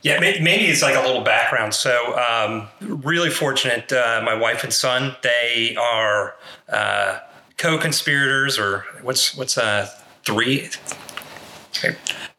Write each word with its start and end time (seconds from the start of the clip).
Yeah, 0.03 0.21
may- 0.21 0.41
maybe 0.41 0.67
it's 0.67 0.83
like 0.83 0.95
a 0.95 1.01
little 1.01 1.23
background. 1.23 1.73
So, 1.73 2.19
um, 2.19 2.69
really 2.83 3.31
fortunate. 3.31 3.91
Uh, 3.91 4.21
my 4.23 4.35
wife 4.35 4.63
and 4.63 4.75
son, 4.75 5.17
they 5.23 5.75
are 5.81 6.35
uh, 6.69 7.21
co-conspirators, 7.57 8.59
or 8.59 8.85
what's 9.01 9.35
what's 9.35 9.57
uh, 9.57 9.89
three 10.25 10.71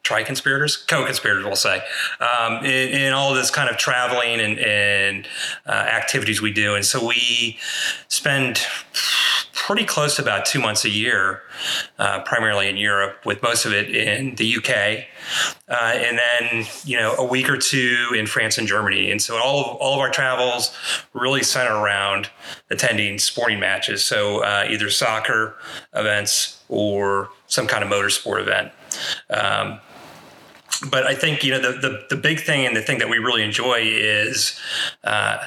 tri-conspirators, 0.03 0.75
co-conspirators, 0.75 1.45
we'll 1.45 1.55
say, 1.55 1.81
um, 2.19 2.57
in, 2.65 2.89
in 2.89 3.13
all 3.13 3.33
this 3.33 3.49
kind 3.49 3.69
of 3.69 3.77
traveling 3.77 4.39
and, 4.39 4.59
and 4.59 5.27
uh, 5.65 5.71
activities 5.71 6.41
we 6.41 6.51
do. 6.51 6.75
And 6.75 6.85
so 6.85 7.05
we 7.05 7.57
spend 8.09 8.61
pretty 9.53 9.85
close 9.85 10.17
to 10.17 10.21
about 10.21 10.45
two 10.45 10.59
months 10.59 10.83
a 10.83 10.89
year, 10.89 11.41
uh, 11.97 12.19
primarily 12.23 12.67
in 12.67 12.75
Europe, 12.75 13.25
with 13.25 13.41
most 13.41 13.65
of 13.65 13.71
it 13.71 13.95
in 13.95 14.35
the 14.35 14.57
UK, 14.57 15.05
uh, 15.69 15.93
and 15.95 16.19
then 16.19 16.65
you 16.83 16.97
know 16.97 17.15
a 17.15 17.25
week 17.25 17.47
or 17.47 17.55
two 17.55 18.09
in 18.13 18.27
France 18.27 18.57
and 18.57 18.67
Germany. 18.67 19.09
And 19.09 19.21
so 19.21 19.37
all 19.41 19.61
of, 19.61 19.77
all 19.77 19.93
of 19.93 19.99
our 19.99 20.09
travels 20.09 20.75
really 21.13 21.43
center 21.43 21.75
around 21.75 22.29
attending 22.69 23.19
sporting 23.19 23.61
matches, 23.61 24.03
so 24.03 24.43
uh, 24.43 24.65
either 24.69 24.89
soccer 24.89 25.55
events 25.93 26.61
or 26.67 27.29
some 27.53 27.67
kind 27.67 27.83
of 27.83 27.89
motorsport 27.89 28.41
event. 28.41 28.71
Um, 29.29 29.79
but 30.89 31.05
I 31.05 31.15
think 31.15 31.43
you 31.43 31.51
know 31.51 31.59
the, 31.59 31.79
the 31.79 32.05
the 32.09 32.15
big 32.15 32.39
thing 32.39 32.65
and 32.65 32.75
the 32.75 32.81
thing 32.81 32.99
that 32.99 33.09
we 33.09 33.17
really 33.17 33.43
enjoy 33.43 33.81
is 33.83 34.59
uh, 35.03 35.37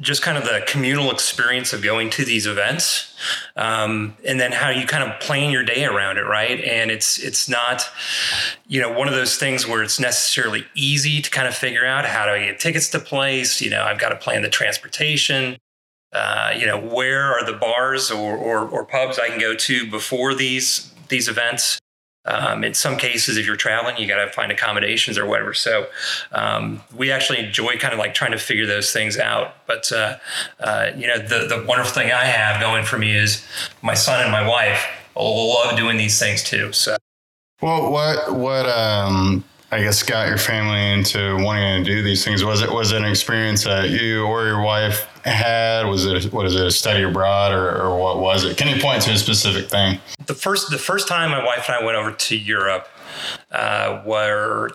just 0.00 0.22
kind 0.22 0.36
of 0.36 0.44
the 0.44 0.62
communal 0.66 1.10
experience 1.10 1.72
of 1.72 1.82
going 1.82 2.10
to 2.10 2.24
these 2.24 2.46
events, 2.46 3.16
um, 3.56 4.16
and 4.26 4.38
then 4.38 4.52
how 4.52 4.68
you 4.68 4.86
kind 4.86 5.10
of 5.10 5.18
plan 5.20 5.50
your 5.50 5.64
day 5.64 5.84
around 5.84 6.18
it, 6.18 6.22
right? 6.22 6.60
And 6.62 6.90
it's 6.90 7.18
it's 7.18 7.48
not 7.48 7.88
you 8.66 8.80
know 8.80 8.92
one 8.92 9.08
of 9.08 9.14
those 9.14 9.36
things 9.36 9.66
where 9.66 9.82
it's 9.82 9.98
necessarily 9.98 10.66
easy 10.74 11.22
to 11.22 11.30
kind 11.30 11.48
of 11.48 11.54
figure 11.54 11.86
out 11.86 12.04
how 12.04 12.26
do 12.26 12.32
I 12.32 12.44
get 12.46 12.60
tickets 12.60 12.88
to 12.90 13.00
place. 13.00 13.60
You 13.60 13.70
know, 13.70 13.82
I've 13.82 13.98
got 13.98 14.10
to 14.10 14.16
plan 14.16 14.42
the 14.42 14.50
transportation. 14.50 15.56
Uh, 16.12 16.52
you 16.56 16.66
know, 16.66 16.78
where 16.78 17.32
are 17.32 17.44
the 17.44 17.54
bars 17.54 18.10
or, 18.10 18.36
or, 18.36 18.68
or 18.68 18.84
pubs 18.84 19.18
I 19.18 19.28
can 19.28 19.40
go 19.40 19.54
to 19.54 19.90
before 19.90 20.34
these 20.34 20.92
these 21.08 21.28
events? 21.28 21.78
Um, 22.24 22.62
in 22.62 22.72
some 22.74 22.98
cases, 22.98 23.36
if 23.36 23.46
you're 23.46 23.56
traveling, 23.56 23.96
you 23.96 24.06
got 24.06 24.24
to 24.24 24.30
find 24.30 24.52
accommodations 24.52 25.18
or 25.18 25.26
whatever. 25.26 25.52
So 25.54 25.88
um, 26.30 26.80
we 26.94 27.10
actually 27.10 27.40
enjoy 27.40 27.78
kind 27.78 27.92
of 27.92 27.98
like 27.98 28.14
trying 28.14 28.30
to 28.30 28.38
figure 28.38 28.64
those 28.66 28.92
things 28.92 29.18
out. 29.18 29.54
But 29.66 29.90
uh, 29.90 30.18
uh, 30.60 30.90
you 30.96 31.08
know, 31.08 31.18
the 31.18 31.46
the 31.48 31.64
wonderful 31.66 31.92
thing 31.92 32.12
I 32.12 32.24
have 32.24 32.60
going 32.60 32.84
for 32.84 32.98
me 32.98 33.16
is 33.16 33.44
my 33.82 33.94
son 33.94 34.22
and 34.22 34.30
my 34.30 34.46
wife 34.46 34.86
love 35.16 35.76
doing 35.76 35.96
these 35.96 36.18
things 36.18 36.42
too. 36.42 36.72
So 36.72 36.96
Well, 37.60 37.90
what 37.90 38.34
what 38.34 38.66
um 38.66 39.44
I 39.72 39.80
guess 39.80 40.02
got 40.02 40.28
your 40.28 40.36
family 40.36 40.92
into 40.92 41.42
wanting 41.42 41.82
to 41.82 41.90
do 41.90 42.02
these 42.02 42.22
things? 42.22 42.44
Was 42.44 42.60
it 42.60 42.70
was 42.70 42.92
it 42.92 42.98
an 42.98 43.06
experience 43.06 43.64
that 43.64 43.88
you 43.88 44.26
or 44.26 44.44
your 44.44 44.60
wife 44.60 45.08
had? 45.24 45.86
Was 45.86 46.04
it 46.04 46.30
what 46.30 46.44
is 46.44 46.54
it 46.54 46.66
a 46.66 46.70
study 46.70 47.02
abroad 47.02 47.52
or, 47.52 47.82
or 47.82 47.98
what 47.98 48.18
was 48.18 48.44
it? 48.44 48.58
Can 48.58 48.68
you 48.68 48.82
point 48.82 49.00
to 49.04 49.12
a 49.12 49.16
specific 49.16 49.70
thing? 49.70 49.98
the 50.26 50.34
first 50.34 50.70
the 50.70 50.78
first 50.78 51.08
time 51.08 51.30
my 51.30 51.44
wife 51.44 51.68
and 51.68 51.76
I 51.76 51.84
went 51.84 51.96
over 51.96 52.12
to 52.12 52.36
Europe, 52.36 52.88
uh, 53.50 54.02
were 54.04 54.70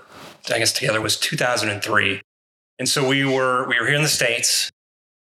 I 0.51 0.59
guess 0.59 0.73
together 0.73 1.01
was 1.01 1.17
2003, 1.17 2.21
and 2.79 2.89
so 2.89 3.07
we 3.07 3.23
were 3.23 3.67
we 3.67 3.79
were 3.79 3.85
here 3.85 3.95
in 3.95 4.01
the 4.01 4.07
states. 4.07 4.71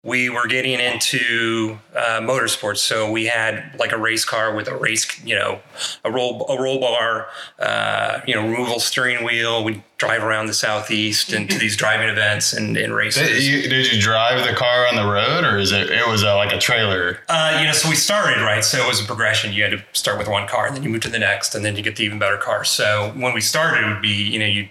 We 0.05 0.29
were 0.29 0.47
getting 0.47 0.81
into 0.81 1.79
uh, 1.95 2.19
motorsports, 2.19 2.79
so 2.79 3.09
we 3.09 3.27
had 3.27 3.73
like 3.79 3.93
a 3.93 3.97
race 3.97 4.25
car 4.25 4.53
with 4.53 4.67
a 4.67 4.75
race, 4.75 5.23
you 5.23 5.33
know, 5.33 5.61
a 6.03 6.11
roll 6.11 6.45
a 6.49 6.61
roll 6.61 6.81
bar, 6.81 7.27
uh, 7.57 8.19
you 8.27 8.35
know, 8.35 8.41
removable 8.41 8.81
steering 8.81 9.23
wheel. 9.23 9.63
We 9.63 9.81
drive 9.97 10.21
around 10.21 10.47
the 10.47 10.53
southeast 10.53 11.31
and 11.31 11.49
to 11.49 11.57
these 11.57 11.77
driving 11.77 12.09
events 12.09 12.51
and, 12.51 12.75
and 12.75 12.93
races. 12.93 13.29
Did 13.29 13.43
you, 13.43 13.69
did 13.69 13.93
you 13.93 14.01
drive 14.01 14.45
the 14.45 14.53
car 14.53 14.85
on 14.87 14.97
the 14.97 15.09
road 15.09 15.45
or 15.45 15.57
is 15.57 15.71
it 15.71 15.89
it 15.89 16.05
was 16.05 16.25
uh, 16.25 16.35
like 16.35 16.51
a 16.51 16.59
trailer? 16.59 17.19
Uh, 17.29 17.59
you 17.61 17.65
know, 17.65 17.71
so 17.71 17.87
we 17.87 17.95
started 17.95 18.41
right. 18.41 18.63
So 18.65 18.83
it 18.83 18.87
was 18.89 19.01
a 19.01 19.05
progression. 19.05 19.53
You 19.53 19.63
had 19.63 19.71
to 19.71 19.83
start 19.93 20.17
with 20.17 20.27
one 20.27 20.49
car, 20.49 20.67
and 20.67 20.75
then 20.75 20.83
you 20.83 20.89
move 20.89 21.01
to 21.03 21.09
the 21.09 21.19
next, 21.19 21.55
and 21.55 21.63
then 21.63 21.77
you 21.77 21.81
get 21.81 21.95
the 21.95 22.03
even 22.03 22.19
better 22.19 22.37
car. 22.37 22.65
So 22.65 23.13
when 23.15 23.33
we 23.33 23.39
started, 23.39 23.85
it 23.85 23.93
would 23.93 24.01
be 24.01 24.09
you 24.09 24.39
know 24.39 24.47
you 24.47 24.67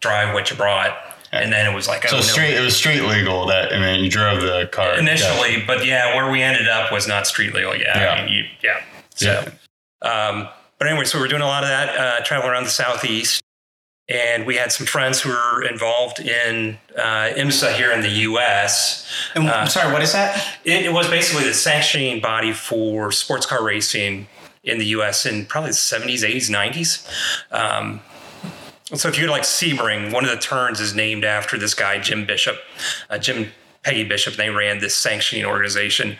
drive 0.00 0.32
what 0.32 0.50
you 0.50 0.56
brought, 0.56 0.96
and 1.32 1.52
then 1.52 1.70
it 1.70 1.74
was 1.74 1.86
like 1.88 2.04
oh, 2.06 2.08
So 2.08 2.16
no. 2.16 2.22
street 2.22 2.54
it 2.54 2.60
was 2.60 2.76
street 2.76 3.02
legal 3.02 3.46
that 3.46 3.72
I 3.72 3.78
mean 3.78 4.04
you 4.04 4.10
drove 4.10 4.40
the 4.40 4.68
car 4.72 4.98
initially, 4.98 5.62
but 5.66 5.84
yeah, 5.86 6.14
where 6.14 6.30
we 6.30 6.42
ended 6.42 6.68
up 6.68 6.92
was 6.92 7.06
not 7.06 7.26
street 7.26 7.54
legal. 7.54 7.74
Yeah, 7.76 7.98
Yeah. 7.98 8.10
I 8.10 8.24
mean, 8.24 8.32
you, 8.32 8.44
yeah. 8.62 8.82
So, 9.14 9.52
um, 10.02 10.48
but 10.78 10.88
anyway, 10.88 11.04
so 11.04 11.18
we 11.18 11.22
were 11.22 11.28
doing 11.28 11.42
a 11.42 11.46
lot 11.46 11.62
of 11.62 11.68
that, 11.68 11.96
uh, 11.96 12.24
traveling 12.24 12.52
around 12.52 12.64
the 12.64 12.70
southeast, 12.70 13.42
and 14.08 14.46
we 14.46 14.56
had 14.56 14.72
some 14.72 14.86
friends 14.86 15.20
who 15.20 15.28
were 15.28 15.62
involved 15.62 16.20
in 16.20 16.78
uh, 16.96 17.30
IMSA 17.36 17.74
here 17.74 17.92
in 17.92 18.00
the 18.00 18.08
U.S. 18.30 19.06
And 19.34 19.46
Uh, 19.46 19.52
I'm 19.52 19.68
sorry, 19.68 19.92
what 19.92 20.02
is 20.02 20.12
that? 20.12 20.42
It, 20.64 20.86
it 20.86 20.92
was 20.92 21.06
basically 21.08 21.44
the 21.44 21.52
sanctioning 21.54 22.20
body 22.20 22.52
for 22.52 23.12
sports 23.12 23.44
car 23.44 23.62
racing 23.62 24.26
in 24.64 24.78
the 24.78 24.86
U.S. 24.86 25.26
in 25.26 25.44
probably 25.46 25.70
the 25.70 25.74
70s, 25.76 26.22
80s, 26.26 26.50
90s. 26.50 27.52
Um, 27.52 28.00
so 28.94 29.08
if 29.08 29.16
you 29.16 29.22
go 29.22 29.26
to 29.26 29.32
like 29.32 29.42
Sebring, 29.42 30.12
one 30.12 30.24
of 30.24 30.30
the 30.30 30.36
turns 30.36 30.80
is 30.80 30.94
named 30.94 31.24
after 31.24 31.58
this 31.58 31.74
guy, 31.74 31.98
Jim 31.98 32.26
Bishop, 32.26 32.56
uh, 33.08 33.18
Jim 33.18 33.52
Peggy 33.82 34.04
Bishop. 34.04 34.34
They 34.34 34.50
ran 34.50 34.78
this 34.80 34.96
sanctioning 34.96 35.44
organization. 35.44 36.16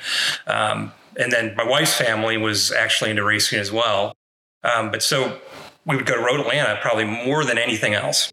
Um, 0.46 0.92
and 1.18 1.32
then 1.32 1.54
my 1.56 1.64
wife's 1.64 1.94
family 1.94 2.36
was 2.36 2.72
actually 2.72 3.10
into 3.10 3.24
racing 3.24 3.58
as 3.58 3.72
well. 3.72 4.14
Um, 4.62 4.90
but 4.90 5.02
so 5.02 5.38
we 5.84 5.96
would 5.96 6.06
go 6.06 6.16
to 6.16 6.22
Road 6.22 6.40
Atlanta 6.40 6.78
probably 6.80 7.04
more 7.04 7.44
than 7.44 7.58
anything 7.58 7.94
else. 7.94 8.32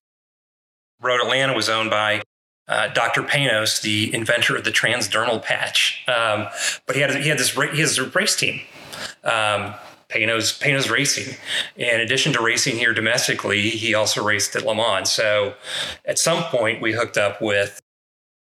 Road 1.01 1.21
Atlanta 1.21 1.53
was 1.53 1.69
owned 1.69 1.89
by 1.89 2.21
uh, 2.67 2.89
Dr. 2.89 3.23
Panoz, 3.23 3.81
the 3.81 4.13
inventor 4.13 4.55
of 4.55 4.63
the 4.63 4.71
transdermal 4.71 5.41
patch. 5.41 6.03
Um, 6.07 6.47
but 6.85 6.95
he 6.95 7.01
had 7.01 7.15
he 7.15 7.29
had 7.29 7.37
this 7.37 7.51
he 7.51 8.01
race 8.13 8.35
team. 8.35 8.61
Um, 9.23 9.73
Panoz 10.12 10.59
Panoz 10.59 10.90
Racing. 10.90 11.35
In 11.75 12.00
addition 12.00 12.34
to 12.34 12.41
racing 12.41 12.78
here 12.78 12.94
domestically, 12.94 13.69
he 13.69 13.94
also 13.94 14.23
raced 14.23 14.56
at 14.56 14.66
Le 14.66 14.73
Mans. 14.73 15.12
So 15.12 15.56
at 16.06 16.18
some 16.18 16.44
point 16.44 16.81
we 16.81 16.94
hooked 16.94 17.18
up 17.18 17.41
with 17.41 17.81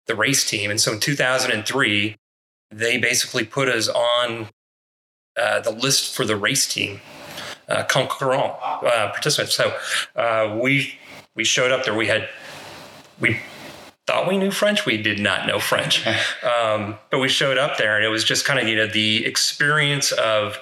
the 0.06 0.14
race 0.14 0.48
team, 0.48 0.70
and 0.70 0.80
so 0.80 0.92
in 0.92 1.00
2003 1.00 2.16
they 2.70 2.98
basically 2.98 3.44
put 3.44 3.68
us 3.68 3.88
on 3.88 4.48
uh, 5.36 5.60
the 5.60 5.70
list 5.70 6.14
for 6.14 6.24
the 6.24 6.36
race 6.36 6.66
team 6.72 7.00
uh, 7.68 7.84
concurrent 7.84 8.52
uh, 8.62 9.10
participants. 9.10 9.54
So 9.54 9.76
uh, 10.16 10.58
we 10.60 10.98
we 11.34 11.44
showed 11.44 11.70
up 11.70 11.84
there. 11.84 11.94
We 11.94 12.06
had 12.06 12.28
we 13.20 13.40
thought 14.06 14.28
we 14.28 14.36
knew 14.36 14.50
French. 14.50 14.84
We 14.84 15.00
did 15.00 15.18
not 15.18 15.46
know 15.46 15.58
French, 15.58 16.06
um, 16.42 16.96
but 17.10 17.18
we 17.18 17.28
showed 17.28 17.56
up 17.56 17.78
there, 17.78 17.96
and 17.96 18.04
it 18.04 18.08
was 18.08 18.24
just 18.24 18.44
kind 18.44 18.60
of 18.60 18.68
you 18.68 18.76
know 18.76 18.86
the 18.86 19.24
experience 19.24 20.12
of 20.12 20.58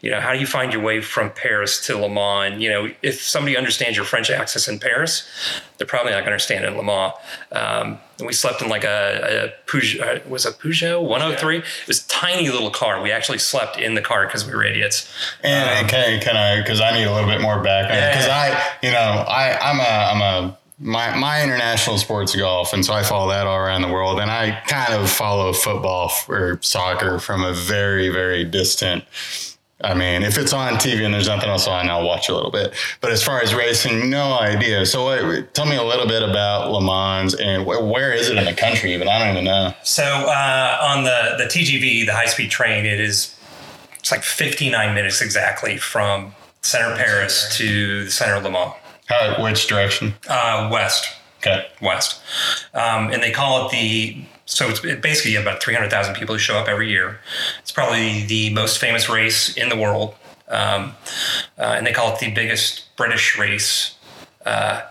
you 0.00 0.10
know 0.10 0.20
how 0.20 0.32
do 0.32 0.38
you 0.38 0.46
find 0.46 0.72
your 0.72 0.82
way 0.82 1.00
from 1.00 1.30
Paris 1.30 1.84
to 1.86 1.98
Le 1.98 2.08
Mans. 2.08 2.60
You 2.60 2.70
know, 2.70 2.90
if 3.02 3.20
somebody 3.20 3.56
understands 3.56 3.96
your 3.96 4.06
French 4.06 4.30
accents 4.30 4.68
in 4.68 4.78
Paris, 4.78 5.28
they're 5.76 5.86
probably 5.86 6.12
not 6.12 6.18
going 6.18 6.26
to 6.26 6.32
understand 6.32 6.64
it 6.64 6.68
in 6.68 6.76
Le 6.76 6.82
Mans. 6.82 7.12
Um, 7.52 7.98
and 8.18 8.26
we 8.26 8.32
slept 8.32 8.62
in 8.62 8.70
like 8.70 8.84
a, 8.84 9.52
a 9.52 9.70
Peugeot, 9.70 10.24
uh, 10.24 10.28
was 10.28 10.46
a 10.46 10.52
Peugeot 10.52 11.02
103. 11.02 11.58
It 11.58 11.64
was 11.86 12.02
a 12.02 12.08
tiny 12.08 12.48
little 12.48 12.70
car. 12.70 13.02
We 13.02 13.12
actually 13.12 13.38
slept 13.38 13.78
in 13.78 13.94
the 13.94 14.00
car 14.00 14.26
because 14.26 14.46
we 14.46 14.54
were 14.54 14.64
idiots. 14.64 15.12
And 15.42 15.86
can 15.90 16.20
can 16.22 16.34
I 16.34 16.62
because 16.62 16.80
I 16.80 16.92
need 16.92 17.04
a 17.04 17.12
little 17.12 17.28
bit 17.28 17.42
more 17.42 17.62
background 17.62 18.10
because 18.10 18.28
I 18.28 18.58
you 18.82 18.90
know 18.90 19.24
I 19.28 19.58
I'm 19.58 19.80
a 19.80 19.82
I'm 19.82 20.22
a 20.22 20.58
my 20.78 21.16
my 21.16 21.42
international 21.42 21.98
sports 21.98 22.34
golf, 22.34 22.72
and 22.72 22.84
so 22.84 22.92
I 22.92 23.02
follow 23.02 23.30
that 23.30 23.46
all 23.46 23.56
around 23.56 23.82
the 23.82 23.92
world. 23.92 24.20
And 24.20 24.30
I 24.30 24.60
kind 24.66 24.92
of 24.94 25.10
follow 25.10 25.52
football 25.52 26.10
or 26.28 26.58
soccer 26.62 27.18
from 27.18 27.42
a 27.44 27.52
very 27.52 28.08
very 28.08 28.44
distant. 28.44 29.04
I 29.82 29.92
mean, 29.92 30.22
if 30.22 30.38
it's 30.38 30.54
on 30.54 30.74
TV 30.74 31.04
and 31.04 31.12
there's 31.12 31.28
nothing 31.28 31.50
else 31.50 31.68
on, 31.68 31.90
I'll 31.90 32.06
watch 32.06 32.30
a 32.30 32.34
little 32.34 32.50
bit. 32.50 32.74
But 33.02 33.12
as 33.12 33.22
far 33.22 33.42
as 33.42 33.54
racing, 33.54 34.08
no 34.08 34.32
idea. 34.38 34.86
So, 34.86 35.04
what, 35.04 35.52
tell 35.52 35.66
me 35.66 35.76
a 35.76 35.82
little 35.82 36.06
bit 36.06 36.22
about 36.22 36.72
Le 36.72 36.80
Mans 36.80 37.34
and 37.34 37.64
wh- 37.64 37.86
where 37.86 38.10
is 38.10 38.30
it 38.30 38.38
in 38.38 38.46
the 38.46 38.54
country? 38.54 38.94
Even 38.94 39.06
I 39.06 39.18
don't 39.18 39.32
even 39.32 39.44
know. 39.44 39.74
So 39.82 40.02
uh, 40.02 40.78
on 40.80 41.04
the 41.04 41.34
the 41.36 41.44
TGV, 41.44 42.06
the 42.06 42.14
high 42.14 42.26
speed 42.26 42.50
train, 42.50 42.86
it 42.86 43.00
is 43.00 43.34
it's 43.98 44.10
like 44.10 44.22
59 44.22 44.94
minutes 44.94 45.20
exactly 45.20 45.76
from 45.76 46.34
center 46.62 46.96
Paris 46.96 47.54
to 47.58 48.04
the 48.04 48.10
center 48.10 48.34
of 48.34 48.44
Le 48.44 48.50
Mans, 48.50 48.72
How? 49.06 49.42
Which 49.42 49.66
direction? 49.66 50.14
uh, 50.28 50.68
west. 50.72 51.06
Okay. 51.38 51.66
west. 51.80 52.20
Um, 52.74 53.10
and 53.12 53.22
they 53.22 53.30
call 53.30 53.66
it 53.66 53.70
the, 53.72 54.24
so 54.46 54.68
it's 54.68 54.80
basically 54.80 55.32
you 55.32 55.36
have 55.38 55.46
about 55.46 55.62
300,000 55.62 56.14
people 56.14 56.34
who 56.34 56.38
show 56.38 56.56
up 56.58 56.66
every 56.66 56.88
year. 56.90 57.20
It's 57.60 57.70
probably 57.70 58.24
the 58.26 58.50
most 58.52 58.78
famous 58.78 59.08
race 59.08 59.56
in 59.56 59.68
the 59.68 59.76
world. 59.76 60.14
Um, 60.48 60.94
uh, 61.58 61.74
and 61.76 61.86
they 61.86 61.92
call 61.92 62.12
it 62.14 62.20
the 62.20 62.30
biggest 62.32 62.84
British 62.96 63.36
race 63.38 63.96
uh, 64.44 64.82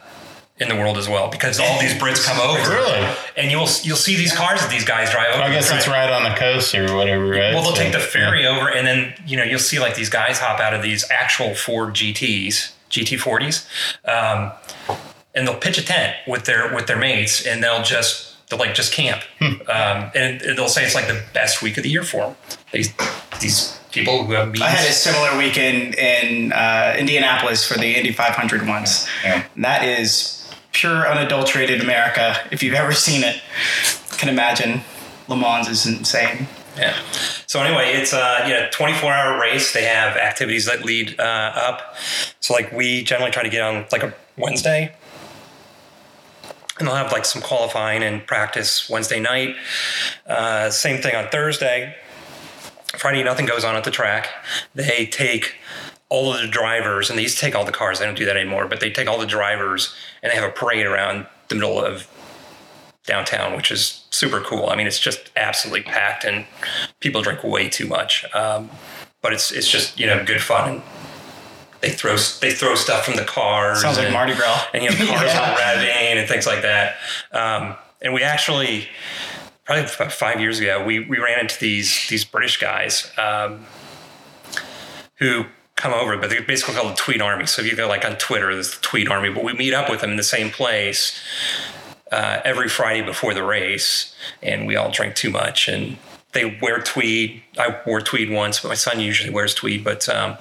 in 0.58 0.70
the 0.70 0.76
world 0.76 0.98
as 0.98 1.08
well 1.10 1.30
because 1.30 1.60
all 1.60 1.80
these 1.82 1.94
Brits 1.94 2.26
come 2.26 2.40
over. 2.40 2.70
Really? 2.70 3.08
And 3.38 3.52
you'll 3.52 3.68
you'll 3.84 3.96
see 3.98 4.16
these 4.16 4.34
cars 4.36 4.62
that 4.62 4.70
these 4.70 4.86
guys 4.86 5.12
drive 5.12 5.34
over. 5.34 5.44
I 5.44 5.50
guess 5.52 5.72
it's 5.74 5.88
right 5.88 6.10
on 6.12 6.24
the 6.24 6.38
coast 6.38 6.74
or 6.76 6.94
whatever, 6.96 7.26
right? 7.28 7.54
Well, 7.54 7.64
they'll 7.64 7.76
So, 7.76 7.84
take 7.84 7.94
the 7.94 8.00
ferry 8.00 8.44
yeah. 8.44 8.50
over, 8.58 8.70
and 8.70 8.86
then 8.86 9.14
you 9.26 9.36
know 9.38 9.44
you'll 9.44 9.60
see 9.60 9.80
like 9.80 9.96
these 9.96 10.10
guys 10.10 10.40
hop 10.40 10.60
out 10.60 10.74
of 10.74 10.82
these 10.84 11.10
actual 11.10 11.56
Ford 11.56 11.94
GTS, 11.94 12.72
GT40s, 12.96 13.68
um, 14.06 14.52
and 15.34 15.48
they'll 15.48 15.58
pitch 15.60 15.78
a 15.78 15.84
tent 15.84 16.16
with 16.28 16.46
their 16.46 16.74
with 16.74 16.88
their 16.88 16.98
mates, 16.98 17.46
and 17.46 17.62
they'll 17.64 17.84
just 17.84 18.36
they'll 18.50 18.60
like 18.60 18.74
just 18.74 18.94
camp, 18.94 19.22
Hmm. 19.40 19.54
um, 19.70 20.12
and, 20.16 20.42
they'll 20.42 20.70
say 20.70 20.84
it's 20.86 20.96
like 20.96 21.08
the 21.08 21.22
best 21.34 21.62
week 21.62 21.78
of 21.78 21.84
the 21.84 21.90
year 21.90 22.04
for 22.04 22.22
them. 22.28 22.36
These 22.72 22.94
these 23.42 23.80
people 23.92 24.26
who 24.26 24.34
have. 24.34 24.54
I 24.62 24.68
had 24.68 24.88
a 24.90 24.94
similar 24.94 25.38
weekend 25.38 25.96
in 25.96 26.52
uh, 26.54 26.96
Indianapolis 26.98 27.66
for 27.68 27.78
the 27.78 27.96
Indy 27.96 28.12
500 28.12 28.68
once. 28.68 29.08
Yeah. 29.24 29.44
That 29.58 29.84
is 29.84 30.54
pure 30.74 31.08
unadulterated 31.10 31.82
America. 31.82 32.36
If 32.52 32.62
you've 32.62 32.74
ever 32.76 32.92
seen 32.92 33.24
it, 33.24 33.42
can 34.18 34.30
imagine 34.30 34.82
Le 35.28 35.36
Mans 35.38 35.68
is 35.68 35.86
insane. 35.86 36.48
Yeah. 36.78 36.98
So 37.48 37.62
anyway, 37.62 37.94
it's 37.94 38.14
a 38.14 38.44
you 38.46 38.54
know 38.54 38.68
24 38.72 39.12
hour 39.12 39.40
race. 39.40 39.74
They 39.74 39.86
have 39.86 40.18
activities 40.18 40.66
that 40.66 40.84
lead 40.84 41.20
uh, 41.20 41.24
up. 41.24 41.96
So 42.40 42.54
like 42.54 42.72
we 42.72 43.04
generally 43.04 43.32
try 43.32 43.44
to 43.44 43.50
get 43.50 43.62
on 43.62 43.86
like 43.92 44.04
a 44.04 44.14
Wednesday, 44.38 44.94
and 46.80 46.88
they'll 46.88 46.96
have 46.96 47.12
like 47.12 47.26
some 47.26 47.42
qualifying 47.42 48.04
and 48.04 48.26
practice 48.26 48.90
Wednesday 48.90 49.20
night. 49.20 49.56
Uh, 50.26 50.70
same 50.70 51.02
thing 51.02 51.16
on 51.16 51.30
Thursday. 51.30 51.96
Friday, 52.98 53.24
nothing 53.24 53.46
goes 53.46 53.64
on 53.64 53.76
at 53.76 53.84
the 53.84 53.92
track. 53.92 54.30
They 54.74 55.06
take 55.06 55.56
all 56.10 56.34
of 56.34 56.42
the 56.42 56.48
drivers, 56.48 57.10
and 57.10 57.20
to 57.20 57.28
take 57.28 57.56
all 57.56 57.66
the 57.66 57.72
cars. 57.72 58.00
They 58.00 58.06
don't 58.06 58.18
do 58.18 58.26
that 58.26 58.38
anymore, 58.38 58.68
but 58.68 58.80
they 58.80 58.90
take 58.90 59.08
all 59.08 59.18
the 59.18 59.26
drivers 59.26 59.96
and 60.22 60.32
they 60.32 60.36
have 60.36 60.48
a 60.48 60.52
parade 60.52 60.86
around 60.86 61.28
the 61.50 61.56
middle 61.56 61.80
of 61.80 62.08
downtown, 63.06 63.56
which 63.56 63.72
is 63.72 64.04
super 64.10 64.42
cool. 64.42 64.70
I 64.70 64.76
mean, 64.76 64.88
it's 64.88 65.00
just 65.00 65.30
absolutely 65.36 65.84
packed, 65.84 66.24
and 66.24 66.46
people 67.00 67.22
drink 67.22 67.44
way 67.44 67.70
too 67.70 67.88
much. 67.88 68.26
Um, 68.34 68.70
but 69.22 69.34
it's 69.34 69.52
it's 69.52 69.70
just 69.70 70.00
you 70.00 70.06
know 70.08 70.24
good 70.26 70.42
fun. 70.42 70.70
And 70.76 70.82
they 71.82 71.90
throw 71.90 72.16
they 72.16 72.52
throw 72.52 72.76
stuff 72.76 73.06
from 73.06 73.16
the 73.16 73.26
cars. 73.26 73.82
Sounds 73.82 73.98
like 73.98 74.06
and, 74.08 74.14
Mardi 74.14 74.34
Gras. 74.36 74.66
And 74.74 74.84
you 74.84 74.90
know 74.90 74.96
cars 75.12 75.34
Yeah. 75.34 75.54
are 75.54 75.58
revving 75.58 76.16
and 76.18 76.28
things 76.28 76.46
like 76.48 76.62
that. 76.62 76.96
Um, 77.32 77.76
and 78.02 78.14
we 78.14 78.24
actually 78.24 78.88
probably 79.66 79.86
about 79.86 80.12
five 80.12 80.40
years 80.40 80.60
ago 80.60 80.84
we 80.84 81.00
we 81.00 81.18
ran 81.18 81.40
into 81.40 81.60
these 81.60 82.08
these 82.10 82.24
British 82.26 82.58
guys. 82.60 83.12
Um, 83.18 83.66
who 85.20 85.46
come 85.78 85.94
over, 85.94 86.18
but 86.18 86.30
they're 86.30 86.42
basically 86.42 86.76
called 86.76 86.92
the 86.92 86.98
Tweet 86.98 87.22
Army. 87.22 87.46
So 87.46 87.62
if 87.62 87.70
you 87.70 87.76
go 87.76 87.88
like 87.88 88.04
on 88.06 88.18
Twitter, 88.18 88.54
there's 88.54 88.76
the 88.76 88.82
Tweet 88.82 89.10
Army, 89.10 89.30
but 89.30 89.44
we 89.44 89.54
meet 89.54 89.74
up 89.74 89.90
with 89.90 90.02
them 90.02 90.12
in 90.12 90.18
the 90.18 90.24
same 90.24 90.50
place 90.50 91.18
uh, 92.16 92.42
every 92.46 92.70
Friday 92.70 93.02
before 93.02 93.34
the 93.34 93.44
race, 93.44 94.16
and 94.42 94.66
we 94.66 94.76
all 94.76 94.90
drink 94.90 95.16
too 95.16 95.30
much. 95.30 95.68
And 95.68 95.98
they 96.32 96.58
wear 96.62 96.80
tweed. 96.80 97.42
I 97.58 97.80
wore 97.86 98.02
tweed 98.02 98.30
once, 98.30 98.60
but 98.60 98.70
my 98.70 98.76
son 98.76 99.00
usually 99.00 99.30
wears 99.30 99.54
tweed. 99.54 99.84
But 99.84 100.08
um, 100.10 100.38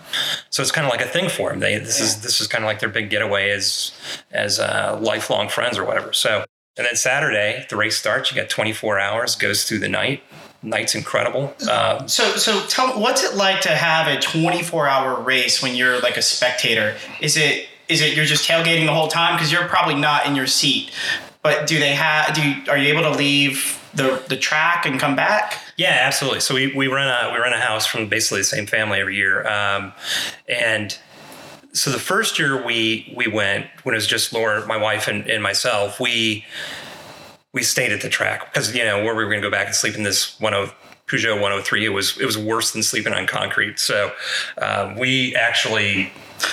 so 0.51 0.63
it's 0.63 0.73
kind 0.73 0.87
of 0.87 0.91
like 0.91 1.01
a 1.01 1.09
thing 1.09 1.29
for 1.29 1.51
them. 1.51 1.61
They 1.61 1.79
this 1.79 2.01
is 2.01 2.23
this 2.23 2.41
is 2.41 2.47
kind 2.47 2.65
of 2.65 2.67
like 2.67 2.81
their 2.81 2.89
big 2.89 3.11
getaway 3.11 3.51
as 3.51 3.93
as 4.31 4.59
uh, 4.59 4.99
lifelong 5.01 5.49
friends 5.49 5.79
or 5.79 5.85
whatever. 5.85 6.13
So 6.13 6.45
and 6.77 6.87
then 6.87 6.97
Saturday 6.97 7.67
the 7.71 7.77
race 7.77 7.97
starts. 7.97 8.31
You 8.31 8.37
got 8.37 8.51
24 8.51 8.99
hours, 8.99 9.37
goes 9.37 9.65
through 9.65 9.79
the 9.81 9.89
night. 9.89 10.23
Night's 10.63 10.95
incredible. 10.95 11.55
Um, 11.71 12.09
So, 12.09 12.37
so 12.37 12.65
tell 12.69 12.87
me, 12.87 12.95
what's 12.95 13.23
it 13.23 13.37
like 13.37 13.61
to 13.63 13.69
have 13.69 14.09
a 14.09 14.19
24 14.19 14.89
hour 14.89 15.21
race 15.21 15.63
when 15.63 15.75
you're 15.75 16.01
like 16.01 16.17
a 16.17 16.23
spectator? 16.23 16.97
Is 17.21 17.37
it 17.37 17.69
is 17.87 18.01
it 18.01 18.17
you're 18.17 18.25
just 18.25 18.49
tailgating 18.49 18.87
the 18.87 18.95
whole 18.95 19.09
time 19.09 19.37
because 19.37 19.53
you're 19.53 19.69
probably 19.69 19.95
not 19.95 20.27
in 20.27 20.35
your 20.35 20.47
seat? 20.47 20.91
But 21.45 21.67
do 21.67 21.79
they 21.79 21.93
have? 21.95 22.35
Do 22.35 22.43
you, 22.43 22.63
are 22.71 22.79
you 22.79 22.89
able 22.89 23.03
to 23.03 23.17
leave 23.17 23.79
the 23.93 24.25
the 24.29 24.37
track 24.37 24.87
and 24.87 24.99
come 24.99 25.15
back? 25.15 25.61
Yeah, 25.77 25.99
absolutely. 26.01 26.41
So 26.41 26.55
we, 26.55 26.75
we 26.75 26.89
rent 26.89 27.11
a 27.11 27.33
we 27.33 27.39
rent 27.39 27.55
a 27.55 27.59
house 27.59 27.87
from 27.87 28.09
basically 28.09 28.41
the 28.41 28.45
same 28.45 28.67
family 28.67 28.99
every 28.99 29.15
year, 29.15 29.47
um, 29.47 29.93
and 30.49 30.99
so 31.75 31.91
the 31.91 31.99
first 31.99 32.39
year 32.39 32.65
we 32.65 33.13
we 33.15 33.27
went 33.27 33.67
when 33.83 33.95
it 33.95 33.99
was 33.99 34.07
just 34.07 34.33
Laura, 34.33 34.67
my 34.67 34.79
wife, 34.79 35.07
and, 35.07 35.29
and 35.29 35.43
myself. 35.43 36.01
We 36.01 36.47
we 37.53 37.63
stayed 37.63 37.93
at 37.93 38.01
the 38.01 38.09
track 38.09 38.51
because 38.51 38.75
you 38.75 38.83
know 38.83 39.05
where 39.05 39.15
we 39.15 39.23
were 39.23 39.29
going 39.29 39.43
to 39.43 39.47
go 39.47 39.53
back 39.53 39.67
and 39.67 39.75
sleep 39.75 39.97
in 39.97 40.03
this 40.03 40.41
one 40.41 40.55
of 40.55 40.75
Peugeot 41.09 41.35
103. 41.35 41.85
It 41.85 41.91
was 41.91 42.19
it 42.19 42.25
was 42.25 42.39
worse 42.39 42.73
than 42.73 42.83
sleeping 42.83 43.13
on 43.13 43.27
concrete. 43.27 43.79
So 43.79 44.13
um, 44.57 44.97
we 44.97 45.37
actually 45.37 46.11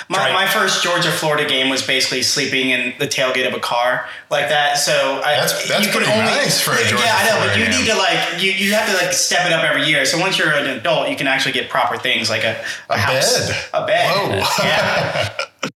My, 0.09 0.31
my 0.33 0.45
first 0.47 0.83
Georgia 0.83 1.11
Florida 1.11 1.47
game 1.47 1.69
was 1.69 1.81
basically 1.85 2.21
sleeping 2.21 2.69
in 2.69 2.93
the 2.99 3.07
tailgate 3.07 3.47
of 3.47 3.53
a 3.53 3.59
car 3.59 4.07
like 4.29 4.49
that. 4.49 4.77
So 4.77 4.91
I, 5.23 5.35
That's- 5.35 5.67
that's 5.67 5.85
you 5.85 5.91
can 5.91 6.03
pretty 6.03 6.11
nice 6.19 6.59
for 6.61 6.71
a 6.71 6.77
Georgia 6.83 6.97
Yeah, 7.05 7.15
I 7.17 7.29
know, 7.29 7.47
but 7.47 7.57
you 7.57 7.65
game. 7.65 7.79
need 7.79 7.89
to 7.89 7.97
like 7.97 8.41
you, 8.41 8.51
you 8.51 8.73
have 8.73 8.87
to 8.89 8.93
like 9.05 9.13
step 9.13 9.45
it 9.45 9.53
up 9.53 9.63
every 9.63 9.85
year. 9.85 10.05
So 10.05 10.19
once 10.19 10.37
you're 10.37 10.51
an 10.53 10.67
adult, 10.67 11.09
you 11.09 11.15
can 11.15 11.27
actually 11.27 11.53
get 11.53 11.69
proper 11.69 11.97
things 11.97 12.29
like 12.29 12.43
a, 12.43 12.61
a, 12.89 12.93
A 12.93 12.97
house, 12.97 13.49
bed. 13.49 13.57
a 13.73 13.85
bed. 13.87 14.15
Whoa. 14.29 14.65
Yeah. 14.65 15.29
so 15.63 15.69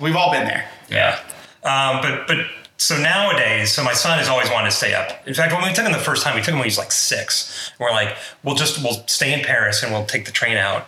we've 0.04 0.16
all 0.16 0.30
been 0.32 0.44
there. 0.46 0.68
Yeah. 0.90 1.18
Um, 1.64 2.00
but 2.02 2.26
but 2.26 2.38
so 2.76 2.96
nowadays, 3.00 3.72
so 3.72 3.82
my 3.82 3.92
son 3.92 4.18
has 4.18 4.28
always 4.28 4.48
wanted 4.50 4.70
to 4.70 4.76
stay 4.76 4.94
up. 4.94 5.26
In 5.26 5.34
fact, 5.34 5.52
when 5.52 5.62
we 5.62 5.72
took 5.72 5.84
him 5.84 5.92
the 5.92 5.98
first 5.98 6.22
time, 6.22 6.34
we 6.36 6.40
took 6.42 6.50
him 6.52 6.58
when 6.60 6.64
he 6.64 6.70
was 6.70 6.78
like 6.78 6.92
six. 6.92 7.72
We're 7.80 7.90
like, 7.90 8.16
we'll 8.44 8.54
just 8.54 8.82
we'll 8.82 9.04
stay 9.08 9.32
in 9.32 9.44
Paris 9.44 9.82
and 9.82 9.92
we'll 9.92 10.04
take 10.06 10.26
the 10.26 10.32
train 10.32 10.56
out, 10.56 10.86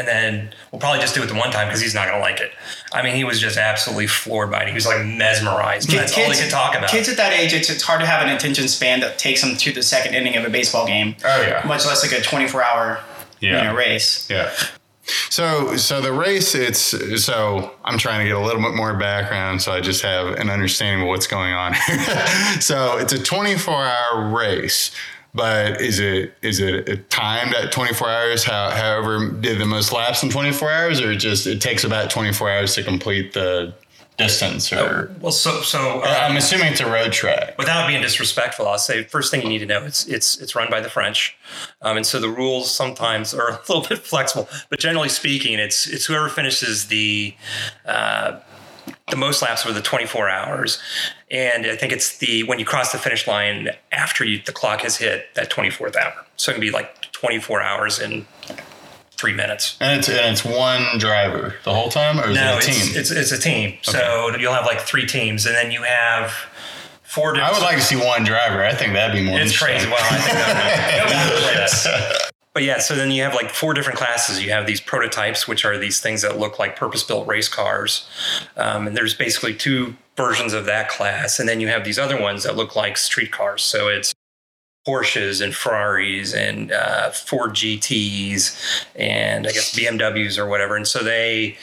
and 0.00 0.08
then 0.08 0.50
we'll 0.72 0.80
probably 0.80 0.98
just 0.98 1.14
do 1.14 1.22
it 1.22 1.26
the 1.26 1.34
one 1.34 1.50
time 1.50 1.68
because 1.68 1.82
he's 1.82 1.94
not 1.94 2.08
gonna 2.08 2.20
like 2.20 2.40
it. 2.40 2.50
I 2.92 3.02
mean, 3.02 3.14
he 3.14 3.22
was 3.22 3.38
just 3.38 3.58
absolutely 3.58 4.06
floored 4.06 4.50
by 4.50 4.62
it. 4.62 4.68
He 4.68 4.74
was 4.74 4.86
like 4.86 5.04
mesmerized. 5.04 5.90
That's 5.90 6.16
all 6.16 6.24
he 6.30 6.40
could 6.40 6.50
talk 6.50 6.74
about. 6.74 6.88
Kids 6.88 7.08
at 7.10 7.18
that 7.18 7.32
age, 7.34 7.52
it's, 7.52 7.68
it's 7.68 7.82
hard 7.82 8.00
to 8.00 8.06
have 8.06 8.26
an 8.26 8.34
attention 8.34 8.66
span 8.66 9.00
that 9.00 9.18
takes 9.18 9.42
them 9.42 9.56
to 9.58 9.72
the 9.72 9.82
second 9.82 10.14
inning 10.14 10.36
of 10.36 10.44
a 10.44 10.50
baseball 10.50 10.86
game. 10.86 11.14
Oh, 11.22 11.42
yeah. 11.42 11.62
Much 11.66 11.84
less 11.84 12.02
like 12.02 12.18
a 12.18 12.22
24 12.24 12.62
hour 12.64 13.00
Yeah. 13.40 13.58
you 13.58 13.68
know, 13.68 13.74
race. 13.76 14.26
Yeah. 14.30 14.50
So, 15.28 15.76
so 15.76 16.00
the 16.00 16.12
race, 16.12 16.54
it's 16.54 16.94
so 17.24 17.72
I'm 17.84 17.98
trying 17.98 18.20
to 18.20 18.24
get 18.26 18.36
a 18.36 18.40
little 18.40 18.62
bit 18.62 18.74
more 18.74 18.94
background, 18.96 19.60
so 19.60 19.72
I 19.72 19.80
just 19.80 20.02
have 20.02 20.28
an 20.38 20.48
understanding 20.48 21.02
of 21.02 21.08
what's 21.08 21.26
going 21.26 21.52
on. 21.52 21.74
so, 22.60 22.96
it's 22.98 23.12
a 23.12 23.22
24 23.22 23.74
hour 23.74 24.28
race, 24.36 24.92
but 25.34 25.80
is 25.80 26.00
it 26.00 26.34
is 26.42 26.60
it 26.60 27.08
timed 27.10 27.54
at 27.54 27.72
24 27.72 28.08
hours? 28.08 28.44
How, 28.44 28.70
however, 28.70 29.30
did 29.30 29.58
the 29.58 29.66
most 29.66 29.92
laps 29.92 30.22
in 30.22 30.30
24 30.30 30.70
hours, 30.70 31.00
or 31.00 31.14
just 31.14 31.46
it 31.46 31.60
takes 31.60 31.84
about 31.84 32.10
24 32.10 32.50
hours 32.50 32.74
to 32.74 32.82
complete 32.82 33.32
the 33.32 33.72
distance? 34.16 34.72
Or 34.72 35.14
well, 35.20 35.30
so 35.30 35.62
so 35.62 36.02
I'm 36.02 36.32
um, 36.32 36.36
assuming 36.36 36.72
it's 36.72 36.80
a 36.80 36.90
road 36.90 37.12
track. 37.12 37.56
without 37.58 37.86
being 37.86 38.02
disrespectful, 38.02 38.66
I'll 38.66 38.78
say 38.78 39.04
first 39.04 39.30
thing 39.30 39.42
you 39.42 39.48
need 39.48 39.60
to 39.60 39.66
know 39.66 39.84
it's 39.84 40.06
it's 40.06 40.38
it's 40.38 40.56
run 40.56 40.68
by 40.68 40.80
the 40.80 40.90
French, 40.90 41.36
um, 41.82 41.96
and 41.96 42.06
so 42.06 42.18
the 42.18 42.28
rules 42.28 42.70
sometimes 42.70 43.32
are 43.32 43.50
a 43.50 43.60
little 43.68 43.86
bit 43.86 43.98
flexible. 43.98 44.48
But 44.68 44.80
generally 44.80 45.08
speaking, 45.08 45.58
it's 45.58 45.86
it's 45.86 46.06
whoever 46.06 46.28
finishes 46.28 46.88
the 46.88 47.34
uh, 47.86 48.40
the 49.10 49.16
most 49.16 49.42
laps 49.42 49.64
over 49.64 49.72
the 49.74 49.82
24 49.82 50.28
hours, 50.28 50.80
and 51.30 51.66
I 51.66 51.76
think 51.76 51.92
it's 51.92 52.18
the 52.18 52.42
when 52.44 52.58
you 52.58 52.64
cross 52.64 52.92
the 52.92 52.98
finish 52.98 53.26
line 53.26 53.70
after 53.92 54.24
you 54.24 54.40
the 54.44 54.52
clock 54.52 54.80
has 54.82 54.96
hit 54.96 55.26
that 55.34 55.50
24th 55.50 55.96
hour. 55.96 56.24
So 56.36 56.50
it 56.50 56.54
can 56.54 56.60
be 56.60 56.70
like 56.70 57.10
24 57.12 57.60
hours 57.62 57.98
in 58.00 58.26
three 59.12 59.34
minutes. 59.34 59.76
And 59.80 59.98
it's 59.98 60.08
and 60.08 60.32
it's 60.32 60.44
one 60.44 60.98
driver 60.98 61.54
the 61.64 61.74
whole 61.74 61.90
time, 61.90 62.18
or 62.18 62.30
is 62.30 62.36
No, 62.36 62.52
it 62.52 62.54
a 62.54 62.56
it's, 62.58 62.66
team? 62.66 62.96
it's 63.00 63.10
it's 63.10 63.32
a 63.32 63.38
team. 63.38 63.76
So 63.82 64.34
you'll 64.38 64.54
have 64.54 64.66
like 64.66 64.80
three 64.80 65.06
teams, 65.06 65.46
and 65.46 65.54
then 65.54 65.70
you 65.70 65.82
have 65.82 66.32
four. 67.02 67.36
I 67.36 67.52
would 67.52 67.60
like 67.62 67.76
to 67.76 67.82
see 67.82 67.96
one 67.96 68.24
driver. 68.24 68.64
I 68.64 68.74
think 68.74 68.94
that'd 68.94 69.14
be 69.14 69.22
more. 69.28 69.38
It's 69.38 69.52
interesting. 69.52 69.90
crazy. 69.90 69.90
Well, 69.90 69.98
I 70.00 70.16
think 70.18 70.38
that 71.10 72.12
would 72.14 72.29
But 72.52 72.64
yeah, 72.64 72.78
so 72.78 72.96
then 72.96 73.12
you 73.12 73.22
have 73.22 73.34
like 73.34 73.50
four 73.50 73.74
different 73.74 73.98
classes. 73.98 74.42
You 74.42 74.50
have 74.50 74.66
these 74.66 74.80
prototypes, 74.80 75.46
which 75.46 75.64
are 75.64 75.78
these 75.78 76.00
things 76.00 76.22
that 76.22 76.38
look 76.38 76.58
like 76.58 76.74
purpose-built 76.74 77.28
race 77.28 77.48
cars, 77.48 78.08
um, 78.56 78.88
and 78.88 78.96
there's 78.96 79.14
basically 79.14 79.54
two 79.54 79.96
versions 80.16 80.52
of 80.52 80.64
that 80.66 80.88
class, 80.88 81.38
and 81.38 81.48
then 81.48 81.60
you 81.60 81.68
have 81.68 81.84
these 81.84 81.98
other 81.98 82.20
ones 82.20 82.42
that 82.42 82.56
look 82.56 82.74
like 82.74 82.96
street 82.96 83.30
cars. 83.30 83.62
So 83.62 83.88
it's 83.88 84.12
Porsches 84.86 85.42
and 85.42 85.54
Ferraris 85.54 86.34
and 86.34 86.72
uh, 86.72 87.10
Ford 87.10 87.50
GTs 87.50 88.86
and 88.96 89.46
I 89.46 89.52
guess 89.52 89.74
BMWs 89.76 90.38
or 90.38 90.46
whatever. 90.46 90.74
And 90.74 90.88
so 90.88 91.04
they 91.04 91.58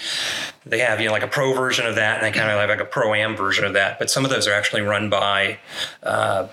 they 0.65 0.79
have 0.79 1.01
you 1.01 1.07
know 1.07 1.13
like 1.13 1.23
a 1.23 1.27
pro 1.27 1.53
version 1.53 1.87
of 1.87 1.95
that, 1.95 2.17
and 2.17 2.25
they 2.25 2.37
kind 2.37 2.51
of 2.51 2.59
have 2.59 2.69
like 2.69 2.79
a 2.79 2.89
pro 2.89 3.13
am 3.15 3.35
version 3.35 3.65
of 3.65 3.73
that. 3.73 3.97
But 3.97 4.11
some 4.11 4.23
of 4.23 4.29
those 4.29 4.47
are 4.47 4.53
actually 4.53 4.81
run 4.81 5.09
by 5.09 5.57
uh, 6.03 6.47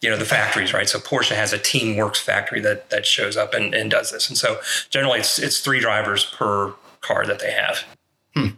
you 0.00 0.10
know 0.10 0.16
the 0.16 0.24
factories, 0.24 0.72
right? 0.72 0.88
So 0.88 0.98
Porsche 0.98 1.34
has 1.34 1.52
a 1.52 1.58
Team 1.58 1.96
Works 1.96 2.20
factory 2.20 2.60
that 2.60 2.90
that 2.90 3.06
shows 3.06 3.36
up 3.36 3.54
and, 3.54 3.74
and 3.74 3.90
does 3.90 4.10
this. 4.10 4.28
And 4.28 4.38
so 4.38 4.60
generally, 4.90 5.20
it's 5.20 5.38
it's 5.38 5.60
three 5.60 5.80
drivers 5.80 6.24
per 6.24 6.74
car 7.00 7.26
that 7.26 7.38
they 7.38 7.50
have. 7.50 7.84
Hmm. 8.34 8.56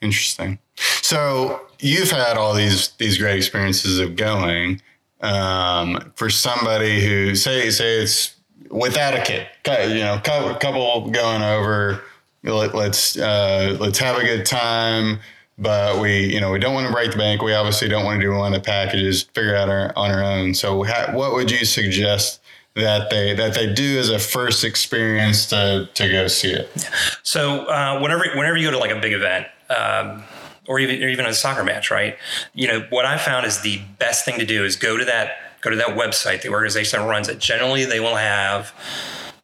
Interesting. 0.00 0.58
So 0.76 1.60
you've 1.78 2.10
had 2.10 2.36
all 2.36 2.54
these 2.54 2.90
these 2.98 3.18
great 3.18 3.36
experiences 3.36 3.98
of 3.98 4.16
going. 4.16 4.80
Um, 5.20 6.12
for 6.14 6.30
somebody 6.30 7.04
who 7.04 7.34
say 7.34 7.70
say 7.70 8.02
it's 8.02 8.36
without 8.70 9.14
a 9.14 9.22
kid, 9.22 9.48
you 9.90 10.02
know, 10.02 10.20
couple, 10.22 10.54
couple 10.54 11.10
going 11.10 11.42
over. 11.42 12.02
Let, 12.44 12.74
let's 12.74 13.18
uh, 13.18 13.76
let's 13.80 13.98
have 13.98 14.16
a 14.16 14.22
good 14.22 14.46
time, 14.46 15.18
but 15.58 16.00
we 16.00 16.32
you 16.32 16.40
know 16.40 16.52
we 16.52 16.58
don't 16.58 16.74
want 16.74 16.86
to 16.86 16.92
break 16.92 17.12
the 17.12 17.18
bank. 17.18 17.42
We 17.42 17.52
obviously 17.54 17.88
don't 17.88 18.04
want 18.04 18.20
to 18.20 18.26
do 18.26 18.32
one 18.32 18.54
of 18.54 18.62
the 18.62 18.64
packages. 18.64 19.22
Figure 19.22 19.56
out 19.56 19.68
our, 19.68 19.92
on 19.96 20.10
our 20.10 20.22
own. 20.22 20.54
So 20.54 20.84
ha- 20.84 21.12
what 21.12 21.32
would 21.32 21.50
you 21.50 21.64
suggest? 21.64 22.40
That 22.74 23.10
they 23.10 23.34
that 23.34 23.54
they 23.54 23.72
do 23.72 23.98
as 23.98 24.08
a 24.08 24.20
first 24.20 24.62
experience 24.62 25.46
to, 25.46 25.88
to 25.94 26.08
go 26.08 26.28
see 26.28 26.52
it. 26.52 26.88
So 27.24 27.66
uh, 27.66 27.98
whenever 27.98 28.24
whenever 28.36 28.56
you 28.56 28.68
go 28.68 28.70
to 28.70 28.78
like 28.78 28.92
a 28.92 29.00
big 29.00 29.12
event, 29.14 29.48
um, 29.68 30.22
or 30.68 30.78
even 30.78 31.02
or 31.02 31.08
even 31.08 31.26
a 31.26 31.34
soccer 31.34 31.64
match, 31.64 31.90
right? 31.90 32.16
You 32.54 32.68
know 32.68 32.86
what 32.90 33.04
I 33.04 33.18
found 33.18 33.46
is 33.46 33.62
the 33.62 33.80
best 33.98 34.24
thing 34.24 34.38
to 34.38 34.46
do 34.46 34.64
is 34.64 34.76
go 34.76 34.96
to 34.96 35.04
that 35.06 35.38
go 35.60 35.70
to 35.70 35.76
that 35.76 35.96
website, 35.96 36.42
the 36.42 36.50
organization 36.50 37.00
that 37.00 37.08
runs 37.08 37.28
it. 37.28 37.40
Generally, 37.40 37.86
they 37.86 37.98
will 37.98 38.14
have 38.14 38.72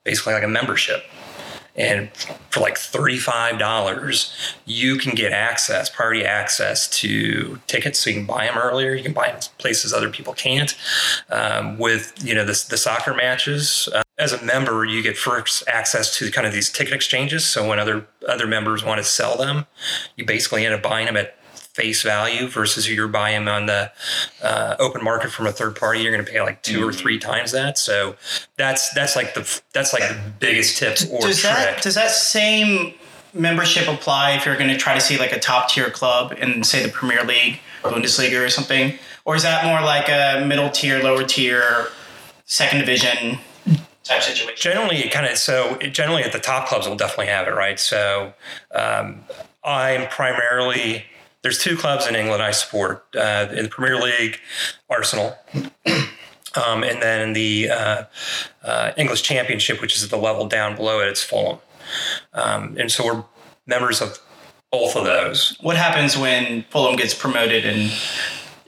basically 0.05 0.35
like 0.35 0.45
a 0.45 0.49
membership. 0.49 1.03
And 1.77 2.11
for 2.51 2.61
like 2.61 2.77
$35, 2.77 4.55
you 4.65 4.97
can 4.97 5.15
get 5.15 5.33
access, 5.33 5.91
priority 5.91 6.25
access 6.25 6.89
to 7.01 7.59
tickets. 7.67 7.99
So 7.99 8.11
you 8.11 8.17
can 8.17 8.27
buy 8.27 8.47
them 8.47 8.57
earlier. 8.57 8.95
You 8.95 9.03
can 9.03 9.13
buy 9.13 9.29
them 9.29 9.41
places 9.59 9.93
other 9.93 10.11
people 10.11 10.35
can't. 10.35 10.77
Um, 11.31 11.79
with, 11.79 12.15
you 12.25 12.35
know, 12.35 12.45
the, 12.45 12.65
the 12.71 12.77
soccer 12.77 13.13
matches, 13.13 13.89
uh, 13.93 14.03
as 14.19 14.33
a 14.33 14.45
member, 14.45 14.85
you 14.85 15.03
get 15.03 15.17
first 15.17 15.65
access 15.67 16.17
to 16.19 16.31
kind 16.31 16.47
of 16.47 16.53
these 16.53 16.71
ticket 16.71 16.95
exchanges. 16.95 17.45
So 17.45 17.69
when 17.69 17.79
other 17.79 18.07
other 18.29 18.47
members 18.47 18.85
want 18.85 18.99
to 18.99 19.05
sell 19.05 19.37
them, 19.37 19.67
you 20.17 20.25
basically 20.25 20.65
end 20.65 20.75
up 20.75 20.83
buying 20.83 21.07
them 21.07 21.17
at 21.17 21.37
face 21.75 22.03
value 22.03 22.47
versus 22.47 22.87
if 22.87 22.93
you're 22.93 23.09
buying 23.09 23.45
them 23.45 23.55
on 23.55 23.67
the 23.67 23.91
uh, 24.43 24.77
open 24.79 25.03
market 25.03 25.31
from 25.31 25.47
a 25.47 25.53
third 25.53 25.75
party. 25.75 26.01
You're 26.01 26.13
going 26.13 26.25
to 26.25 26.31
pay 26.31 26.41
like 26.41 26.63
2 26.63 26.87
or 26.87 26.93
three 26.93 27.19
times 27.19 27.51
that. 27.53 27.77
So 27.79 28.15
that's 28.57 28.95
that's 28.95 29.17
like 29.17 29.35
the 29.35 29.61
that's 29.73 29.93
like 29.93 30.09
the 30.09 30.19
biggest 30.39 30.79
tip 30.79 30.99
or 31.11 31.21
does 31.21 31.41
trick. 31.41 31.53
that 31.53 31.83
does 31.83 31.97
that 31.97 32.13
same 32.13 32.95
membership 33.35 33.89
apply 33.89 34.37
if 34.37 34.47
you're 34.47 34.57
going 34.57 34.71
to 34.71 34.77
try 34.77 34.95
to 34.95 35.01
see 35.01 35.19
like 35.19 35.33
a 35.33 35.41
top 35.41 35.69
tier 35.69 35.91
club 35.91 36.33
in 36.39 36.63
say 36.63 36.83
the 36.83 36.89
Premier 36.89 37.25
League, 37.25 37.59
Bundesliga, 37.83 38.45
or 38.45 38.49
something, 38.49 38.97
or 39.25 39.35
is 39.35 39.43
that 39.43 39.67
more 39.67 39.81
like 39.81 40.09
a 40.09 40.45
middle 40.47 40.71
tier, 40.71 41.03
lower 41.03 41.25
tier, 41.25 41.89
second 42.45 42.79
division 42.79 43.39
type 44.05 44.23
situation? 44.23 44.55
generally 44.55 44.99
it 44.99 45.11
kind 45.11 45.27
of 45.27 45.37
so 45.37 45.77
it, 45.81 45.91
generally 45.91 46.23
at 46.23 46.31
the 46.31 46.39
top 46.39 46.69
clubs 46.69 46.87
will 46.87 46.95
definitely 46.95 47.27
have 47.27 47.49
it 47.49 47.55
right 47.55 47.81
so 47.81 48.35
um, 48.75 49.25
i'm 49.65 50.07
primarily 50.09 51.03
there's 51.45 51.59
two 51.59 51.77
clubs 51.77 52.09
in 52.09 52.17
england 52.17 52.43
i 52.43 52.51
support 52.51 53.05
uh, 53.17 53.47
in 53.53 53.63
the 53.65 53.71
premier 53.71 53.97
league 53.97 54.41
arsenal 54.91 55.37
um, 56.57 56.83
and 56.83 57.01
then 57.01 57.21
in 57.21 57.33
the 57.35 57.71
uh, 57.71 58.05
uh, 58.65 58.91
english 58.97 59.23
championship 59.23 59.81
which 59.81 59.95
is 59.95 60.03
at 60.03 60.11
the 60.11 60.17
level 60.19 60.49
down 60.49 60.75
below 60.75 60.99
it 61.01 61.09
it's 61.09 61.23
fulham 61.23 61.59
um, 62.33 62.77
and 62.79 62.91
so 62.91 63.05
we're 63.05 63.25
members 63.67 64.01
of 64.01 64.19
both 64.73 64.97
of 64.97 65.05
those 65.05 65.57
What 65.61 65.77
happens 65.77 66.17
when 66.17 66.65
Fulham 66.71 66.97
gets 66.97 67.15
promoted 67.15 67.65
and 67.65 67.93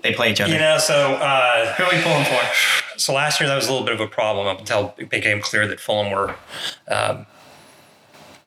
they 0.02 0.12
play 0.12 0.30
each 0.30 0.40
other? 0.40 0.52
you 0.52 0.59
know 0.59 0.78
so 0.78 1.14
uh, 1.14 1.75
Who 1.75 1.83
are 1.83 1.90
we 1.92 2.00
pulling 2.00 2.25
for? 2.25 2.40
so 2.97 3.12
last 3.12 3.40
year 3.40 3.49
that 3.49 3.56
was 3.56 3.66
a 3.66 3.73
little 3.73 3.85
bit 3.85 3.95
of 3.95 4.00
a 4.00 4.06
problem 4.06 4.47
up 4.47 4.61
until 4.61 4.95
it 4.99 5.11
became 5.11 5.40
clear 5.40 5.66
that 5.66 5.80
Fulham 5.80 6.12
were 6.12 6.37
um, 6.88 7.26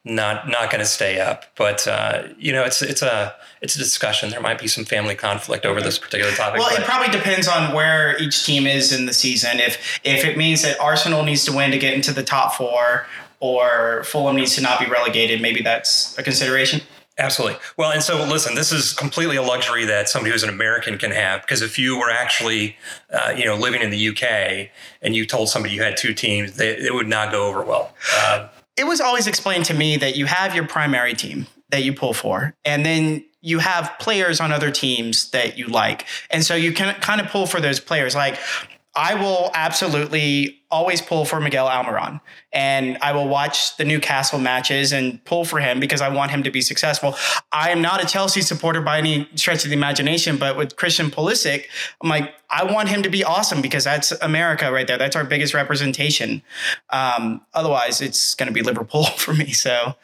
not 0.05 0.47
not 0.47 0.71
going 0.71 0.79
to 0.79 0.85
stay 0.85 1.19
up. 1.19 1.45
But 1.55 1.87
uh, 1.87 2.23
you 2.37 2.51
know, 2.51 2.63
it's 2.63 2.81
it's 2.81 3.01
a 3.01 3.35
it's 3.61 3.75
a 3.75 3.79
discussion. 3.79 4.29
There 4.29 4.41
might 4.41 4.59
be 4.59 4.67
some 4.67 4.85
family 4.85 5.15
conflict 5.15 5.65
over 5.65 5.81
this 5.81 5.97
particular 5.97 6.33
topic. 6.33 6.59
Well, 6.59 6.75
it 6.75 6.83
probably 6.83 7.11
depends 7.11 7.47
on 7.47 7.73
where 7.73 8.17
each 8.21 8.45
team 8.45 8.65
is 8.65 8.93
in 8.97 9.05
the 9.05 9.13
season. 9.13 9.59
If 9.59 9.99
if 10.03 10.23
it 10.25 10.37
means 10.37 10.61
that 10.63 10.79
Arsenal 10.79 11.23
needs 11.23 11.45
to 11.45 11.53
win 11.53 11.71
to 11.71 11.77
get 11.77 11.93
into 11.93 12.13
the 12.13 12.23
top 12.23 12.53
four, 12.53 13.07
or 13.39 14.03
Fulham 14.05 14.35
needs 14.35 14.55
to 14.55 14.61
not 14.61 14.79
be 14.79 14.85
relegated, 14.85 15.41
maybe 15.41 15.61
that's 15.61 16.17
a 16.17 16.23
consideration. 16.23 16.81
Absolutely. 17.17 17.59
Well, 17.75 17.91
and 17.91 18.01
so 18.01 18.23
listen, 18.23 18.55
this 18.55 18.71
is 18.71 18.93
completely 18.93 19.35
a 19.35 19.41
luxury 19.41 19.83
that 19.83 20.07
somebody 20.07 20.31
who's 20.31 20.43
an 20.43 20.49
American 20.49 20.97
can 20.97 21.11
have 21.11 21.41
because 21.41 21.61
if 21.61 21.77
you 21.77 21.99
were 21.99 22.09
actually, 22.09 22.77
uh, 23.11 23.33
you 23.35 23.43
know, 23.43 23.55
living 23.55 23.81
in 23.81 23.89
the 23.89 24.07
UK 24.07 24.69
and 25.01 25.13
you 25.13 25.25
told 25.25 25.49
somebody 25.49 25.75
you 25.75 25.83
had 25.83 25.97
two 25.97 26.13
teams, 26.13 26.55
they, 26.55 26.69
it 26.69 26.93
would 26.93 27.09
not 27.09 27.29
go 27.29 27.47
over 27.47 27.61
well. 27.61 27.93
Uh, 28.15 28.47
It 28.79 28.87
was 28.87 29.01
always 29.01 29.27
explained 29.27 29.65
to 29.65 29.73
me 29.73 29.97
that 29.97 30.15
you 30.15 30.25
have 30.25 30.55
your 30.55 30.65
primary 30.65 31.13
team 31.13 31.47
that 31.69 31.83
you 31.83 31.93
pull 31.93 32.13
for, 32.13 32.55
and 32.63 32.85
then 32.85 33.25
you 33.41 33.59
have 33.59 33.93
players 33.99 34.39
on 34.39 34.53
other 34.53 34.71
teams 34.71 35.31
that 35.31 35.57
you 35.57 35.67
like, 35.67 36.05
and 36.29 36.45
so 36.45 36.55
you 36.55 36.71
can 36.71 36.95
kind 37.01 37.19
of 37.19 37.27
pull 37.27 37.45
for 37.45 37.59
those 37.59 37.79
players. 37.81 38.15
Like 38.15 38.39
I 38.95 39.15
will 39.15 39.51
absolutely 39.53 40.58
always 40.71 41.01
pull 41.01 41.25
for 41.25 41.39
Miguel 41.39 41.67
Almiron, 41.67 42.21
and 42.53 42.97
I 43.01 43.11
will 43.11 43.27
watch 43.27 43.77
the 43.77 43.85
Newcastle 43.85 44.39
matches 44.39 44.91
and 44.91 45.23
pull 45.25 45.45
for 45.45 45.59
him 45.59 45.79
because 45.79 46.01
I 46.01 46.09
want 46.09 46.31
him 46.31 46.43
to 46.43 46.51
be 46.51 46.61
successful. 46.61 47.15
I 47.51 47.69
am 47.71 47.81
not 47.81 48.03
a 48.03 48.07
Chelsea 48.07 48.41
supporter 48.41 48.81
by 48.81 48.97
any 48.97 49.27
stretch 49.35 49.63
of 49.63 49.69
the 49.69 49.75
imagination, 49.75 50.37
but 50.37 50.57
with 50.57 50.75
Christian 50.75 51.09
Pulisic, 51.09 51.65
I'm 52.01 52.09
like, 52.09 52.33
I 52.49 52.63
want 52.71 52.89
him 52.89 53.03
to 53.03 53.09
be 53.09 53.23
awesome 53.23 53.61
because 53.61 53.83
that's 53.83 54.11
America 54.11 54.71
right 54.71 54.87
there. 54.87 54.97
That's 54.97 55.15
our 55.15 55.23
biggest 55.23 55.53
representation. 55.53 56.41
Um, 56.89 57.41
otherwise, 57.53 58.01
it's 58.01 58.35
going 58.35 58.47
to 58.47 58.53
be 58.53 58.61
Liverpool 58.61 59.03
for 59.17 59.33
me. 59.33 59.51
So 59.51 59.95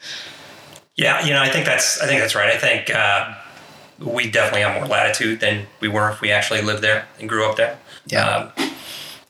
Yeah, 0.95 1.25
you 1.25 1.33
know, 1.33 1.41
I 1.41 1.49
think 1.49 1.65
that's 1.65 2.01
I 2.01 2.07
think 2.07 2.21
that's 2.21 2.35
right. 2.35 2.49
I 2.49 2.57
think 2.57 2.89
uh, 2.89 3.33
we 3.99 4.29
definitely 4.29 4.61
have 4.61 4.75
more 4.75 4.87
latitude 4.87 5.39
than 5.39 5.67
we 5.79 5.87
were 5.87 6.09
if 6.09 6.21
we 6.21 6.31
actually 6.31 6.61
lived 6.61 6.81
there 6.81 7.07
and 7.19 7.29
grew 7.29 7.49
up 7.49 7.57
there. 7.57 7.77
Yeah. 8.07 8.51
Um, 8.57 8.71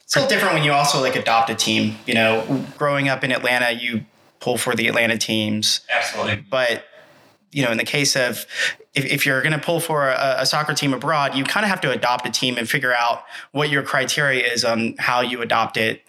it's 0.06 0.16
a 0.16 0.20
little 0.20 0.30
different 0.30 0.54
when 0.54 0.64
you 0.64 0.72
also 0.72 1.02
like 1.02 1.16
adopt 1.16 1.50
a 1.50 1.56
team. 1.56 1.98
You 2.06 2.14
know, 2.14 2.66
growing 2.78 3.10
up 3.10 3.24
in 3.24 3.32
Atlanta, 3.32 3.72
you 3.72 4.06
pull 4.40 4.58
for 4.58 4.76
the 4.76 4.88
Atlanta 4.88 5.18
teams. 5.18 5.82
absolutely. 5.92 6.46
but 6.50 6.86
you 7.52 7.64
know 7.64 7.72
in 7.72 7.78
the 7.78 7.86
case 7.86 8.16
of 8.16 8.46
if, 8.94 9.06
if 9.06 9.26
you're 9.26 9.42
going 9.42 9.54
to 9.54 9.60
pull 9.60 9.80
for 9.80 10.10
a, 10.10 10.36
a 10.40 10.46
soccer 10.46 10.74
team 10.74 10.94
abroad 10.94 11.34
you 11.36 11.44
kind 11.44 11.64
of 11.64 11.70
have 11.70 11.82
to 11.82 11.90
adopt 11.90 12.28
a 12.28 12.32
team 12.32 12.58
and 12.58 12.70
figure 12.70 12.94
out 12.94 13.24
what 13.54 13.70
your 13.70 13.82
criteria 13.82 14.46
is 14.46 14.66
on 14.66 14.94
how 15.00 15.22
you 15.22 15.42
adopt 15.42 15.78
it 15.78 16.04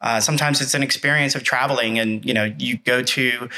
uh, 0.00 0.20
sometimes 0.20 0.60
it's 0.60 0.74
an 0.74 0.82
experience 0.82 1.34
of 1.34 1.42
traveling 1.42 1.98
and 1.98 2.24
you 2.24 2.32
know 2.32 2.54
you 2.58 2.78
go 2.78 3.02
to 3.02 3.48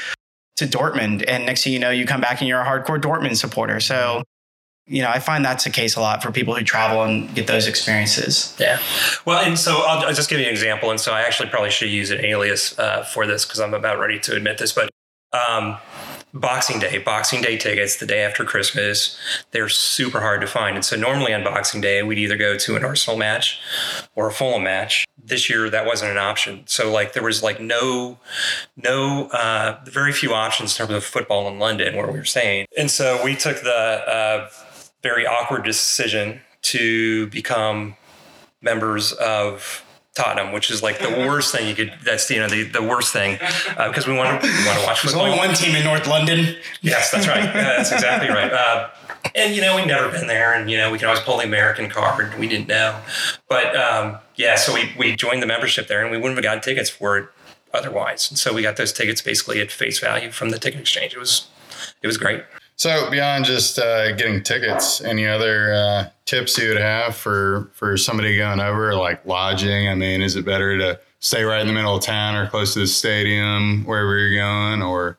to 0.55 0.65
dortmund 0.65 1.23
and 1.27 1.45
next 1.45 1.63
thing 1.63 1.71
you 1.71 1.79
know 1.79 1.91
you 1.91 2.05
come 2.05 2.19
back 2.19 2.41
and 2.41 2.47
you're 2.47 2.59
a 2.59 2.65
hardcore 2.65 2.99
dortmund 2.99 3.37
supporter 3.37 3.79
so 3.79 4.23
you 4.87 5.01
know 5.01 5.09
i 5.09 5.19
find 5.19 5.43
that's 5.43 5.63
the 5.63 5.69
case 5.69 5.95
a 5.95 6.01
lot 6.01 6.21
for 6.21 6.31
people 6.31 6.55
who 6.55 6.63
travel 6.63 7.03
and 7.03 7.33
get 7.35 7.47
those 7.47 7.67
experiences 7.67 8.55
Yeah. 8.59 8.79
Well, 9.25 9.43
and 9.45 9.57
so 9.57 9.77
I'll, 9.77 10.05
I'll 10.05 10.13
just 10.13 10.29
give 10.29 10.39
you 10.39 10.45
an 10.45 10.51
example. 10.51 10.89
And 10.91 10.99
so 10.99 11.13
I 11.13 11.21
actually 11.21 11.49
probably 11.49 11.71
should 11.71 11.89
use 11.89 12.11
an 12.11 12.23
alias 12.23 12.77
uh, 12.79 13.03
for 13.03 13.25
this 13.27 13.45
because 13.45 13.59
I'm 13.59 13.73
about 13.73 13.99
ready 13.99 14.19
to 14.19 14.35
admit 14.35 14.57
this. 14.57 14.71
But 14.71 14.89
um, 15.33 15.77
Boxing 16.33 16.79
Day, 16.79 16.97
Boxing 16.97 17.41
Day 17.41 17.57
tickets 17.57 17.97
the 17.97 18.05
day 18.05 18.23
after 18.23 18.43
Christmas, 18.43 19.17
they're 19.51 19.69
super 19.69 20.21
hard 20.21 20.41
to 20.41 20.47
find. 20.47 20.75
And 20.75 20.85
so 20.85 20.95
normally 20.95 21.33
on 21.33 21.43
Boxing 21.43 21.81
Day, 21.81 22.03
we'd 22.03 22.17
either 22.17 22.37
go 22.37 22.57
to 22.57 22.75
an 22.75 22.83
Arsenal 22.83 23.17
match 23.17 23.59
or 24.15 24.27
a 24.27 24.31
Fulham 24.31 24.63
match. 24.63 25.05
This 25.21 25.49
year, 25.49 25.69
that 25.69 25.85
wasn't 25.85 26.11
an 26.11 26.17
option. 26.17 26.63
So 26.67 26.91
like 26.91 27.13
there 27.13 27.23
was 27.23 27.41
like 27.41 27.59
no, 27.59 28.19
no, 28.75 29.27
uh, 29.29 29.79
very 29.85 30.11
few 30.11 30.33
options 30.33 30.73
in 30.79 30.85
terms 30.85 30.95
of 30.95 31.03
football 31.03 31.47
in 31.47 31.57
London 31.57 31.95
where 31.95 32.07
we 32.07 32.19
were 32.19 32.25
staying. 32.25 32.67
And 32.77 32.91
so 32.91 33.23
we 33.23 33.35
took 33.35 33.61
the 33.61 33.71
uh, 33.71 34.49
very 35.05 35.27
awkward 35.27 35.63
decision 35.63 36.41
to 36.63 37.27
become 37.27 37.95
members 38.59 39.11
of 39.13 39.85
Tottenham, 40.15 40.51
which 40.51 40.71
is 40.71 40.81
like 40.81 40.97
the 40.97 41.09
worst 41.27 41.53
thing 41.53 41.67
you 41.67 41.75
could. 41.75 41.93
That's 42.03 42.27
you 42.31 42.39
know 42.39 42.47
the, 42.49 42.63
the 42.63 42.81
worst 42.81 43.13
thing 43.13 43.37
uh, 43.77 43.87
because 43.87 44.07
we 44.07 44.15
want 44.15 44.41
to 44.41 44.47
we 44.47 44.65
want 44.65 44.79
to 44.79 44.85
watch 44.85 45.03
there's 45.03 45.13
football. 45.13 45.27
only 45.27 45.37
one 45.37 45.53
team 45.53 45.75
in 45.75 45.83
north 45.83 46.07
london 46.07 46.55
Yes, 46.81 47.11
that's 47.11 47.27
right. 47.27 47.53
That's 47.53 47.91
exactly 47.91 48.29
right. 48.29 48.51
Uh, 48.51 48.89
and 49.35 49.55
you 49.55 49.61
know 49.61 49.75
we've 49.75 49.85
never 49.85 50.09
been 50.09 50.27
there, 50.27 50.53
and 50.55 50.71
you 50.71 50.77
know 50.77 50.91
we 50.91 50.97
can 50.97 51.07
always 51.07 51.21
pull 51.21 51.37
the 51.37 51.43
American 51.43 51.87
card. 51.89 52.33
We 52.39 52.47
didn't 52.47 52.67
know, 52.67 52.99
but 53.47 53.75
um, 53.75 54.17
yeah. 54.35 54.55
So 54.55 54.73
we 54.73 54.91
we 54.97 55.15
joined 55.15 55.43
the 55.43 55.47
membership 55.47 55.87
there, 55.87 56.01
and 56.01 56.09
we 56.09 56.17
wouldn't 56.17 56.37
have 56.37 56.43
gotten 56.43 56.63
tickets 56.63 56.89
for 56.89 57.17
it 57.19 57.29
otherwise. 57.73 58.29
And 58.31 58.39
so 58.39 58.53
we 58.53 58.61
got 58.63 58.77
those 58.77 58.93
tickets 58.93 59.21
basically 59.21 59.61
at 59.61 59.71
face 59.71 59.99
value 59.99 60.31
from 60.31 60.49
the 60.49 60.57
ticket 60.57 60.79
exchange. 60.79 61.13
It 61.13 61.19
was 61.19 61.47
it 62.01 62.07
was 62.07 62.17
great. 62.17 62.43
So 62.77 63.09
beyond 63.09 63.45
just 63.45 63.79
uh, 63.79 64.11
getting 64.13 64.43
tickets, 64.43 65.01
any 65.01 65.25
other 65.25 65.73
uh, 65.73 66.09
tips 66.25 66.57
you 66.57 66.69
would 66.69 66.81
have 66.81 67.15
for 67.15 67.69
for 67.73 67.95
somebody 67.95 68.35
going 68.37 68.59
over, 68.59 68.95
like 68.95 69.25
lodging? 69.25 69.87
I 69.87 69.95
mean, 69.95 70.21
is 70.21 70.35
it 70.35 70.45
better 70.45 70.77
to 70.77 70.99
stay 71.19 71.43
right 71.43 71.61
in 71.61 71.67
the 71.67 71.73
middle 71.73 71.95
of 71.95 72.03
town 72.03 72.35
or 72.35 72.47
close 72.47 72.73
to 72.73 72.79
the 72.79 72.87
stadium, 72.87 73.85
wherever 73.85 74.17
you're 74.17 74.35
going, 74.35 74.81
or 74.81 75.17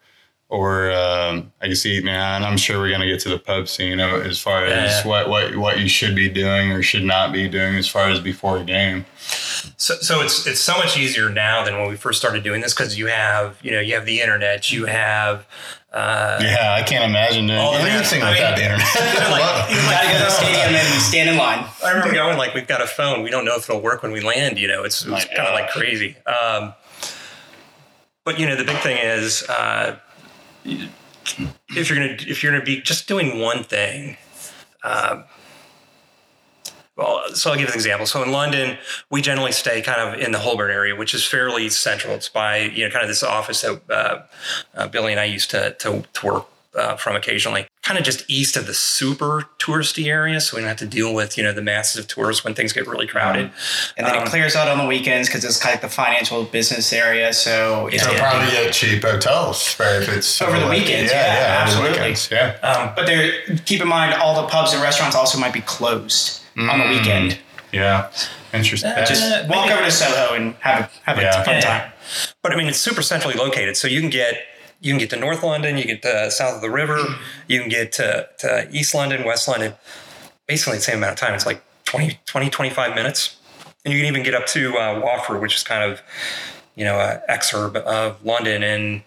or 0.48 0.92
um, 0.92 1.52
I 1.60 1.68
guess 1.68 1.84
eating 1.86 2.08
out? 2.08 2.36
And 2.36 2.44
I'm 2.44 2.56
sure 2.56 2.78
we're 2.78 2.90
gonna 2.90 3.06
get 3.06 3.20
to 3.20 3.28
the 3.28 3.38
pub 3.38 3.68
scene 3.68 3.98
uh, 4.00 4.06
as 4.18 4.38
far 4.40 4.64
as 4.64 5.04
Yeah. 5.04 5.08
what 5.08 5.28
what 5.28 5.56
what 5.56 5.80
you 5.80 5.88
should 5.88 6.14
be 6.14 6.28
doing 6.28 6.70
or 6.72 6.82
should 6.82 7.04
not 7.04 7.32
be 7.32 7.48
doing 7.48 7.74
as 7.76 7.88
far 7.88 8.08
as 8.08 8.20
before 8.20 8.58
a 8.58 8.64
game. 8.64 9.04
So, 9.76 9.94
so 9.96 10.20
it's 10.22 10.46
it's 10.46 10.60
so 10.60 10.76
much 10.78 10.96
easier 10.96 11.28
now 11.30 11.64
than 11.64 11.76
when 11.76 11.88
we 11.88 11.96
first 11.96 12.18
started 12.20 12.44
doing 12.44 12.60
this 12.60 12.72
because 12.74 12.96
you 12.98 13.06
have 13.08 13.58
you 13.62 13.70
know 13.72 13.80
you 13.80 13.94
have 13.94 14.06
the 14.06 14.20
internet, 14.20 14.70
you 14.70 14.84
have 14.86 15.46
uh, 15.92 16.38
Yeah, 16.42 16.74
I 16.78 16.82
can't 16.82 17.04
imagine 17.04 17.46
doing 17.46 17.58
All 17.58 17.74
of 17.74 17.82
that. 17.82 17.90
anything 17.90 18.22
I 18.22 18.30
without 18.32 18.56
mean, 18.58 18.68
the 18.68 18.74
internet. 18.74 19.30
like, 19.30 19.70
You 19.70 19.76
gotta 19.90 20.08
go 20.12 20.18
to 20.18 20.24
the 20.24 20.30
stadium 20.30 20.74
and 20.74 21.02
stand 21.02 21.30
in 21.30 21.36
line. 21.38 21.66
I 21.84 21.90
remember 21.90 22.12
going 22.14 22.36
like 22.38 22.54
we've 22.54 22.68
got 22.68 22.82
a 22.82 22.86
phone, 22.86 23.22
we 23.22 23.30
don't 23.30 23.44
know 23.44 23.56
if 23.56 23.68
it'll 23.68 23.80
work 23.82 24.02
when 24.02 24.12
we 24.12 24.20
land. 24.20 24.58
You 24.58 24.68
know, 24.68 24.84
it's, 24.84 25.04
it's 25.04 25.24
kind 25.24 25.48
of 25.48 25.54
like 25.54 25.70
crazy. 25.70 26.14
Um, 26.26 26.74
but 28.24 28.38
you 28.38 28.46
know, 28.46 28.56
the 28.56 28.64
big 28.64 28.76
thing 28.78 28.98
is 28.98 29.42
uh, 29.48 29.96
if 30.66 31.90
you're 31.90 31.98
gonna 31.98 32.16
if 32.20 32.42
you're 32.42 32.52
gonna 32.52 32.64
be 32.64 32.80
just 32.80 33.08
doing 33.08 33.40
one 33.40 33.64
thing. 33.64 34.16
Um, 34.82 35.24
well, 36.96 37.22
so 37.34 37.50
I'll 37.50 37.58
give 37.58 37.68
an 37.68 37.74
example. 37.74 38.06
So 38.06 38.22
in 38.22 38.32
London, 38.32 38.78
we 39.10 39.20
generally 39.20 39.52
stay 39.52 39.82
kind 39.82 40.00
of 40.00 40.18
in 40.18 40.32
the 40.32 40.38
Holborn 40.38 40.70
area, 40.70 40.96
which 40.96 41.12
is 41.12 41.26
fairly 41.26 41.68
central. 41.68 42.14
It's 42.14 42.28
by 42.28 42.58
you 42.58 42.84
know 42.84 42.90
kind 42.90 43.02
of 43.02 43.08
this 43.08 43.22
office 43.22 43.60
that 43.62 43.82
uh, 43.90 44.22
uh, 44.74 44.88
Billy 44.88 45.12
and 45.12 45.20
I 45.20 45.24
used 45.24 45.50
to 45.50 45.72
to, 45.74 46.04
to 46.14 46.26
work 46.26 46.46
uh, 46.74 46.96
from 46.96 47.16
occasionally, 47.16 47.66
kind 47.86 47.98
of 48.00 48.04
just 48.04 48.24
east 48.28 48.56
of 48.56 48.66
the 48.66 48.74
super 48.74 49.44
touristy 49.60 50.06
area, 50.08 50.40
so 50.40 50.56
we 50.56 50.60
don't 50.60 50.68
have 50.68 50.76
to 50.78 50.86
deal 50.86 51.14
with 51.14 51.38
you 51.38 51.44
know 51.44 51.52
the 51.52 51.62
masses 51.62 52.00
of 52.00 52.08
tourists 52.08 52.42
when 52.42 52.52
things 52.52 52.72
get 52.72 52.84
really 52.88 53.06
crowded. 53.06 53.48
And 53.96 54.04
then 54.06 54.16
Um, 54.16 54.24
it 54.24 54.28
clears 54.28 54.56
out 54.56 54.66
on 54.68 54.78
the 54.78 54.86
weekends 54.86 55.28
because 55.28 55.44
it's 55.44 55.58
kind 55.58 55.72
of 55.74 55.80
like 55.82 55.88
the 55.90 55.94
financial 55.94 56.42
business 56.44 56.92
area. 56.92 57.32
So 57.32 57.86
it's 57.92 58.02
So 58.02 58.10
Yeah. 58.10 58.18
probably 58.30 58.50
get 58.50 58.72
cheap 58.72 59.02
hotels, 59.04 59.76
right? 59.78 60.02
If 60.02 60.08
it's 60.08 60.42
Over 60.42 60.58
the 60.58 60.66
like- 60.66 60.78
weekends, 60.80 61.12
yeah, 61.12 61.20
over 61.20 61.40
the 61.40 61.48
absolutely. 61.62 61.90
weekends, 62.00 62.28
yeah. 62.32 62.56
Um, 62.68 62.90
But 62.96 63.06
there, 63.06 63.32
keep 63.64 63.80
in 63.80 63.88
mind, 63.88 64.14
all 64.14 64.34
the 64.42 64.48
pubs 64.48 64.72
and 64.72 64.82
restaurants 64.82 65.14
also 65.14 65.38
might 65.38 65.52
be 65.52 65.60
closed 65.60 66.40
on 66.58 66.78
the 66.80 66.86
weekend. 66.88 67.38
Yeah, 67.72 68.08
interesting. 68.52 68.90
Uh, 68.90 69.04
Just 69.06 69.22
Uh, 69.22 69.44
walk 69.48 69.66
maybe- 69.66 69.74
over 69.74 69.84
to 69.84 69.90
Soho 69.92 70.34
and 70.34 70.54
have 70.60 70.78
a 70.80 70.90
have 71.06 71.18
a 71.18 71.44
fun 71.44 71.54
Yeah. 71.54 71.60
time. 71.60 71.82
But 72.42 72.52
I 72.52 72.56
mean, 72.56 72.66
it's 72.68 72.78
super 72.80 73.02
centrally 73.02 73.36
located, 73.36 73.76
so 73.76 73.86
you 73.86 74.00
can 74.00 74.10
get 74.10 74.32
you 74.80 74.92
can 74.92 74.98
get 74.98 75.10
to 75.10 75.16
North 75.16 75.42
London, 75.42 75.78
you 75.78 75.84
get 75.84 76.02
to 76.02 76.30
south 76.30 76.56
of 76.56 76.60
the 76.60 76.70
river, 76.70 76.98
you 77.48 77.60
can 77.60 77.68
get 77.68 77.92
to, 77.92 78.28
to 78.38 78.68
East 78.70 78.94
London, 78.94 79.24
West 79.24 79.48
London, 79.48 79.74
basically 80.46 80.76
the 80.78 80.82
same 80.82 80.98
amount 80.98 81.12
of 81.14 81.18
time. 81.18 81.34
It's 81.34 81.46
like 81.46 81.62
20, 81.84 82.18
20 82.26 82.50
25 82.50 82.94
minutes, 82.94 83.36
and 83.84 83.92
you 83.94 84.00
can 84.00 84.06
even 84.08 84.22
get 84.22 84.34
up 84.34 84.46
to 84.48 84.76
uh, 84.76 85.00
Watford, 85.02 85.40
which 85.40 85.54
is 85.56 85.62
kind 85.62 85.82
of 85.90 86.00
you 86.74 86.84
know 86.84 86.98
a 86.98 87.20
exurb 87.30 87.76
of 87.76 88.22
London 88.24 88.62
in 88.62 89.02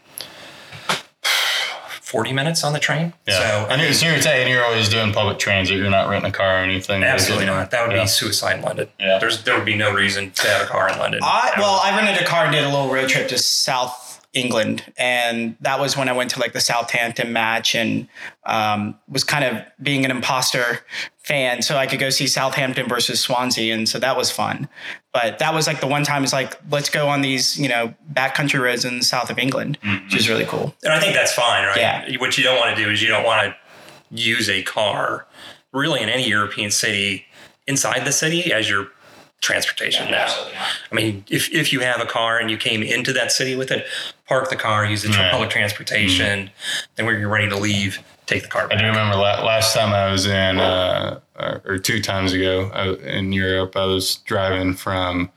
forty 2.02 2.34
minutes 2.34 2.64
on 2.64 2.74
the 2.74 2.80
train. 2.80 3.14
Yeah. 3.28 3.38
So 3.68 3.68
I 3.74 3.76
knew, 3.78 3.94
so 3.94 4.08
you're 4.08 4.22
saying 4.22 4.52
you're 4.52 4.64
always 4.66 4.90
doing 4.90 5.14
public 5.14 5.38
transit. 5.38 5.78
You're 5.78 5.90
not 5.92 6.10
renting 6.10 6.30
a 6.30 6.34
car 6.34 6.56
or 6.56 6.60
anything. 6.64 7.04
Absolutely 7.04 7.46
not. 7.46 7.70
That 7.72 7.88
would 7.88 7.96
Yeah. 7.96 8.04
be 8.04 8.08
suicide 8.08 8.58
in 8.58 8.62
London. 8.64 8.88
Yeah. 9.00 9.20
There's 9.20 9.44
there 9.44 9.56
would 9.56 9.66
be 9.66 9.76
no 9.76 9.94
reason 9.94 10.32
to 10.32 10.48
have 10.48 10.64
a 10.64 10.66
car 10.66 10.90
in 10.90 10.98
London. 10.98 11.20
I 11.24 11.52
well, 11.58 11.80
I 11.84 11.96
rented 11.96 12.22
a 12.22 12.26
car 12.26 12.46
and 12.46 12.54
did 12.54 12.64
a 12.64 12.70
little 12.70 12.90
road 12.92 13.10
trip 13.10 13.28
to 13.30 13.38
South 13.38 14.09
England, 14.34 14.94
and 14.98 15.56
that 15.62 15.80
was 15.80 15.98
when 15.98 16.08
I 16.08 16.14
went 16.14 16.30
to 16.32 16.40
like 16.40 16.54
the 16.54 16.62
Southampton 16.62 17.34
match 17.34 17.74
and 17.74 18.08
um, 18.46 18.96
was 19.08 19.24
kind 19.24 19.44
of 19.44 19.64
being 19.82 20.06
an 20.06 20.12
imposter 20.12 20.82
fan, 21.18 21.64
so 21.64 21.78
I 21.78 21.88
could 21.88 22.00
go 22.00 22.12
see 22.12 22.28
Southampton 22.28 22.88
versus 22.88 23.20
Swansea, 23.20 23.74
and 23.74 23.90
so 23.90 23.98
that 23.98 24.16
was 24.16 24.30
fun. 24.30 24.70
But 25.14 25.40
that 25.40 25.54
was 25.54 25.66
like 25.66 25.82
the 25.82 25.88
one 25.88 26.04
time 26.04 26.24
it's 26.24 26.34
like 26.34 26.60
let's 26.70 26.90
go 26.90 27.08
on 27.08 27.22
these 27.22 27.60
you 27.60 27.68
know 27.68 27.94
backcountry 28.14 28.62
roads 28.62 28.86
in 28.86 29.00
the 29.00 29.04
south 29.04 29.32
of 29.32 29.40
England, 29.40 29.80
which 30.06 30.16
is 30.16 30.30
really 30.30 30.46
cool. 30.46 30.76
And 30.84 30.94
I 30.94 31.00
think 31.00 31.16
that's 31.16 31.34
fine, 31.34 31.66
right? 31.66 31.78
Yeah. 31.78 32.18
What 32.20 32.38
you 32.38 32.44
don't 32.44 32.60
want 32.60 32.76
to 32.76 32.84
do 32.84 32.92
is 32.92 33.02
you 33.02 33.08
don't 33.08 33.26
want 33.26 33.52
to 33.52 33.56
use 34.12 34.48
a 34.48 34.62
car 34.62 35.26
really 35.72 36.02
in 36.02 36.10
any 36.10 36.28
European 36.28 36.70
city 36.70 37.26
inside 37.68 38.06
the 38.06 38.12
city 38.12 38.52
as 38.54 38.70
your 38.70 38.90
transportation 39.42 40.12
now. 40.12 40.28
I 40.92 40.96
mean, 40.96 41.24
if, 41.30 41.52
if 41.54 41.72
you 41.72 41.80
have 41.80 42.02
a 42.02 42.06
car 42.06 42.40
and 42.40 42.52
you 42.52 42.58
came 42.58 42.84
into 42.84 43.14
that 43.14 43.32
city 43.32 43.56
with 43.56 43.72
it, 43.72 43.86
park 44.30 44.50
the 44.50 44.56
car, 44.56 44.86
use 44.86 45.04
it 45.04 45.12
for 45.14 45.20
Right. 45.22 45.32
public 45.32 45.50
transportation, 45.50 46.52
then 46.96 47.06
when 47.06 47.20
you're 47.20 47.28
ready 47.28 47.50
to 47.50 47.58
leave, 47.58 48.00
take 48.28 48.44
the 48.44 48.48
car 48.48 48.68
I 48.72 48.76
do 48.76 48.86
remember 48.86 49.16
last 49.18 49.74
time 49.76 49.92
I 49.92 50.10
was 50.12 50.26
in, 50.28 50.60
uh, 50.60 51.20
or 51.38 51.62
or 51.66 51.78
two 51.80 52.00
times 52.02 52.32
ago 52.32 52.72
in 53.04 53.34
Europe, 53.34 53.76
I 53.76 53.86
was 53.86 54.18
driving 54.18 54.76
from 54.76 55.32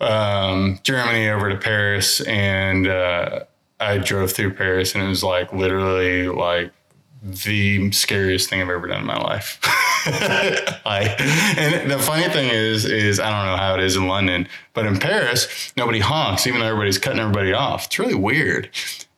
um, 0.00 0.78
Germany 0.84 1.28
over 1.28 1.48
to 1.50 1.56
Paris, 1.56 2.20
and 2.22 2.86
uh, 2.88 3.40
I 3.80 3.98
drove 3.98 4.32
through 4.32 4.54
Paris, 4.54 4.94
and 4.94 5.04
it 5.04 5.08
was 5.08 5.22
like 5.24 5.52
literally 5.52 6.28
like 6.28 6.72
the 7.22 7.90
scariest 7.92 8.48
thing 8.48 8.60
I've 8.60 8.68
ever 8.68 8.86
done 8.86 9.00
in 9.00 9.06
my 9.06 9.18
life. 9.18 9.58
like, 10.86 11.20
and 11.58 11.90
the 11.90 11.98
funny 11.98 12.32
thing 12.32 12.50
is, 12.50 12.84
is 12.84 13.18
I 13.18 13.30
don't 13.30 13.46
know 13.46 13.56
how 13.56 13.74
it 13.74 13.80
is 13.80 13.96
in 13.96 14.06
London, 14.06 14.48
but 14.72 14.86
in 14.86 14.98
Paris, 14.98 15.72
nobody 15.76 15.98
honks, 15.98 16.46
even 16.46 16.60
though 16.60 16.66
everybody's 16.66 16.98
cutting 16.98 17.20
everybody 17.20 17.52
off. 17.52 17.86
It's 17.86 17.98
really 17.98 18.14
weird. 18.14 18.70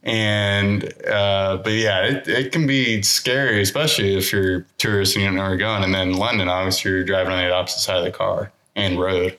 And 0.02 0.84
uh, 1.06 1.58
but 1.58 1.74
yeah, 1.74 2.04
it, 2.04 2.26
it 2.26 2.52
can 2.52 2.66
be 2.66 3.02
scary, 3.02 3.60
especially 3.60 4.16
if 4.16 4.32
you're 4.32 4.66
tourist 4.78 5.14
and 5.14 5.22
you 5.22 5.28
don't 5.28 5.36
know 5.36 5.42
where 5.42 5.50
you're 5.50 5.58
going. 5.58 5.84
And 5.84 5.94
then 5.94 6.14
London, 6.14 6.48
obviously, 6.48 6.90
you're 6.90 7.04
driving 7.04 7.32
on 7.32 7.38
the 7.38 7.52
opposite 7.52 7.80
side 7.80 7.98
of 7.98 8.04
the 8.04 8.10
car 8.10 8.50
and 8.74 8.98
road. 8.98 9.38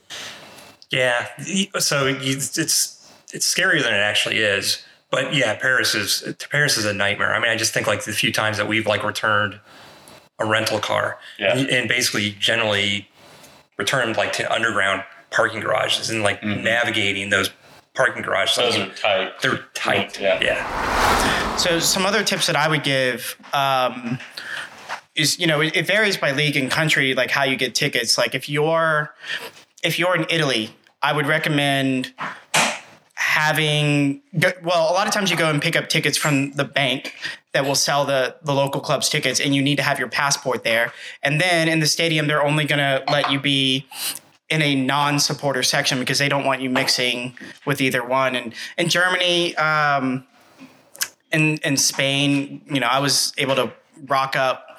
Yeah. 0.92 1.28
So 1.80 2.06
it's 2.08 2.58
it's 3.34 3.56
scarier 3.56 3.82
than 3.82 3.94
it 3.94 3.98
actually 3.98 4.38
is. 4.38 4.84
But 5.12 5.34
yeah, 5.36 5.56
Paris 5.56 5.94
is 5.94 6.24
Paris 6.50 6.78
is 6.78 6.86
a 6.86 6.94
nightmare. 6.94 7.34
I 7.36 7.40
mean, 7.40 7.52
I 7.52 7.58
just 7.58 7.74
think 7.74 7.86
like 7.86 8.06
the 8.06 8.14
few 8.14 8.32
times 8.32 8.58
that 8.58 8.68
we've 8.68 8.88
like 8.88 9.04
returned 9.04 9.60
a 10.40 10.46
rental 10.46 10.80
car, 10.80 11.20
Yeah. 11.38 11.56
and, 11.58 11.70
and 11.70 11.88
basically 11.90 12.32
generally 12.32 13.08
returned 13.78 14.18
like 14.18 14.34
to 14.34 14.52
underground 14.52 15.04
parking 15.30 15.60
garages 15.60 16.10
and 16.10 16.24
like 16.24 16.44
navigating 16.44 17.30
those 17.30 17.52
parking 17.94 18.22
garages. 18.24 18.58
I 18.58 18.70
mean, 18.70 18.92
tight. 18.96 19.40
they're 19.42 19.60
tight. 19.74 20.20
Yeah. 20.20 20.40
yeah. 20.42 21.56
So 21.58 21.80
some 21.80 22.06
other 22.06 22.24
tips 22.24 22.48
that 22.48 22.56
I 22.56 22.68
would 22.70 22.84
give 22.84 23.36
um, 23.54 24.18
is 25.16 25.40
you 25.40 25.46
know 25.48 25.60
it, 25.62 25.76
it 25.76 25.86
varies 25.88 26.16
by 26.18 26.32
league 26.32 26.56
and 26.56 26.72
country 26.72 27.14
like 27.14 27.32
how 27.32 27.44
you 27.44 27.58
get 27.58 27.76
tickets. 27.76 28.18
Like 28.18 28.34
if 28.34 28.48
you're 28.48 29.14
if 29.84 30.00
you're 30.00 30.16
in 30.16 30.26
Italy, 30.30 30.70
I 31.02 31.12
would 31.14 31.28
recommend 31.28 32.14
having 33.32 34.22
well 34.62 34.92
a 34.92 34.94
lot 34.94 35.08
of 35.08 35.14
times 35.14 35.32
you 35.32 35.38
go 35.38 35.50
and 35.50 35.62
pick 35.62 35.78
up 35.78 35.88
tickets 35.88 36.18
from 36.18 36.52
the 36.52 36.66
bank 36.66 37.16
that 37.54 37.64
will 37.64 37.76
sell 37.76 38.04
the 38.04 38.36
the 38.44 38.54
local 38.54 38.82
club's 38.82 39.08
tickets 39.08 39.40
and 39.40 39.56
you 39.56 39.62
need 39.62 39.78
to 39.78 39.84
have 39.84 39.98
your 39.98 40.10
passport 40.10 40.66
there. 40.66 40.92
And 41.24 41.40
then 41.40 41.70
in 41.70 41.80
the 41.80 41.86
stadium 41.86 42.28
they're 42.28 42.44
only 42.44 42.66
going 42.66 42.80
to 42.80 43.04
let 43.10 43.32
you 43.32 43.40
be 43.40 43.88
in 44.50 44.62
a 44.62 44.76
non-supporter 44.76 45.64
section 45.64 45.98
because 45.98 46.20
they 46.20 46.28
don't 46.28 46.44
want 46.44 46.62
you 46.62 46.70
mixing 46.70 47.38
with 47.66 47.80
either 47.80 48.04
one. 48.04 48.36
And 48.36 48.54
in 48.78 48.90
germany 48.90 49.56
um, 49.56 50.28
in 51.32 51.58
in 51.64 51.78
Spain, 51.78 52.62
you 52.70 52.82
know, 52.82 52.88
I 52.88 53.00
was 53.00 53.34
able 53.38 53.56
to 53.56 53.72
rock 54.08 54.36
up, 54.36 54.71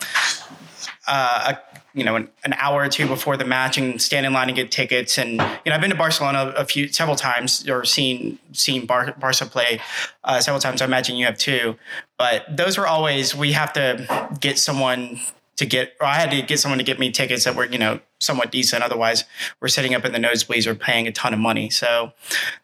uh, 1.07 1.55
you 1.95 2.05
know, 2.05 2.17
an, 2.17 2.29
an 2.45 2.55
hour 2.55 2.83
or 2.83 2.89
two 2.89 3.07
before 3.07 3.37
the 3.37 3.45
match 3.45 3.77
and 3.77 4.01
stand 4.01 4.25
in 4.25 4.33
line 4.33 4.49
and 4.49 4.57
get 4.57 4.71
tickets. 4.71 5.19
And 5.19 5.33
you 5.33 5.39
know, 5.39 5.75
I've 5.75 5.81
been 5.81 5.91
to 5.91 5.97
Barcelona 5.97 6.53
a 6.57 6.65
few, 6.65 6.89
several 6.89 7.17
times, 7.17 7.69
or 7.69 7.85
seen 7.85 8.39
seen 8.53 8.87
Bar- 8.87 9.15
Barca 9.19 9.47
play 9.47 9.81
uh, 10.25 10.41
several 10.41 10.61
times. 10.61 10.81
I 10.81 10.85
imagine 10.85 11.17
you 11.17 11.27
have 11.27 11.39
too. 11.39 11.77
But 12.19 12.45
those 12.57 12.79
were 12.79 12.87
always 12.87 13.35
we 13.35 13.53
have 13.53 13.73
to 13.75 14.31
get 14.41 14.59
someone 14.59 15.21
to 15.57 15.67
get, 15.67 15.95
or 16.01 16.07
I 16.07 16.15
had 16.15 16.31
to 16.31 16.41
get 16.43 16.61
someone 16.61 16.79
to 16.79 16.85
get 16.85 16.99
me 16.99 17.11
tickets 17.11 17.45
that 17.45 17.55
were 17.55 17.67
you 17.67 17.79
know 17.79 18.01
somewhat 18.21 18.51
decent. 18.51 18.83
Otherwise, 18.83 19.25
we're 19.61 19.69
sitting 19.69 19.95
up 19.95 20.05
in 20.05 20.13
the 20.13 20.19
nosebleeds 20.19 20.67
or 20.67 20.75
paying 20.75 21.07
a 21.07 21.13
ton 21.13 21.35
of 21.35 21.41
money. 21.41 21.69
So 21.69 22.13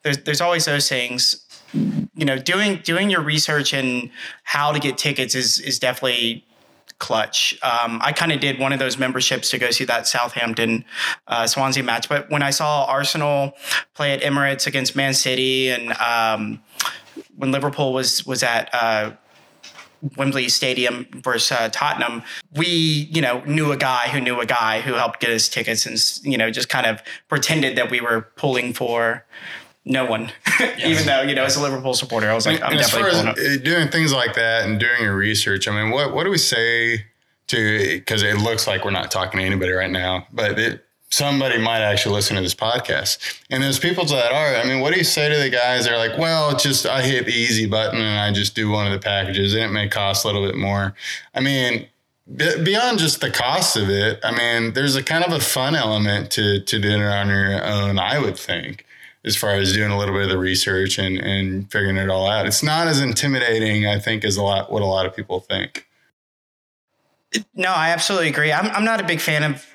there's 0.02 0.18
there's 0.18 0.40
always 0.40 0.64
those 0.64 0.88
things 0.88 1.44
you 1.74 2.24
know 2.24 2.38
doing 2.38 2.76
doing 2.82 3.10
your 3.10 3.20
research 3.20 3.74
and 3.74 4.10
how 4.42 4.72
to 4.72 4.78
get 4.78 4.96
tickets 4.96 5.34
is 5.34 5.60
is 5.60 5.78
definitely 5.78 6.46
clutch. 6.98 7.58
Um, 7.62 8.00
I 8.02 8.12
kind 8.12 8.32
of 8.32 8.40
did 8.40 8.58
one 8.58 8.72
of 8.72 8.78
those 8.78 8.98
memberships 8.98 9.50
to 9.50 9.58
go 9.58 9.70
see 9.70 9.84
that 9.84 10.06
Southampton 10.06 10.84
uh, 11.26 11.46
Swansea 11.46 11.82
match, 11.82 12.08
but 12.08 12.30
when 12.30 12.42
I 12.42 12.50
saw 12.50 12.84
Arsenal 12.84 13.52
play 13.94 14.12
at 14.12 14.20
Emirates 14.20 14.66
against 14.66 14.96
Man 14.96 15.14
City 15.14 15.68
and 15.70 15.92
um, 15.94 16.62
when 17.36 17.52
Liverpool 17.52 17.92
was 17.92 18.26
was 18.26 18.42
at 18.42 18.68
uh, 18.72 19.12
Wembley 20.16 20.48
Stadium 20.48 21.06
versus 21.12 21.52
uh, 21.52 21.68
Tottenham, 21.70 22.22
we 22.54 22.66
you 22.66 23.20
know 23.20 23.42
knew 23.44 23.72
a 23.72 23.76
guy 23.76 24.08
who 24.08 24.20
knew 24.20 24.40
a 24.40 24.46
guy 24.46 24.80
who 24.80 24.94
helped 24.94 25.20
get 25.20 25.30
us 25.30 25.48
tickets 25.48 25.86
and 25.86 26.30
you 26.30 26.38
know 26.38 26.50
just 26.50 26.68
kind 26.68 26.86
of 26.86 27.02
pretended 27.28 27.76
that 27.76 27.90
we 27.90 28.00
were 28.00 28.22
pulling 28.36 28.72
for 28.72 29.24
no 29.88 30.04
one, 30.04 30.30
even 30.84 31.06
though 31.06 31.22
you 31.22 31.34
know 31.34 31.44
as 31.44 31.56
a 31.56 31.62
Liverpool 31.62 31.94
supporter, 31.94 32.30
I 32.30 32.34
was 32.34 32.46
like, 32.46 32.62
I'm 32.62 32.72
And 32.72 32.80
as 32.80 32.90
far 32.90 33.10
definitely 33.10 33.42
as 33.42 33.60
doing 33.60 33.88
things 33.88 34.12
like 34.12 34.34
that 34.34 34.68
and 34.68 34.78
doing 34.78 35.00
your 35.00 35.16
research, 35.16 35.66
I 35.66 35.72
mean, 35.72 35.90
what 35.90 36.14
what 36.14 36.24
do 36.24 36.30
we 36.30 36.38
say 36.38 37.06
to 37.48 37.98
because 37.98 38.22
it 38.22 38.36
looks 38.36 38.66
like 38.66 38.84
we're 38.84 38.90
not 38.90 39.10
talking 39.10 39.40
to 39.40 39.46
anybody 39.46 39.72
right 39.72 39.90
now, 39.90 40.26
but 40.32 40.58
it 40.58 40.84
somebody 41.10 41.58
might 41.58 41.80
actually 41.80 42.14
listen 42.14 42.36
to 42.36 42.42
this 42.42 42.54
podcast. 42.54 43.40
And 43.48 43.62
there's 43.62 43.78
people 43.78 44.04
that 44.04 44.30
are. 44.30 44.56
I 44.56 44.64
mean, 44.64 44.80
what 44.80 44.92
do 44.92 44.98
you 44.98 45.04
say 45.04 45.30
to 45.30 45.38
the 45.38 45.48
guys 45.48 45.84
that 45.84 45.94
are 45.94 45.98
like, 45.98 46.18
well, 46.18 46.54
just 46.54 46.84
I 46.84 47.02
hit 47.02 47.24
the 47.24 47.32
easy 47.32 47.66
button 47.66 48.00
and 48.00 48.20
I 48.20 48.30
just 48.32 48.54
do 48.54 48.68
one 48.68 48.86
of 48.86 48.92
the 48.92 48.98
packages 48.98 49.54
and 49.54 49.64
it 49.64 49.68
may 49.68 49.88
cost 49.88 50.24
a 50.24 50.28
little 50.28 50.44
bit 50.44 50.56
more. 50.56 50.94
I 51.34 51.40
mean, 51.40 51.88
beyond 52.36 52.98
just 52.98 53.22
the 53.22 53.30
cost 53.30 53.76
of 53.76 53.88
it, 53.88 54.20
I 54.22 54.32
mean, 54.32 54.74
there's 54.74 54.96
a 54.96 55.02
kind 55.02 55.24
of 55.24 55.32
a 55.32 55.40
fun 55.40 55.74
element 55.74 56.30
to 56.32 56.60
to 56.60 56.78
doing 56.78 57.00
it 57.00 57.06
on 57.06 57.28
your 57.28 57.64
own, 57.64 57.98
I 57.98 58.18
would 58.18 58.38
think. 58.38 58.84
As 59.24 59.36
far 59.36 59.54
as 59.54 59.72
doing 59.72 59.90
a 59.90 59.98
little 59.98 60.14
bit 60.14 60.24
of 60.24 60.28
the 60.28 60.38
research 60.38 60.98
and, 60.98 61.18
and 61.18 61.70
figuring 61.70 61.96
it 61.96 62.08
all 62.08 62.28
out, 62.28 62.46
it's 62.46 62.62
not 62.62 62.86
as 62.86 63.00
intimidating, 63.00 63.86
I 63.86 63.98
think, 63.98 64.24
as 64.24 64.36
a 64.36 64.42
lot 64.42 64.70
what 64.70 64.82
a 64.82 64.86
lot 64.86 65.06
of 65.06 65.14
people 65.14 65.40
think. 65.40 65.86
No, 67.54 67.72
I 67.72 67.90
absolutely 67.90 68.28
agree. 68.28 68.52
I'm, 68.52 68.66
I'm 68.70 68.84
not 68.84 69.00
a 69.00 69.04
big 69.04 69.20
fan 69.20 69.42
of 69.42 69.66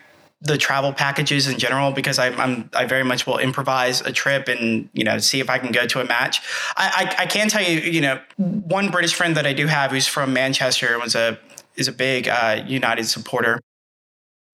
the 0.43 0.58
travel 0.58 0.91
packages 0.91 1.47
in 1.47 1.58
general 1.58 1.91
because 1.91 2.19
I, 2.19 2.27
I'm 2.32 2.69
I 2.73 2.86
very 2.86 3.03
much 3.03 3.25
will 3.25 3.38
improvise 3.38 4.01
a 4.01 4.12
trip 4.12 4.49
and 4.49 4.89
you 4.93 5.03
know 5.03 5.17
see 5.17 5.39
if 5.39 5.49
I 5.49 5.58
can 5.58 5.71
go 5.71 5.88
to 5.88 6.01
a 6.01 6.06
match. 6.06 6.41
I, 6.75 7.15
I, 7.17 7.23
I 7.23 7.25
can 7.25 7.47
tell 7.47 7.63
you 7.63 7.79
you 7.79 8.01
know 8.01 8.19
one 8.38 8.91
British 8.91 9.13
friend 9.13 9.38
that 9.38 9.47
I 9.47 9.53
do 9.53 9.67
have 9.67 9.91
who's 9.91 10.08
from 10.08 10.34
Manchester 10.34 10.99
was 10.99 11.15
a 11.15 11.39
is 11.75 11.88
a 11.88 11.93
big 11.93 12.27
uh, 12.27 12.63
United 12.67 13.06
supporter. 13.06 13.60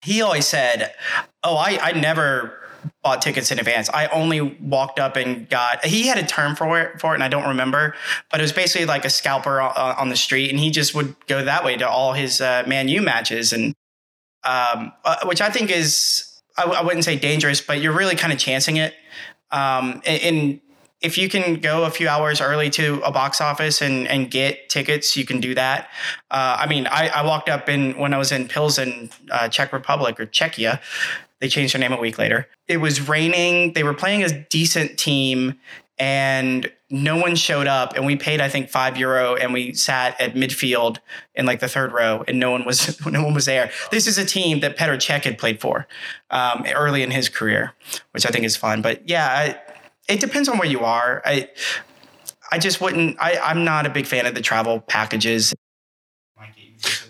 He 0.02 0.22
always 0.22 0.46
said, 0.46 0.94
"Oh, 1.42 1.56
I 1.56 1.78
I 1.82 1.92
never." 1.92 2.56
Bought 3.02 3.22
tickets 3.22 3.50
in 3.50 3.58
advance. 3.58 3.88
I 3.90 4.06
only 4.08 4.40
walked 4.40 4.98
up 4.98 5.16
and 5.16 5.48
got. 5.48 5.84
He 5.84 6.06
had 6.06 6.18
a 6.18 6.26
term 6.26 6.56
for 6.56 6.80
it, 6.80 7.00
for 7.00 7.12
it, 7.12 7.14
and 7.14 7.24
I 7.24 7.28
don't 7.28 7.48
remember, 7.48 7.94
but 8.30 8.40
it 8.40 8.42
was 8.42 8.52
basically 8.52 8.86
like 8.86 9.04
a 9.04 9.10
scalper 9.10 9.60
on, 9.60 10.08
the 10.08 10.16
street, 10.16 10.50
and 10.50 10.58
he 10.58 10.70
just 10.70 10.94
would 10.94 11.14
go 11.26 11.44
that 11.44 11.64
way 11.64 11.76
to 11.76 11.88
all 11.88 12.12
his 12.12 12.40
uh, 12.40 12.64
Man 12.66 12.88
U 12.88 13.02
matches, 13.02 13.52
and 13.52 13.74
um, 14.44 14.92
uh, 15.04 15.16
which 15.24 15.40
I 15.40 15.50
think 15.50 15.70
is 15.70 16.30
I, 16.56 16.64
I 16.64 16.82
wouldn't 16.82 17.04
say 17.04 17.16
dangerous, 17.16 17.60
but 17.60 17.80
you're 17.80 17.96
really 17.96 18.16
kind 18.16 18.32
of 18.32 18.38
chancing 18.38 18.76
it. 18.76 18.94
Um, 19.50 20.02
and, 20.06 20.22
and 20.22 20.60
if 21.00 21.16
you 21.16 21.28
can 21.28 21.60
go 21.60 21.84
a 21.84 21.90
few 21.90 22.08
hours 22.08 22.40
early 22.40 22.68
to 22.70 23.00
a 23.02 23.10
box 23.10 23.40
office 23.40 23.80
and, 23.80 24.06
and 24.06 24.30
get 24.30 24.68
tickets, 24.68 25.16
you 25.16 25.24
can 25.24 25.40
do 25.40 25.54
that. 25.54 25.88
Uh, 26.30 26.58
I 26.60 26.66
mean, 26.66 26.86
I, 26.86 27.08
I 27.08 27.24
walked 27.24 27.48
up 27.48 27.68
in 27.68 27.96
when 27.98 28.12
I 28.12 28.18
was 28.18 28.32
in 28.32 28.48
Pilsen, 28.48 29.10
uh, 29.30 29.48
Czech 29.48 29.72
Republic 29.72 30.20
or 30.20 30.26
Czechia. 30.26 30.80
They 31.40 31.48
changed 31.48 31.74
their 31.74 31.80
name 31.80 31.92
a 31.92 32.00
week 32.00 32.18
later. 32.18 32.48
It 32.68 32.78
was 32.78 33.08
raining. 33.08 33.72
They 33.72 33.82
were 33.82 33.94
playing 33.94 34.22
a 34.22 34.28
decent 34.28 34.98
team, 34.98 35.58
and 35.98 36.70
no 36.90 37.16
one 37.16 37.34
showed 37.34 37.66
up. 37.66 37.96
And 37.96 38.04
we 38.04 38.16
paid, 38.16 38.40
I 38.40 38.48
think, 38.48 38.68
five 38.68 38.96
euro, 38.98 39.36
and 39.36 39.52
we 39.52 39.72
sat 39.72 40.20
at 40.20 40.34
midfield 40.34 40.98
in 41.34 41.46
like 41.46 41.60
the 41.60 41.68
third 41.68 41.92
row, 41.92 42.24
and 42.28 42.38
no 42.38 42.50
one 42.50 42.64
was 42.64 43.04
no 43.06 43.24
one 43.24 43.34
was 43.34 43.46
there. 43.46 43.70
This 43.90 44.06
is 44.06 44.18
a 44.18 44.24
team 44.24 44.60
that 44.60 44.76
Petr 44.76 44.96
Cech 44.96 45.24
had 45.24 45.38
played 45.38 45.60
for 45.60 45.88
um, 46.30 46.64
early 46.74 47.02
in 47.02 47.10
his 47.10 47.28
career, 47.28 47.72
which 48.12 48.26
I 48.26 48.30
think 48.30 48.44
is 48.44 48.56
fun. 48.56 48.82
But 48.82 49.08
yeah, 49.08 49.26
I, 49.26 49.72
it 50.12 50.20
depends 50.20 50.48
on 50.48 50.58
where 50.58 50.68
you 50.68 50.80
are. 50.80 51.22
I 51.24 51.48
I 52.52 52.58
just 52.58 52.80
wouldn't. 52.80 53.16
I, 53.20 53.38
I'm 53.38 53.64
not 53.64 53.86
a 53.86 53.90
big 53.90 54.06
fan 54.06 54.26
of 54.26 54.34
the 54.34 54.42
travel 54.42 54.80
packages. 54.80 55.54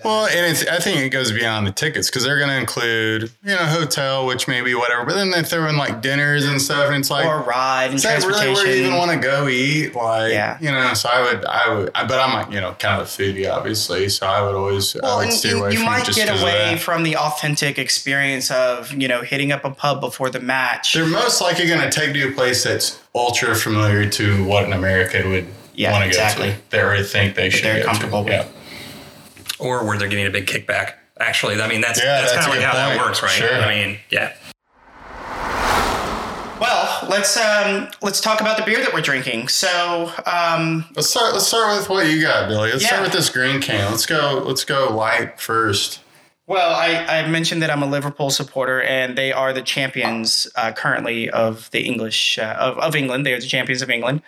Well, 0.04 0.26
and 0.26 0.46
it's 0.50 0.66
I 0.66 0.78
think 0.78 0.98
it 1.00 1.11
goes 1.11 1.30
beyond 1.30 1.66
the 1.66 1.72
tickets 1.72 2.09
because 2.09 2.24
they're 2.24 2.38
going 2.38 2.48
to 2.50 2.56
include 2.59 3.30
you 3.44 3.50
know 3.50 3.56
hotel, 3.66 4.26
which 4.26 4.48
may 4.48 4.62
be 4.62 4.74
whatever, 4.74 5.04
but 5.04 5.14
then 5.14 5.30
they 5.30 5.42
throw 5.42 5.68
in 5.68 5.76
like 5.76 6.00
dinners 6.00 6.44
and 6.46 6.61
stuff, 6.61 6.87
and 6.88 6.96
it's 6.96 7.11
like 7.11 7.26
or 7.26 7.37
a 7.40 7.42
ride 7.44 7.87
and 7.87 7.94
is 7.96 8.02
that 8.04 8.24
really 8.24 8.48
where 8.52 8.66
you 8.66 8.83
even 8.85 8.96
want 8.96 9.11
to 9.11 9.18
go 9.18 9.46
eat? 9.48 9.94
Like, 9.94 10.33
Yeah. 10.33 10.56
you 10.61 10.70
know, 10.72 10.94
so 10.94 11.09
I 11.12 11.22
would, 11.22 11.44
I 11.44 11.74
would, 11.74 11.92
but 11.92 12.12
I'm 12.12 12.33
like, 12.33 12.52
you 12.52 12.61
know, 12.61 12.72
kind 12.78 13.00
of 13.00 13.06
a 13.06 13.11
foodie, 13.11 13.50
obviously. 13.50 14.09
So 14.09 14.26
I 14.26 14.40
would 14.40 14.54
always, 14.54 14.96
I 14.96 15.00
well, 15.02 15.18
would 15.18 15.24
and 15.26 15.33
steer 15.35 15.52
you, 15.52 15.59
away 15.61 15.70
you 15.72 15.76
from 15.78 15.87
might 15.87 16.06
get 16.06 16.40
away 16.40 16.76
from 16.78 17.02
the 17.02 17.16
authentic 17.16 17.78
experience 17.78 18.50
of 18.50 18.92
you 18.92 19.06
know 19.09 19.20
hitting 19.22 19.52
up 19.52 19.64
a 19.64 19.70
pub 19.70 20.00
before 20.00 20.30
the 20.30 20.40
match. 20.40 20.94
They're 20.94 21.06
most 21.06 21.40
likely 21.40 21.66
going 21.66 21.80
to 21.83 21.90
take 21.90 22.14
you 22.16 22.26
to 22.26 22.33
a 22.33 22.35
place 22.35 22.64
that's 22.64 23.00
ultra 23.14 23.54
familiar 23.54 24.09
to 24.09 24.44
what 24.44 24.64
an 24.64 24.72
American 24.72 25.28
would 25.30 25.46
Yeah, 25.74 25.92
want 25.92 26.02
to 26.04 26.09
exactly. 26.09 26.48
go 26.48 26.54
to. 26.54 26.61
They 26.70 26.80
already 26.83 27.04
think 27.04 27.35
they 27.35 27.50
should. 27.50 27.64
they're 27.64 27.74
go 27.76 27.80
to. 27.80 27.87
comfortable 27.87 28.24
with. 28.24 28.33
Yeah. 28.33 28.46
Or 29.60 29.84
where 29.84 29.98
they're 29.98 30.08
getting 30.08 30.26
a 30.26 30.30
big 30.30 30.46
kickback. 30.46 30.94
Actually, 31.18 31.60
I 31.60 31.68
mean 31.68 31.80
that's 31.80 31.98
Yeah, 32.02 32.20
that's, 32.20 32.32
that's 32.32 32.46
kind 32.46 32.58
of 32.58 32.64
like 32.64 32.72
good 32.72 32.80
how 32.80 32.88
that 32.88 32.98
works, 33.06 33.22
right? 33.22 33.30
Sure. 33.30 33.54
I 33.54 33.68
mean, 33.86 33.98
yeah. 34.10 34.32
Well, 36.60 37.06
let's 37.08 37.36
um, 37.38 37.88
let's 38.02 38.20
talk 38.20 38.40
about 38.42 38.58
the 38.58 38.62
beer 38.64 38.80
that 38.82 38.92
we're 38.92 39.00
drinking. 39.00 39.48
So 39.48 40.12
um, 40.26 40.84
Let's 40.94 41.08
start. 41.08 41.32
Let's 41.32 41.46
start 41.46 41.74
with 41.78 41.88
what 41.88 42.06
you 42.06 42.20
got, 42.20 42.48
Billy. 42.48 42.70
Let's 42.70 42.82
Yeah. 42.82 42.88
start 42.88 43.02
with 43.04 43.12
this 43.12 43.30
green 43.30 43.62
can. 43.62 43.90
Let's 43.90 44.04
go. 44.04 44.42
Let's 44.46 44.64
go 44.64 44.94
light 44.94 45.40
first. 45.40 46.00
Well, 46.46 46.74
I, 46.74 47.06
I 47.06 47.28
mentioned 47.28 47.62
that 47.62 47.70
I'm 47.70 47.80
a 47.82 47.86
Liverpool 47.86 48.28
supporter, 48.28 48.82
and 48.82 49.16
they 49.16 49.30
are 49.32 49.52
the 49.52 49.62
champions 49.62 50.48
uh, 50.56 50.72
currently 50.72 51.30
of 51.30 51.70
the 51.70 51.86
English 51.86 52.38
uh, 52.40 52.56
of, 52.58 52.76
of 52.78 52.96
England. 52.96 53.24
They 53.24 53.32
are 53.34 53.40
the 53.40 53.46
champions 53.46 53.82
of 53.82 53.88
England. 53.88 54.20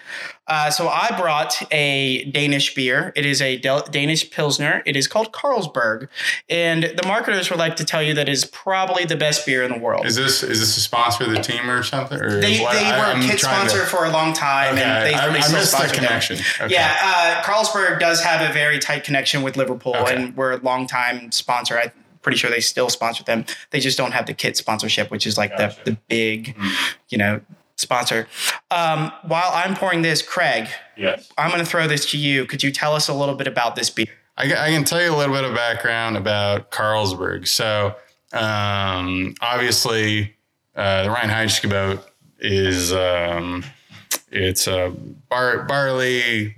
Uh, 0.48 0.70
so 0.70 0.88
I 0.88 1.16
brought 1.16 1.62
a 1.72 2.24
Danish 2.24 2.74
beer. 2.74 3.12
It 3.14 3.24
is 3.24 3.40
a 3.40 3.56
Del- 3.58 3.84
Danish 3.84 4.28
pilsner. 4.30 4.82
It 4.84 4.96
is 4.96 5.06
called 5.06 5.32
Carlsberg, 5.32 6.08
and 6.48 6.82
the 6.82 7.06
marketers 7.06 7.48
would 7.48 7.60
like 7.60 7.76
to 7.76 7.84
tell 7.84 8.02
you 8.02 8.12
that 8.14 8.28
it 8.28 8.32
is 8.32 8.44
probably 8.44 9.04
the 9.04 9.14
best 9.16 9.46
beer 9.46 9.62
in 9.62 9.70
the 9.70 9.78
world. 9.78 10.04
Is 10.04 10.16
this 10.16 10.42
is 10.42 10.58
this 10.58 10.76
a 10.76 10.80
sponsor 10.80 11.24
of 11.24 11.30
the 11.30 11.40
team 11.40 11.70
or 11.70 11.84
something? 11.84 12.20
Or 12.20 12.40
they, 12.40 12.58
they 12.58 12.64
I- 12.66 12.98
were 13.14 13.20
a 13.20 13.22
kit 13.24 13.38
trying 13.38 13.66
to- 13.66 13.70
sponsor 13.70 13.86
for 13.86 14.04
a 14.04 14.10
long 14.10 14.32
time, 14.32 14.74
Okay, 14.74 14.82
and 14.82 15.06
they, 15.06 15.14
I, 15.14 15.28
they 15.32 15.38
I 15.38 15.52
missed 15.52 15.78
the 15.78 15.88
connection. 15.94 16.38
Okay. 16.60 16.74
Yeah, 16.74 16.96
uh, 17.02 17.42
Carlsberg 17.44 18.00
does 18.00 18.20
have 18.22 18.48
a 18.48 18.52
very 18.52 18.80
tight 18.80 19.04
connection 19.04 19.42
with 19.42 19.56
Liverpool, 19.56 19.94
Okay. 19.96 20.14
and 20.16 20.36
we're 20.36 20.52
a 20.52 20.56
long 20.58 20.88
time 20.88 21.30
sponsor. 21.30 21.78
I'm 21.78 21.92
pretty 22.20 22.36
sure 22.36 22.50
they 22.50 22.60
still 22.60 22.90
sponsor 22.90 23.22
them. 23.22 23.44
They 23.70 23.78
just 23.80 23.96
don't 23.96 24.12
have 24.12 24.26
the 24.26 24.34
kit 24.34 24.56
sponsorship, 24.56 25.10
which 25.10 25.24
is 25.26 25.38
like 25.38 25.56
Gotcha. 25.56 25.76
the 25.84 25.90
the 25.92 25.96
big, 26.08 26.56
Hmm. 26.56 26.68
you 27.10 27.18
know, 27.18 27.40
sponsor. 27.76 28.26
Um, 28.70 29.12
while 29.26 29.50
I'm 29.52 29.74
pouring 29.74 30.02
this, 30.02 30.22
Craig, 30.22 30.68
Yes. 30.96 31.30
I'm 31.38 31.50
going 31.50 31.60
to 31.64 31.66
throw 31.68 31.86
this 31.88 32.10
to 32.12 32.18
you. 32.18 32.44
Could 32.46 32.62
you 32.62 32.70
tell 32.70 32.94
us 32.94 33.08
a 33.08 33.14
little 33.14 33.34
bit 33.34 33.46
about 33.46 33.76
this 33.76 33.90
beer? 33.90 34.06
I, 34.36 34.44
I 34.44 34.70
can 34.70 34.84
tell 34.84 35.02
you 35.02 35.14
a 35.14 35.16
little 35.16 35.34
bit 35.34 35.44
of 35.44 35.54
background 35.54 36.16
about 36.16 36.70
Carlsberg. 36.70 37.46
So, 37.48 37.94
um, 38.32 39.34
obviously, 39.40 40.34
uh, 40.74 41.04
the 41.04 41.08
Reinheitsgebot 41.10 41.70
boat 41.70 42.06
is 42.38 42.92
um, 42.92 43.64
it's 44.30 44.66
a 44.66 44.94
bar, 45.28 45.64
barley, 45.64 46.56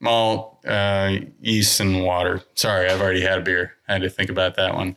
malt, 0.00 0.64
uh, 0.66 1.16
yeast, 1.40 1.80
and 1.80 2.02
water. 2.02 2.42
Sorry, 2.54 2.88
I've 2.88 3.00
already 3.00 3.20
had 3.20 3.38
a 3.38 3.42
beer. 3.42 3.74
I 3.88 3.92
had 3.94 4.02
to 4.02 4.10
think 4.10 4.30
about 4.30 4.56
that 4.56 4.74
one. 4.74 4.96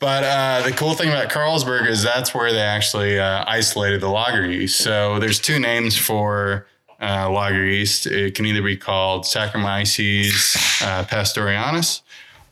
But 0.00 0.24
uh, 0.24 0.62
the 0.64 0.72
cool 0.72 0.94
thing 0.94 1.10
about 1.10 1.28
Carlsberg 1.28 1.86
is 1.86 2.02
that's 2.02 2.34
where 2.34 2.50
they 2.52 2.62
actually 2.62 3.18
uh, 3.18 3.44
isolated 3.46 4.00
the 4.00 4.08
lager 4.08 4.50
yeast. 4.50 4.78
So 4.78 5.18
there's 5.18 5.38
two 5.38 5.58
names 5.58 5.94
for 5.94 6.66
uh, 7.02 7.30
lager 7.30 7.66
yeast. 7.66 8.06
It 8.06 8.34
can 8.34 8.46
either 8.46 8.62
be 8.62 8.78
called 8.78 9.24
Saccharomyces 9.24 10.82
uh, 10.82 11.04
pastorianus, 11.04 12.00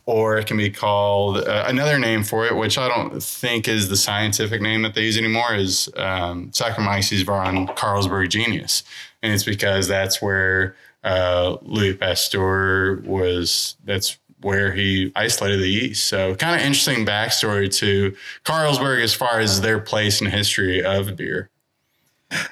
or 0.05 0.37
it 0.37 0.45
can 0.45 0.57
be 0.57 0.69
called 0.69 1.37
uh, 1.37 1.65
another 1.67 1.97
name 1.97 2.23
for 2.23 2.45
it, 2.45 2.55
which 2.55 2.77
I 2.77 2.87
don't 2.87 3.21
think 3.21 3.67
is 3.67 3.89
the 3.89 3.97
scientific 3.97 4.61
name 4.61 4.83
that 4.83 4.93
they 4.93 5.01
use 5.01 5.17
anymore, 5.17 5.55
is 5.55 5.89
um, 5.97 6.51
Saccharomyces 6.51 7.25
von 7.25 7.65
carlsbergensis. 7.69 8.83
And 9.23 9.33
it's 9.33 9.43
because 9.43 9.87
that's 9.87 10.21
where 10.21 10.75
uh, 11.03 11.57
Louis 11.63 11.95
Pasteur 11.95 13.01
was, 13.05 13.75
that's 13.85 14.19
where 14.41 14.71
he 14.71 15.11
isolated 15.15 15.57
the 15.59 15.67
yeast. 15.69 16.07
So, 16.07 16.35
kind 16.35 16.55
of 16.55 16.61
interesting 16.65 17.05
backstory 17.05 17.73
to 17.77 18.15
Carlsberg 18.45 19.03
as 19.03 19.13
far 19.13 19.39
as 19.39 19.61
their 19.61 19.79
place 19.79 20.21
in 20.21 20.27
history 20.27 20.83
of 20.83 21.15
beer. 21.15 21.49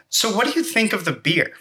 So, 0.10 0.36
what 0.36 0.45
do 0.52 0.54
you 0.60 0.63
think 0.63 0.93
of 0.93 1.06
the 1.06 1.12
beer 1.12 1.54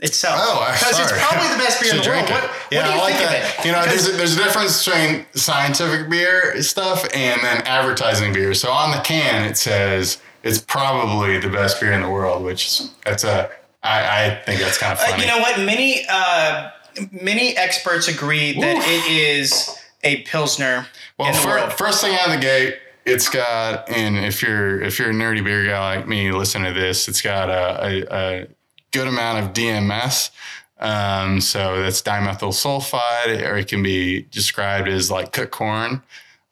itself? 0.00 0.36
Oh, 0.40 0.72
because 0.72 0.98
it's 1.00 1.12
probably 1.26 1.48
the 1.48 1.56
best 1.62 1.80
beer 1.80 1.90
in 1.90 1.96
Should 1.96 2.04
the 2.04 2.10
world. 2.10 2.26
drink 2.26 2.30
What, 2.42 2.44
it. 2.44 2.50
what 2.50 2.72
yeah, 2.72 2.84
do 2.86 2.92
you 2.92 2.98
I 2.98 3.02
like 3.02 3.14
think 3.16 3.30
that. 3.30 3.42
of 3.58 3.58
it? 3.60 3.66
You 3.66 3.72
know, 3.72 3.84
there's 3.84 4.08
a, 4.08 4.12
there's 4.12 4.36
a 4.36 4.42
difference 4.44 4.84
between 4.84 5.26
scientific 5.34 6.08
beer 6.08 6.62
stuff 6.62 7.04
and 7.14 7.42
then 7.42 7.62
advertising 7.66 8.32
beer. 8.32 8.54
So 8.54 8.70
on 8.70 8.90
the 8.92 8.98
can 9.02 9.44
it 9.44 9.56
says 9.56 10.18
it's 10.42 10.58
probably 10.60 11.38
the 11.38 11.48
best 11.48 11.80
beer 11.80 11.92
in 11.92 12.02
the 12.02 12.08
world, 12.10 12.44
which 12.44 12.66
is 12.66 12.90
that's 13.04 13.24
a 13.24 13.50
I, 13.82 14.26
I 14.26 14.42
think 14.46 14.60
that's 14.60 14.78
kind 14.78 14.92
of 14.92 14.98
Uh, 15.00 15.08
funny. 15.08 15.22
you 15.22 15.28
know 15.28 15.38
what? 15.40 15.58
Many 15.60 16.06
uh, 16.08 16.70
many 17.10 17.56
experts 17.56 18.08
agree 18.08 18.52
that 18.60 18.76
it 18.76 19.10
is 19.10 19.76
a 20.02 20.22
pilsner 20.22 20.86
well, 21.18 21.28
in 21.28 21.34
the 21.34 21.40
fir- 21.40 21.58
world. 21.58 21.72
first 21.72 22.00
thing 22.00 22.14
out 22.14 22.28
of 22.28 22.34
the 22.34 22.40
gate, 22.40 22.76
it's 23.06 23.28
got 23.28 23.88
and 23.88 24.16
if 24.16 24.42
you're 24.42 24.80
if 24.82 24.98
you're 24.98 25.10
a 25.10 25.14
nerdy 25.14 25.44
beer 25.44 25.66
guy 25.66 25.96
like 25.96 26.08
me, 26.08 26.32
listen 26.32 26.62
to 26.62 26.72
this. 26.72 27.08
It's 27.08 27.22
got 27.22 27.48
a, 27.48 27.86
a, 27.86 28.42
a 28.42 28.46
good 28.92 29.06
amount 29.06 29.44
of 29.44 29.52
DMS. 29.52 30.30
Um, 30.78 31.40
so 31.40 31.80
that's 31.80 32.02
dimethyl 32.02 32.52
sulfide, 32.52 33.48
or 33.48 33.56
it 33.56 33.68
can 33.68 33.82
be 33.82 34.22
described 34.22 34.88
as 34.88 35.10
like 35.10 35.32
cooked 35.32 35.52
corn. 35.52 36.02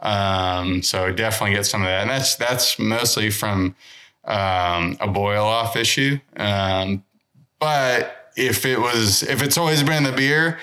Um, 0.00 0.82
so 0.82 1.12
definitely 1.12 1.54
get 1.54 1.66
some 1.66 1.82
of 1.82 1.86
that, 1.86 2.02
and 2.02 2.10
that's 2.10 2.36
that's 2.36 2.78
mostly 2.78 3.30
from 3.30 3.74
um, 4.24 4.96
a 5.00 5.08
boil 5.08 5.44
off 5.44 5.76
issue. 5.76 6.18
Um, 6.36 7.04
but 7.58 8.21
if 8.36 8.64
it 8.64 8.78
was 8.78 9.22
if 9.22 9.42
it's 9.42 9.58
always 9.58 9.82
been 9.82 10.02
the 10.04 10.12
beer, 10.12 10.58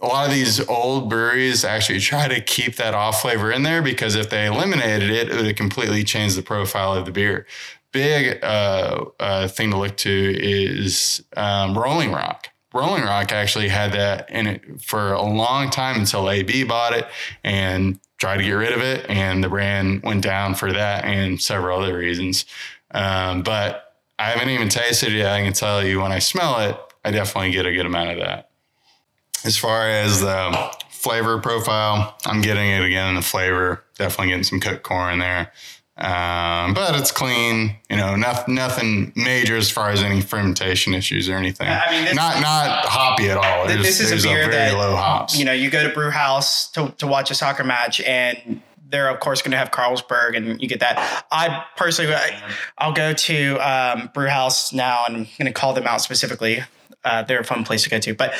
a 0.00 0.06
lot 0.06 0.26
of 0.26 0.32
these 0.32 0.66
old 0.68 1.08
breweries 1.08 1.64
actually 1.64 2.00
try 2.12 2.28
to 2.28 2.40
keep 2.40 2.76
that 2.76 2.94
off 2.94 3.22
flavor 3.22 3.50
in 3.50 3.62
there 3.62 3.82
because 3.82 4.14
if 4.14 4.30
they 4.30 4.46
eliminated 4.46 5.10
it, 5.10 5.28
it 5.28 5.36
would 5.36 5.46
have 5.46 5.56
completely 5.56 6.04
changed 6.04 6.36
the 6.36 6.42
profile 6.42 6.94
of 6.94 7.04
the 7.04 7.12
beer. 7.12 7.46
Big 7.90 8.42
uh, 8.44 9.06
uh, 9.18 9.48
thing 9.48 9.70
to 9.70 9.78
look 9.78 9.96
to 9.96 10.36
is 10.38 11.24
um, 11.36 11.76
Rolling 11.76 12.12
Rock. 12.12 12.48
Rolling 12.74 13.02
Rock 13.02 13.32
actually 13.32 13.68
had 13.68 13.92
that 13.92 14.28
in 14.30 14.46
it 14.46 14.82
for 14.82 15.14
a 15.14 15.22
long 15.22 15.70
time 15.70 15.98
until 15.98 16.28
AB 16.28 16.64
bought 16.64 16.92
it 16.92 17.06
and 17.42 17.98
tried 18.18 18.38
to 18.38 18.42
get 18.42 18.52
rid 18.52 18.72
of 18.72 18.82
it, 18.82 19.08
and 19.08 19.42
the 19.42 19.48
brand 19.48 20.02
went 20.02 20.22
down 20.22 20.54
for 20.54 20.72
that 20.72 21.04
and 21.04 21.40
several 21.40 21.80
other 21.80 21.96
reasons. 21.96 22.44
Um, 22.90 23.42
but 23.42 23.96
I 24.18 24.30
haven't 24.30 24.50
even 24.50 24.68
tasted 24.68 25.12
it 25.12 25.18
yet. 25.18 25.32
I 25.32 25.42
can 25.42 25.52
tell 25.52 25.84
you 25.84 26.00
when 26.00 26.12
I 26.12 26.18
smell 26.18 26.58
it, 26.60 26.78
I 27.08 27.10
definitely 27.10 27.52
get 27.52 27.64
a 27.64 27.72
good 27.72 27.86
amount 27.86 28.10
of 28.10 28.18
that. 28.18 28.50
As 29.44 29.56
far 29.56 29.88
as 29.88 30.20
the 30.20 30.70
flavor 30.90 31.38
profile, 31.38 32.18
I'm 32.26 32.42
getting 32.42 32.68
it 32.70 32.84
again 32.84 33.08
in 33.08 33.14
the 33.14 33.22
flavor. 33.22 33.82
Definitely 33.96 34.28
getting 34.28 34.44
some 34.44 34.60
cooked 34.60 34.82
corn 34.82 35.18
there. 35.18 35.50
Um, 35.96 36.74
but 36.74 36.94
it's 37.00 37.10
clean, 37.10 37.76
you 37.88 37.96
know, 37.96 38.14
nothing, 38.14 38.54
nothing 38.54 39.12
major 39.16 39.56
as 39.56 39.70
far 39.70 39.88
as 39.88 40.02
any 40.02 40.20
fermentation 40.20 40.92
issues 40.92 41.30
or 41.30 41.36
anything. 41.36 41.66
I 41.66 41.90
mean, 41.90 42.14
not 42.14 42.40
not 42.42 42.84
hoppy 42.84 43.30
at 43.30 43.38
all. 43.38 43.66
There's- 43.66 43.82
this 43.84 44.00
is 44.00 44.24
a 44.24 44.28
beer 44.28 44.42
very 44.42 44.52
that 44.52 44.74
low 44.76 44.94
hops. 44.94 45.36
you 45.38 45.44
know 45.46 45.52
you 45.52 45.70
go 45.70 45.82
to 45.88 45.92
brew 45.94 46.10
house 46.10 46.70
to, 46.72 46.90
to 46.98 47.06
watch 47.06 47.30
a 47.30 47.34
soccer 47.34 47.64
match 47.64 48.00
and 48.02 48.60
they're 48.90 49.08
of 49.08 49.18
course 49.20 49.40
going 49.42 49.50
to 49.52 49.56
have 49.58 49.70
Carlsberg 49.70 50.36
and 50.36 50.60
you 50.60 50.68
get 50.68 50.80
that. 50.80 51.24
I 51.32 51.64
personally, 51.76 52.14
I, 52.14 52.42
I'll 52.76 52.92
go 52.92 53.12
to 53.14 53.56
um, 53.56 54.10
brew 54.14 54.28
house 54.28 54.72
now 54.74 55.02
and 55.08 55.16
I'm 55.16 55.26
going 55.38 55.46
to 55.46 55.52
call 55.52 55.72
them 55.72 55.86
out 55.86 56.00
specifically. 56.02 56.62
Uh, 57.04 57.22
they're 57.22 57.40
a 57.40 57.44
fun 57.44 57.64
place 57.64 57.82
to 57.84 57.90
go 57.90 57.98
to, 57.98 58.14
but 58.14 58.34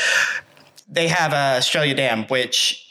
they 0.88 1.08
have 1.08 1.32
uh, 1.32 1.58
Estrella 1.58 1.94
Damm, 1.94 2.24
which 2.24 2.84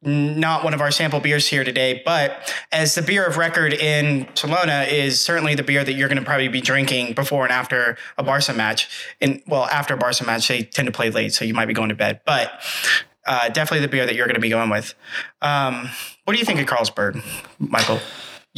not 0.00 0.62
one 0.62 0.74
of 0.74 0.80
our 0.80 0.90
sample 0.90 1.18
beers 1.18 1.48
here 1.48 1.64
today, 1.64 2.02
but 2.04 2.54
as 2.70 2.94
the 2.94 3.02
beer 3.02 3.26
of 3.26 3.36
record 3.36 3.72
in 3.72 4.24
Barcelona 4.24 4.86
is 4.88 5.20
certainly 5.20 5.56
the 5.56 5.64
beer 5.64 5.82
that 5.82 5.94
you're 5.94 6.08
going 6.08 6.18
to 6.18 6.24
probably 6.24 6.46
be 6.46 6.60
drinking 6.60 7.14
before 7.14 7.44
and 7.44 7.52
after 7.52 7.96
a 8.16 8.22
Barca 8.22 8.52
match. 8.52 8.88
And 9.20 9.42
well, 9.48 9.64
after 9.64 9.94
a 9.94 9.96
Barca 9.96 10.24
match, 10.24 10.46
they 10.46 10.62
tend 10.62 10.86
to 10.86 10.92
play 10.92 11.10
late, 11.10 11.32
so 11.34 11.44
you 11.44 11.52
might 11.52 11.66
be 11.66 11.74
going 11.74 11.88
to 11.88 11.96
bed. 11.96 12.20
But 12.24 12.60
uh, 13.26 13.48
definitely 13.48 13.84
the 13.84 13.90
beer 13.90 14.06
that 14.06 14.14
you're 14.14 14.26
going 14.26 14.36
to 14.36 14.40
be 14.40 14.50
going 14.50 14.70
with. 14.70 14.94
Um, 15.42 15.88
what 16.24 16.34
do 16.34 16.38
you 16.38 16.44
think 16.44 16.60
of 16.60 16.66
Carlsberg, 16.66 17.22
Michael? 17.58 17.98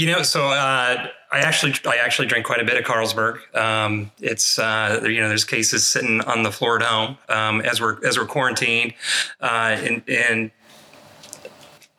You 0.01 0.07
know, 0.07 0.23
so 0.23 0.47
uh, 0.47 1.09
I 1.31 1.41
actually 1.41 1.75
I 1.85 1.97
actually 1.97 2.27
drink 2.27 2.47
quite 2.47 2.59
a 2.59 2.65
bit 2.65 2.79
of 2.79 2.85
Carlsberg. 2.85 3.55
Um, 3.55 4.11
it's 4.19 4.59
uh, 4.59 5.03
you 5.05 5.21
know 5.21 5.29
there's 5.29 5.45
cases 5.45 5.87
sitting 5.87 6.23
on 6.23 6.43
the 6.43 6.51
floor 6.51 6.77
at 6.77 6.83
home 6.83 7.19
um, 7.29 7.61
as 7.61 7.83
we're 7.83 8.03
as 8.03 8.17
we're 8.17 8.25
quarantined, 8.25 8.95
uh, 9.43 9.77
and 9.79 10.03
and 10.09 10.53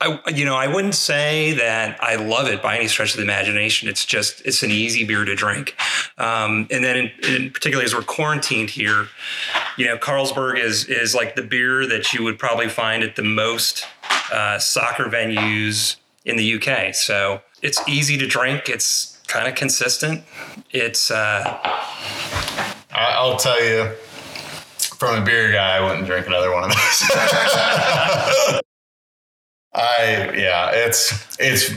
I 0.02 0.20
you 0.34 0.46
know 0.46 0.56
I 0.56 0.66
wouldn't 0.66 0.96
say 0.96 1.52
that 1.52 2.04
I 2.04 2.16
love 2.16 2.48
it 2.48 2.64
by 2.64 2.76
any 2.76 2.88
stretch 2.88 3.12
of 3.12 3.18
the 3.18 3.24
imagination. 3.24 3.88
It's 3.88 4.04
just 4.04 4.42
it's 4.46 4.64
an 4.64 4.72
easy 4.72 5.04
beer 5.04 5.24
to 5.24 5.36
drink, 5.36 5.76
um, 6.18 6.68
and 6.72 6.84
then 6.84 6.98
in, 6.98 7.12
in 7.24 7.52
particularly 7.52 7.86
as 7.86 7.94
we're 7.94 8.02
quarantined 8.02 8.72
here, 8.72 9.10
you 9.78 9.86
know 9.86 10.00
Carlsberg 10.00 10.58
is 10.58 10.86
is 10.86 11.14
like 11.14 11.36
the 11.36 11.44
beer 11.44 11.86
that 11.86 12.14
you 12.14 12.24
would 12.24 12.40
probably 12.40 12.68
find 12.68 13.04
at 13.04 13.16
the 13.16 13.22
most 13.22 13.86
uh, 14.34 14.58
soccer 14.58 15.04
venues 15.04 15.98
in 16.26 16.36
the 16.36 16.56
UK. 16.56 16.96
So 16.96 17.42
it's 17.62 17.88
easy 17.88 18.18
to 18.18 18.28
drink. 18.28 18.70
It's 18.70 19.20
kind 19.28 19.48
of 19.48 19.56
consistent. 19.56 20.24
It's 20.72 21.12
uh, 21.12 21.60
I'll 22.92 23.38
tell 23.38 23.64
you, 23.64 23.92
from 24.98 25.22
a 25.22 25.26
beer 25.26 25.52
guy, 25.52 25.78
I 25.78 25.82
wouldn't 25.82 26.06
drink 26.06 26.28
another 26.28 26.52
one 26.52 26.64
of 26.64 26.70
those. 26.70 26.78
I 29.74 30.32
yeah, 30.36 30.72
it's 30.72 31.38
it's 31.40 31.72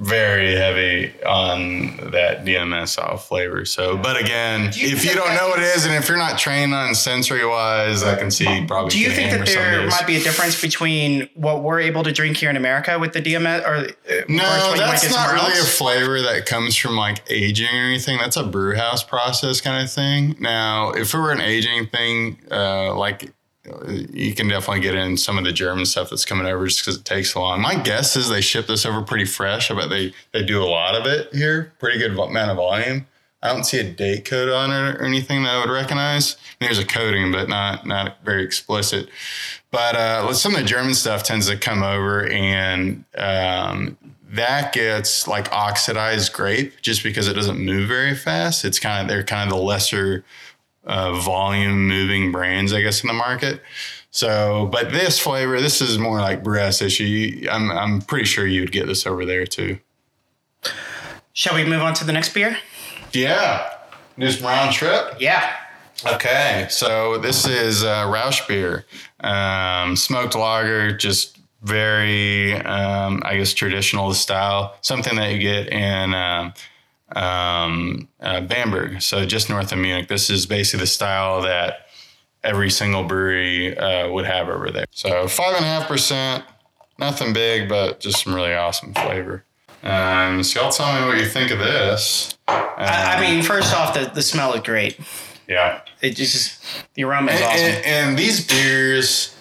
very 0.00 0.54
heavy 0.56 1.12
on 1.24 2.10
that 2.10 2.44
DMS 2.46 2.98
flavor. 3.20 3.64
So, 3.66 3.98
but 3.98 4.18
again, 4.18 4.72
you 4.74 4.88
if 4.88 5.04
you 5.04 5.14
don't 5.14 5.34
know 5.34 5.48
what 5.48 5.58
it 5.58 5.64
is- 5.76 5.84
and 5.84 5.94
if 5.94 6.08
you're 6.08 6.16
not 6.16 6.38
trained 6.38 6.74
on 6.74 6.94
sensory 6.94 7.44
wise, 7.46 8.02
I 8.02 8.16
can 8.16 8.30
see 8.30 8.64
probably. 8.66 8.90
Do 8.90 8.98
you 8.98 9.10
think 9.10 9.30
that 9.30 9.46
there 9.46 9.86
might 9.88 10.06
be 10.06 10.16
a 10.16 10.20
difference 10.20 10.60
between 10.60 11.28
what 11.34 11.62
we're 11.62 11.80
able 11.80 12.02
to 12.04 12.12
drink 12.12 12.38
here 12.38 12.48
in 12.50 12.56
America 12.56 12.98
with 12.98 13.12
the 13.12 13.20
DMS, 13.20 13.62
or 13.66 13.74
uh, 13.74 14.22
No, 14.28 14.74
that's 14.74 15.10
not 15.10 15.32
really 15.34 15.46
else? 15.52 15.62
a 15.62 15.66
flavor 15.70 16.20
that 16.22 16.46
comes 16.46 16.74
from 16.76 16.96
like 16.96 17.22
aging 17.30 17.68
or 17.68 17.84
anything. 17.84 18.18
That's 18.18 18.36
a 18.38 18.44
brew 18.44 18.74
house 18.76 19.02
process 19.04 19.60
kind 19.60 19.84
of 19.84 19.92
thing. 19.92 20.36
Now, 20.40 20.92
if 20.92 21.12
it 21.12 21.18
were 21.18 21.30
an 21.32 21.42
aging 21.42 21.88
thing, 21.88 22.38
uh, 22.50 22.94
like 22.96 23.32
you 23.64 24.34
can 24.34 24.48
definitely 24.48 24.80
get 24.80 24.94
in 24.94 25.16
some 25.16 25.36
of 25.36 25.44
the 25.44 25.52
German 25.52 25.84
stuff 25.84 26.10
that's 26.10 26.24
coming 26.24 26.46
over 26.46 26.66
just 26.66 26.80
because 26.80 26.96
it 26.96 27.04
takes 27.04 27.32
so 27.32 27.40
long. 27.40 27.60
My 27.60 27.74
guess 27.74 28.16
is 28.16 28.28
they 28.28 28.40
ship 28.40 28.66
this 28.66 28.86
over 28.86 29.02
pretty 29.02 29.26
fresh. 29.26 29.70
I 29.70 29.74
bet 29.74 29.90
they 29.90 30.14
they 30.32 30.44
do 30.44 30.62
a 30.62 30.64
lot 30.64 30.94
of 30.94 31.06
it 31.06 31.34
here, 31.34 31.72
pretty 31.78 31.98
good 31.98 32.12
amount 32.12 32.50
of 32.50 32.56
volume. 32.56 33.06
I 33.42 33.52
don't 33.52 33.64
see 33.64 33.78
a 33.78 33.84
date 33.84 34.26
code 34.26 34.50
on 34.50 34.70
it 34.70 34.96
or 34.96 35.02
anything 35.02 35.44
that 35.44 35.54
I 35.54 35.60
would 35.60 35.72
recognize. 35.72 36.36
There's 36.58 36.78
a 36.78 36.84
coding, 36.84 37.32
but 37.32 37.48
not 37.48 37.86
not 37.86 38.16
very 38.24 38.44
explicit. 38.44 39.08
But 39.70 39.94
uh, 39.94 40.32
some 40.32 40.54
of 40.54 40.60
the 40.60 40.66
German 40.66 40.94
stuff 40.94 41.22
tends 41.22 41.48
to 41.48 41.56
come 41.56 41.82
over, 41.82 42.26
and 42.26 43.04
um, 43.16 43.96
that 44.30 44.72
gets 44.72 45.26
like 45.26 45.50
oxidized 45.52 46.32
grape 46.32 46.80
just 46.82 47.02
because 47.02 47.28
it 47.28 47.34
doesn't 47.34 47.58
move 47.58 47.88
very 47.88 48.14
fast. 48.14 48.64
It's 48.64 48.78
kind 48.78 49.02
of 49.02 49.08
they're 49.08 49.24
kind 49.24 49.50
of 49.50 49.56
the 49.56 49.62
lesser 49.62 50.24
uh, 50.84 51.12
volume 51.20 51.86
moving 51.86 52.32
brands, 52.32 52.72
I 52.72 52.80
guess, 52.80 53.02
in 53.02 53.08
the 53.08 53.14
market. 53.14 53.60
So, 54.10 54.68
but 54.72 54.90
this 54.90 55.18
flavor, 55.18 55.60
this 55.60 55.80
is 55.80 55.98
more 55.98 56.20
like 56.20 56.42
breast 56.42 56.82
issue. 56.82 57.46
I'm 57.50 57.70
I'm 57.70 58.00
pretty 58.00 58.24
sure 58.24 58.46
you'd 58.46 58.72
get 58.72 58.86
this 58.86 59.06
over 59.06 59.24
there 59.24 59.46
too. 59.46 59.78
Shall 61.32 61.54
we 61.54 61.64
move 61.64 61.82
on 61.82 61.94
to 61.94 62.04
the 62.04 62.12
next 62.12 62.34
beer? 62.34 62.58
Yeah, 63.12 63.72
just 64.18 64.40
round 64.40 64.72
trip. 64.72 65.16
Yeah. 65.20 65.56
Okay, 66.06 66.66
so 66.70 67.18
this 67.18 67.46
is 67.46 67.84
uh, 67.84 68.06
Rauchbier, 68.06 68.84
um, 69.20 69.96
smoked 69.96 70.34
lager, 70.34 70.96
just 70.96 71.38
very, 71.62 72.54
um, 72.54 73.22
I 73.24 73.36
guess, 73.36 73.52
traditional 73.52 74.14
style. 74.14 74.76
Something 74.80 75.16
that 75.16 75.32
you 75.32 75.38
get 75.38 75.68
in 75.68 76.14
um, 76.14 76.54
um, 77.16 78.08
uh, 78.20 78.40
Bamberg, 78.40 79.02
so 79.02 79.24
just 79.26 79.48
north 79.48 79.72
of 79.72 79.78
Munich. 79.78 80.08
This 80.08 80.30
is 80.30 80.46
basically 80.46 80.80
the 80.80 80.86
style 80.86 81.42
that 81.42 81.86
every 82.42 82.70
single 82.70 83.04
brewery 83.04 83.76
uh, 83.76 84.10
would 84.10 84.24
have 84.26 84.48
over 84.48 84.70
there. 84.70 84.86
So 84.90 85.28
five 85.28 85.56
and 85.56 85.64
a 85.64 85.68
half 85.68 85.88
percent, 85.88 86.44
nothing 86.98 87.32
big, 87.32 87.68
but 87.68 88.00
just 88.00 88.24
some 88.24 88.34
really 88.34 88.54
awesome 88.54 88.94
flavor. 88.94 89.44
Um, 89.82 90.42
so 90.42 90.60
y'all 90.60 90.70
tell 90.70 91.00
me 91.00 91.06
what 91.06 91.18
you 91.18 91.26
think 91.26 91.50
of 91.50 91.58
this. 91.58 92.36
I, 92.48 93.16
I 93.16 93.20
mean, 93.20 93.42
first 93.42 93.74
off, 93.74 93.94
the, 93.94 94.10
the 94.12 94.22
smell 94.22 94.52
is 94.54 94.60
great. 94.60 94.98
Yeah. 95.48 95.80
It 96.00 96.10
just 96.16 96.64
the 96.94 97.04
aroma 97.04 97.32
is 97.32 97.40
and, 97.40 97.44
awesome. 97.44 97.64
and, 97.64 97.84
and 97.86 98.18
these 98.18 98.46
beers, 98.46 99.34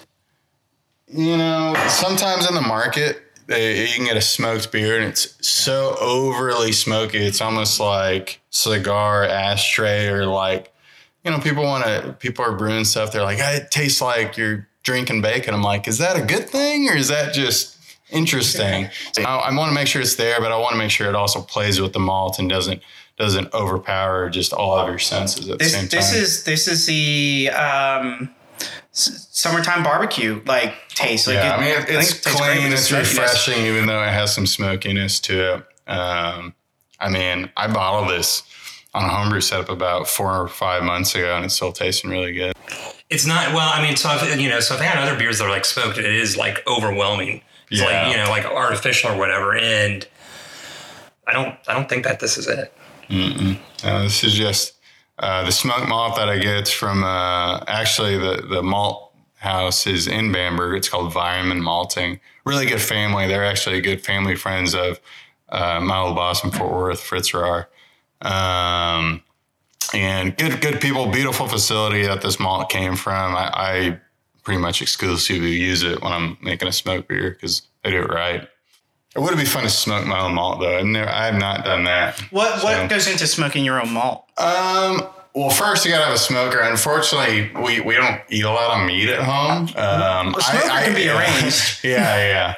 you 1.08 1.38
know, 1.38 1.76
sometimes 1.90 2.48
in 2.48 2.56
the 2.56 2.62
market, 2.62 3.22
they, 3.50 3.82
you 3.82 3.88
can 3.96 4.06
get 4.06 4.16
a 4.16 4.22
smoked 4.22 4.72
beer 4.72 4.96
and 4.98 5.06
it's 5.06 5.36
so 5.46 5.96
overly 6.00 6.72
smoky. 6.72 7.18
It's 7.18 7.42
almost 7.42 7.80
like 7.80 8.40
cigar 8.52 9.24
ashtray 9.24 10.08
or 10.08 10.26
like, 10.26 10.72
you 11.26 11.32
know, 11.32 11.40
people 11.40 11.64
want 11.64 11.84
to, 11.84 12.14
people 12.20 12.46
are 12.46 12.56
brewing 12.56 12.86
stuff. 12.86 13.12
They're 13.12 13.24
like, 13.24 13.40
"Ah, 13.42 13.54
it 13.54 13.72
tastes 13.72 14.02
like 14.02 14.38
you're 14.38 14.68
drinking 14.84 15.22
bacon. 15.22 15.54
I'm 15.54 15.64
like, 15.64 15.88
is 15.88 15.98
that 15.98 16.16
a 16.16 16.22
good 16.22 16.50
thing 16.50 16.90
or 16.90 16.96
is 16.96 17.08
that 17.10 17.34
just 17.34 17.78
interesting? 18.12 18.90
So 19.14 19.24
I, 19.24 19.50
I 19.50 19.56
want 19.56 19.70
to 19.70 19.76
make 19.76 19.88
sure 19.88 20.02
it's 20.02 20.16
there, 20.16 20.40
but 20.40 20.52
I 20.52 20.58
want 20.58 20.74
to 20.74 20.78
make 20.78 20.92
sure 20.92 21.10
it 21.10 21.16
also 21.16 21.42
plays 21.42 21.82
with 21.82 21.94
the 21.94 22.00
malt 22.00 22.38
and 22.38 22.48
doesn't, 22.50 22.82
doesn't 23.18 23.54
overpower 23.54 24.30
just 24.30 24.54
all 24.54 24.78
of 24.78 24.88
your 24.88 25.00
senses 25.00 25.50
at 25.50 25.60
this 25.60 25.74
the 25.74 25.78
same 25.80 25.90
time. 25.90 26.00
this 26.00 26.14
is 26.14 26.44
this 26.46 26.68
is 26.70 26.86
the 26.86 27.50
um, 27.50 28.34
summertime 28.92 29.84
barbecue 29.84 30.42
like 30.46 30.74
taste. 30.90 31.28
Like 31.28 31.36
yeah, 31.36 31.56
it- 31.56 31.58
I 31.58 31.62
mean, 31.62 31.70
it, 31.80 31.88
think 31.88 32.00
it's 32.02 32.12
it 32.12 32.24
clean, 32.26 32.64
with 32.64 32.74
it's 32.74 32.92
refreshing, 32.92 33.66
even 33.66 33.86
though 33.88 34.02
it 34.04 34.10
has 34.10 34.34
some 34.34 34.46
smokiness 34.46 35.20
to 35.22 35.56
it. 35.56 35.66
Um, 35.92 36.54
I 37.00 37.10
mean, 37.10 37.50
I 37.56 37.72
bottled 37.72 38.10
this 38.10 38.44
on 38.94 39.06
a 39.06 39.08
homebrew 39.08 39.42
setup 39.42 39.70
about 39.70 40.08
four 40.08 40.34
or 40.36 40.48
five 40.48 40.84
months 40.84 41.16
ago, 41.16 41.36
and 41.36 41.46
it's 41.46 41.54
still 41.56 41.72
tasting 41.72 42.10
really 42.10 42.34
good. 42.34 42.54
it's 43.10 43.26
not 43.26 43.54
well. 43.54 43.70
I 43.74 43.82
mean, 43.82 43.96
so 43.96 44.10
if, 44.22 44.40
you 44.40 44.50
know, 44.50 44.60
so 44.60 44.76
if 44.76 44.82
I 44.82 44.86
had 44.86 44.98
other 45.02 45.18
beers 45.18 45.40
that 45.40 45.46
are 45.46 45.50
like 45.50 45.66
smoked, 45.66 45.98
it 45.98 46.06
is 46.06 46.36
like 46.38 46.62
overwhelming. 46.68 47.42
It's 47.72 47.80
Yeah. 47.82 47.86
like 48.08 48.12
you 48.16 48.22
know, 48.24 48.30
like 48.30 48.46
artificial 48.46 49.12
or 49.12 49.18
whatever. 49.18 49.56
And 49.56 50.08
I 51.28 51.34
don't, 51.34 51.56
I 51.68 51.74
don't 51.74 51.88
think 51.88 52.04
that 52.06 52.20
this 52.20 52.38
is 52.38 52.48
it. 52.48 52.74
Uh, 53.84 54.04
this 54.04 54.24
is 54.24 54.34
just 54.34 54.74
uh, 55.20 55.44
the 55.44 55.52
smoked 55.52 55.88
malt 55.88 56.16
that 56.16 56.30
I 56.30 56.38
get 56.40 56.68
from 56.68 57.04
uh, 57.04 57.60
actually 57.68 58.18
the 58.18 58.46
the 58.50 58.64
malt 58.64 59.14
house 59.36 59.88
is 59.88 60.08
in 60.08 60.32
Bamberg. 60.32 60.78
It's 60.78 60.90
called 60.90 61.14
Weyermann 61.14 61.62
Malting. 61.62 62.20
Really 62.46 62.66
good 62.66 62.82
family. 62.82 63.28
They're 63.28 63.46
actually 63.46 63.82
good 63.82 64.02
family 64.04 64.36
friends 64.36 64.74
of 64.74 65.00
uh, 65.50 65.80
my 65.82 65.98
old 65.98 66.16
boss 66.16 66.44
in 66.44 66.52
Fort 66.52 66.72
Worth, 66.72 67.02
Fritz 67.02 67.32
Rahr. 67.32 67.68
Um, 68.22 69.24
and 69.94 70.38
good 70.38 70.62
good 70.62 70.80
people, 70.82 71.08
beautiful 71.08 71.48
facility 71.48 72.04
that 72.06 72.22
this 72.22 72.40
malt 72.40 72.70
came 72.70 72.96
from. 72.96 73.36
I, 73.36 73.52
I 73.54 74.00
pretty 74.44 74.62
much 74.62 74.82
exclusively 74.82 75.52
use 75.52 75.84
it 75.84 76.02
when 76.02 76.14
I'm 76.14 76.38
making 76.42 76.68
a 76.68 76.72
smoke 76.72 77.08
beer 77.08 77.32
because 77.32 77.64
I 77.84 77.92
do 77.92 78.02
it 78.02 78.10
right. 78.10 78.48
It 79.16 79.20
would 79.20 79.36
be 79.38 79.46
fun 79.46 79.64
to 79.64 79.70
smoke 79.70 80.06
my 80.06 80.20
own 80.20 80.36
malt 80.36 80.60
though, 80.60 80.78
and 80.78 80.96
I 80.96 81.26
have 81.26 81.36
not 81.40 81.66
done 81.66 81.84
that. 81.86 82.20
What 82.32 82.64
what 82.64 82.76
So- 82.78 82.88
goes 82.88 83.08
into 83.08 83.26
smoking 83.28 83.66
your 83.66 83.82
own 83.82 83.92
malt? 83.92 84.26
Um. 84.38 85.02
Well, 85.40 85.50
first 85.50 85.86
you 85.86 85.92
gotta 85.92 86.04
have 86.04 86.14
a 86.14 86.18
smoker. 86.18 86.60
Unfortunately, 86.60 87.50
we, 87.64 87.80
we 87.80 87.96
don't 87.96 88.20
eat 88.28 88.44
a 88.44 88.52
lot 88.52 88.78
of 88.78 88.86
meat 88.86 89.08
at 89.08 89.24
home. 89.24 89.70
Um, 89.78 90.36
smoker 90.38 90.68
can 90.68 90.94
be 90.94 91.08
arranged. 91.08 91.80
yeah, 91.86 92.18
yeah. 92.18 92.56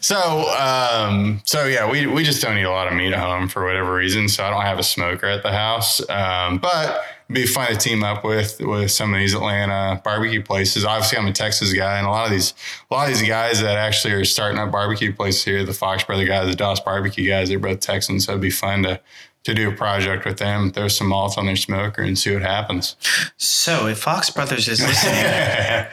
So, 0.00 0.48
um, 0.58 1.42
so 1.44 1.66
yeah, 1.66 1.90
we 1.90 2.06
we 2.06 2.24
just 2.24 2.40
don't 2.40 2.56
eat 2.56 2.62
a 2.62 2.70
lot 2.70 2.88
of 2.88 2.94
meat 2.94 3.12
at 3.12 3.18
home 3.18 3.46
for 3.46 3.66
whatever 3.66 3.92
reason. 3.92 4.30
So 4.30 4.42
I 4.42 4.48
don't 4.48 4.62
have 4.62 4.78
a 4.78 4.82
smoker 4.82 5.26
at 5.26 5.42
the 5.42 5.52
house. 5.52 6.00
Um, 6.08 6.56
but 6.56 7.04
it'd 7.28 7.34
be 7.34 7.46
fun 7.46 7.68
to 7.68 7.76
team 7.76 8.02
up 8.02 8.24
with 8.24 8.58
with 8.58 8.90
some 8.90 9.12
of 9.12 9.20
these 9.20 9.34
Atlanta 9.34 10.00
barbecue 10.02 10.42
places. 10.42 10.86
Obviously, 10.86 11.18
I'm 11.18 11.26
a 11.26 11.32
Texas 11.34 11.74
guy, 11.74 11.98
and 11.98 12.06
a 12.06 12.10
lot 12.10 12.24
of 12.24 12.30
these 12.30 12.54
a 12.90 12.94
lot 12.94 13.06
of 13.06 13.18
these 13.18 13.28
guys 13.28 13.60
that 13.60 13.76
actually 13.76 14.14
are 14.14 14.24
starting 14.24 14.58
up 14.58 14.72
barbecue 14.72 15.12
places 15.12 15.44
here, 15.44 15.62
the 15.62 15.74
Fox 15.74 16.04
Brother 16.04 16.24
guys, 16.24 16.48
the 16.48 16.56
Das 16.56 16.80
Barbecue 16.80 17.28
guys, 17.28 17.50
they're 17.50 17.58
both 17.58 17.80
Texans. 17.80 18.24
So 18.24 18.32
it'd 18.32 18.40
be 18.40 18.48
fun 18.48 18.84
to 18.84 18.98
to 19.44 19.54
do 19.54 19.68
a 19.70 19.72
project 19.72 20.24
with 20.24 20.38
them, 20.38 20.70
throw 20.72 20.88
some 20.88 21.06
malts 21.08 21.36
on 21.38 21.46
their 21.46 21.56
smoker, 21.56 22.02
and 22.02 22.18
see 22.18 22.32
what 22.32 22.42
happens. 22.42 22.96
So 23.36 23.86
if 23.86 23.98
Fox 23.98 24.30
Brothers 24.30 24.68
is 24.68 24.80
listening, 24.86 25.86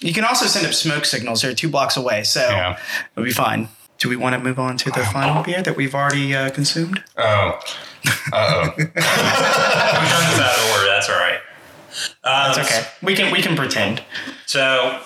you 0.00 0.12
can 0.12 0.24
also 0.24 0.46
send 0.46 0.66
up 0.66 0.74
smoke 0.74 1.04
signals. 1.04 1.42
They're 1.42 1.54
two 1.54 1.68
blocks 1.68 1.96
away, 1.96 2.22
so 2.24 2.40
Yeah. 2.40 2.78
it'll 3.14 3.24
be 3.24 3.30
fine. 3.32 3.68
Do 3.98 4.08
we 4.08 4.16
want 4.16 4.34
to 4.34 4.40
move 4.40 4.58
on 4.58 4.76
to 4.78 4.90
the 4.90 5.04
final 5.04 5.42
beer 5.44 5.62
that 5.62 5.76
we've 5.76 5.94
already 5.94 6.34
uh, 6.34 6.50
consumed? 6.50 7.04
Oh, 7.16 7.60
uh 8.32 8.64
oh. 8.66 8.72
We 8.76 8.84
turned 8.84 8.94
this 8.96 10.40
out 10.40 10.58
of 10.58 10.70
order. 10.72 10.86
That's 10.88 11.08
all 11.08 11.18
right. 11.18 11.38
Um, 12.24 12.50
It's 12.50 12.58
okay. 12.58 12.84
We 13.02 13.14
can 13.14 13.30
we 13.32 13.42
can 13.42 13.54
pretend. 13.54 14.02
So, 14.46 14.98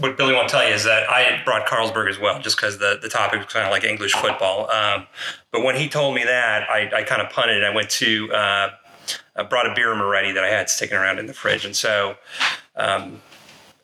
what 0.00 0.16
Billy 0.16 0.34
won't 0.34 0.48
tell 0.48 0.66
you 0.66 0.74
is 0.74 0.84
that 0.84 1.08
I 1.08 1.42
brought 1.44 1.66
Carlsberg 1.66 2.08
as 2.08 2.18
well, 2.18 2.40
just 2.40 2.56
because 2.56 2.78
the, 2.78 2.98
the 3.00 3.08
topic 3.08 3.40
was 3.40 3.52
kind 3.52 3.64
of 3.64 3.70
like 3.70 3.84
English 3.84 4.12
football. 4.12 4.70
Um, 4.70 5.06
but 5.52 5.62
when 5.62 5.76
he 5.76 5.88
told 5.88 6.14
me 6.14 6.24
that, 6.24 6.68
I, 6.68 6.90
I 6.94 7.02
kind 7.02 7.22
of 7.22 7.30
punted. 7.30 7.64
I 7.64 7.74
went 7.74 7.90
to, 7.90 8.32
uh, 8.32 8.70
I 9.36 9.42
brought 9.42 9.66
a 9.66 9.70
Birra 9.70 9.96
Moretti 9.96 10.32
that 10.32 10.44
I 10.44 10.48
had 10.48 10.68
sticking 10.68 10.96
around 10.96 11.18
in 11.18 11.26
the 11.26 11.34
fridge. 11.34 11.64
And 11.64 11.74
so, 11.74 12.16
um, 12.76 13.20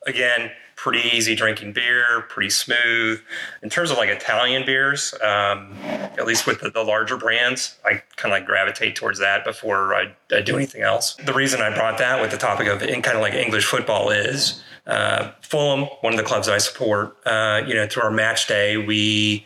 again, 0.07 0.51
pretty 0.77 1.09
easy 1.17 1.35
drinking 1.35 1.73
beer, 1.73 2.23
pretty 2.29 2.51
smooth. 2.51 3.21
In 3.63 3.71
terms 3.71 3.91
of 3.91 3.97
like 3.97 4.11
Italian 4.11 4.67
beers, 4.67 5.15
um, 5.23 5.73
at 5.83 6.27
least 6.27 6.47
with 6.47 6.61
the, 6.61 6.69
the 6.69 6.83
larger 6.83 7.17
brands, 7.17 7.79
I 7.85 8.03
kind 8.17 8.33
of 8.35 8.39
like 8.39 8.45
gravitate 8.45 8.95
towards 8.95 9.19
that 9.21 9.45
before 9.45 9.95
I, 9.95 10.15
I 10.31 10.43
do 10.43 10.57
anything 10.57 10.83
else. 10.83 11.15
The 11.15 11.33
reason 11.33 11.63
I 11.63 11.75
brought 11.75 11.97
that 11.99 12.21
with 12.21 12.33
the 12.33 12.37
topic 12.37 12.69
of 12.69 12.83
in 12.83 13.01
kind 13.01 13.17
of 13.17 13.23
like 13.23 13.33
English 13.33 13.65
football 13.65 14.11
is 14.11 14.63
uh, 14.87 15.33
Fulham, 15.41 15.89
one 16.01 16.13
of 16.13 16.19
the 16.19 16.25
clubs 16.25 16.49
I 16.49 16.59
support. 16.59 17.17
Uh, 17.27 17.63
you 17.67 17.75
know, 17.75 17.87
through 17.87 18.03
our 18.03 18.11
match 18.11 18.47
day, 18.47 18.77
we 18.77 19.45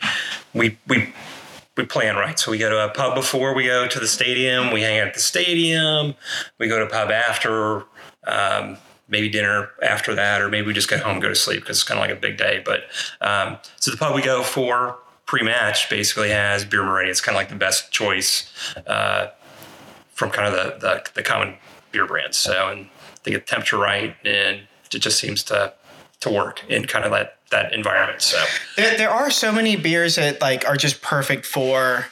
we 0.55 0.77
we 0.87 1.13
we 1.77 1.85
plan 1.85 2.17
right. 2.17 2.39
So 2.39 2.51
we 2.51 2.59
go 2.59 2.71
to 2.71 2.85
a 2.85 2.89
pub 2.91 3.15
before 3.15 3.55
we 3.55 3.65
go 3.65 3.87
to 3.87 4.01
the 4.01 4.09
stadium. 4.09 4.73
We 4.73 4.83
hang 4.83 4.99
out 4.99 5.09
at 5.09 5.15
the 5.15 5.21
stadium. 5.21 6.15
We 6.59 6.69
go 6.69 6.79
to 6.79 6.87
a 6.87 6.91
pub 6.91 7.11
after. 7.11 7.85
Um, 8.27 8.79
maybe 9.11 9.29
dinner 9.31 9.71
after 9.83 10.15
that, 10.15 10.43
or 10.43 10.51
maybe 10.51 10.67
we 10.67 10.75
just 10.75 10.89
go 10.89 10.99
home 10.99 11.15
and 11.15 11.23
go 11.23 11.29
to 11.29 11.35
sleep 11.35 11.61
because 11.61 11.79
it's 11.79 11.85
kind 11.85 11.99
of 11.99 12.03
like 12.03 12.15
a 12.15 12.21
big 12.21 12.37
day. 12.37 12.63
But 12.63 12.83
um, 13.23 13.59
so 13.77 13.91
the 13.91 13.97
pub 13.97 14.15
we 14.15 14.21
go 14.21 14.43
for 14.43 14.99
pre-match 15.25 15.89
basically 15.89 16.31
has 16.31 16.65
Birra 16.65 16.85
Moretti. 16.85 17.11
It's 17.11 17.21
kind 17.21 17.35
of 17.35 17.41
like 17.41 17.49
the 17.49 17.55
best 17.55 17.91
choice 17.91 18.53
uh, 18.87 19.29
from 20.11 20.31
kind 20.31 20.49
of 20.49 20.53
the, 20.53 20.79
the 20.79 21.11
the 21.15 21.23
common 21.23 21.57
beer 21.91 22.07
brands. 22.07 22.37
So 22.37 22.69
and 22.69 22.89
they 23.23 23.31
get 23.31 23.47
the 23.47 23.51
temperature 23.51 23.79
right, 23.79 24.15
and 24.25 24.63
it 24.95 25.01
just 25.01 25.19
seems 25.19 25.43
to 25.45 25.73
to 26.21 26.31
work 26.31 26.65
in 26.69 26.85
kind 26.87 27.05
of 27.05 27.13
that 27.13 27.39
that 27.51 27.73
environment. 27.73 28.21
So. 28.23 28.43
There, 28.77 28.97
there 28.97 29.11
are 29.11 29.31
so 29.31 29.53
many 29.53 29.77
beers 29.77 30.17
that 30.17 30.41
like 30.41 30.67
are 30.69 30.77
just 30.77 31.01
perfect 31.01 31.47
for 31.47 32.07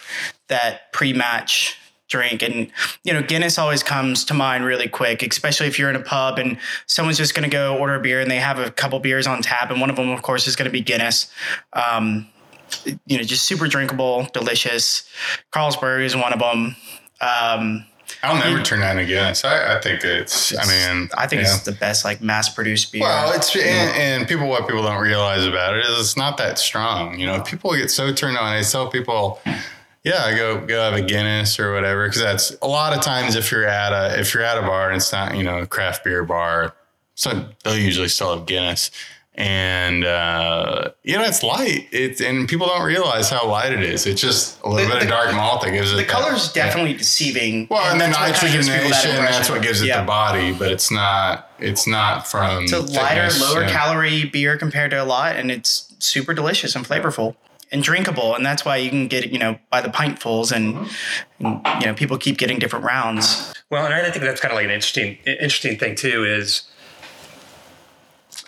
that 0.48 0.92
pre-match 0.92 1.78
drink 2.08 2.40
and 2.40 2.70
you 3.02 3.12
know 3.12 3.20
guinness 3.20 3.58
always 3.58 3.82
comes 3.82 4.24
to 4.24 4.32
mind 4.32 4.64
really 4.64 4.86
quick 4.86 5.24
especially 5.24 5.66
if 5.66 5.76
you're 5.76 5.90
in 5.90 5.96
a 5.96 6.00
pub 6.00 6.38
and 6.38 6.56
someone's 6.86 7.16
just 7.16 7.34
going 7.34 7.42
to 7.42 7.52
go 7.52 7.76
order 7.76 7.96
a 7.96 8.00
beer 8.00 8.20
and 8.20 8.30
they 8.30 8.38
have 8.38 8.60
a 8.60 8.70
couple 8.70 9.00
beers 9.00 9.26
on 9.26 9.42
tap 9.42 9.72
and 9.72 9.80
one 9.80 9.90
of 9.90 9.96
them 9.96 10.10
of 10.10 10.22
course 10.22 10.46
is 10.46 10.54
going 10.54 10.66
to 10.66 10.70
be 10.70 10.80
guinness. 10.80 11.30
Um, 11.72 12.28
you 13.06 13.16
know 13.16 13.24
just 13.24 13.44
super 13.44 13.66
drinkable 13.66 14.28
delicious. 14.32 15.08
Carlsberg 15.52 16.04
is 16.04 16.16
one 16.16 16.32
of 16.32 16.38
them 16.38 16.76
um, 17.20 17.84
I'll 18.26 18.38
never 18.38 18.62
turn 18.62 18.80
down 18.80 18.98
a 18.98 19.04
Guinness. 19.04 19.44
I, 19.44 19.76
I 19.76 19.80
think 19.80 20.02
it's. 20.04 20.56
I 20.56 20.66
mean, 20.66 21.08
i 21.16 21.26
think 21.26 21.42
yeah. 21.42 21.54
it's 21.54 21.60
the 21.60 21.72
best 21.72 22.04
like 22.04 22.20
mass 22.20 22.48
produced 22.48 22.92
beer 22.92 23.02
Well, 23.02 23.32
it's 23.32 23.54
and, 23.54 23.64
and 23.64 24.28
people 24.28 24.48
what 24.48 24.66
people 24.66 24.82
don't 24.82 25.00
realize 25.00 25.46
about 25.46 25.76
it 25.76 25.84
is 25.86 25.98
it's 25.98 26.16
not 26.16 26.36
that 26.38 26.58
strong. 26.58 27.18
You 27.18 27.26
know, 27.26 27.40
people 27.42 27.74
get 27.76 27.90
so 27.90 28.12
turned 28.12 28.36
on. 28.36 28.44
I 28.44 28.62
tell 28.62 28.88
people, 28.88 29.40
yeah, 30.02 30.36
go 30.36 30.64
go 30.66 30.82
have 30.82 30.94
a 30.94 31.02
Guinness 31.02 31.60
or 31.60 31.72
whatever 31.72 32.06
because 32.06 32.20
that's 32.20 32.56
a 32.62 32.66
lot 32.66 32.96
of 32.96 33.02
times 33.02 33.36
if 33.36 33.52
you're 33.52 33.66
at 33.66 33.92
a 33.92 34.18
if 34.18 34.34
you're 34.34 34.42
at 34.42 34.58
a 34.58 34.62
bar 34.62 34.88
and 34.88 34.96
it's 34.96 35.12
not 35.12 35.36
you 35.36 35.44
know 35.44 35.60
a 35.60 35.66
craft 35.66 36.02
beer 36.02 36.24
bar, 36.24 36.74
so 37.14 37.48
they'll 37.62 37.78
usually 37.78 38.08
still 38.08 38.36
have 38.36 38.46
Guinness. 38.46 38.90
And 39.38 40.04
uh, 40.04 40.90
you 41.02 41.16
know 41.18 41.24
it's 41.24 41.42
light. 41.42 41.88
It's 41.92 42.22
and 42.22 42.48
people 42.48 42.66
don't 42.66 42.82
realize 42.84 43.28
how 43.28 43.46
light 43.46 43.72
it 43.72 43.82
is. 43.82 44.06
It's 44.06 44.20
just 44.20 44.58
a 44.62 44.68
little 44.70 44.86
The- 44.86 44.94
bit 44.94 45.02
of 45.02 45.08
the- 45.08 45.14
dark 45.14 45.34
malt 45.34 45.60
that 45.62 45.72
gives 45.72 45.92
it. 45.92 45.96
the 45.96 46.02
that- 46.02 46.08
color's 46.08 46.52
yeah. 46.56 46.64
definitely 46.64 46.94
deceiving 46.94 47.66
Well, 47.70 47.82
and, 47.92 48.00
the 48.00 48.06
that's 48.06 48.16
kind 48.16 48.32
of 48.32 48.40
that 48.40 48.90
nitrogenation, 48.90 49.16
that's 49.16 49.50
what 49.50 49.60
gives 49.60 49.82
it 49.82 49.88
Yeah. 49.88 50.00
the 50.00 50.06
body, 50.06 50.52
but 50.52 50.70
it's 50.72 50.90
not. 50.90 51.50
It's 51.58 51.86
not 51.86 52.26
from. 52.26 52.64
It's 52.64 52.72
a 52.72 52.80
lighter, 52.80 53.28
thickness, 53.28 53.40
lower 53.42 53.62
yeah. 53.62 53.70
calorie 53.70 54.24
beer 54.24 54.56
compared 54.56 54.90
to 54.92 55.02
a 55.02 55.04
lot, 55.04 55.36
and 55.36 55.50
it's 55.50 55.92
super 55.98 56.32
delicious 56.32 56.74
and 56.74 56.86
flavorful 56.86 57.36
and 57.72 57.82
drinkable. 57.82 58.34
And 58.34 58.44
that's 58.46 58.64
why 58.64 58.76
you 58.76 58.88
can 58.90 59.06
get 59.08 59.24
it, 59.24 59.30
you 59.32 59.38
know, 59.38 59.58
by 59.70 59.80
the 59.82 59.88
pintfuls, 59.88 60.50
and, 60.50 60.88
and 61.40 61.60
you 61.80 61.86
know, 61.88 61.94
people 61.94 62.16
keep 62.16 62.38
getting 62.38 62.58
different 62.58 62.84
rounds. 62.86 63.52
Well, 63.70 63.84
and 63.84 63.92
I 63.92 64.10
think 64.10 64.24
that's 64.24 64.40
kind 64.40 64.52
of 64.52 64.56
like 64.56 64.64
an 64.64 64.70
interesting 64.70 65.18
interesting 65.26 65.78
thing 65.78 65.94
too 65.94 66.24
is 66.24 66.62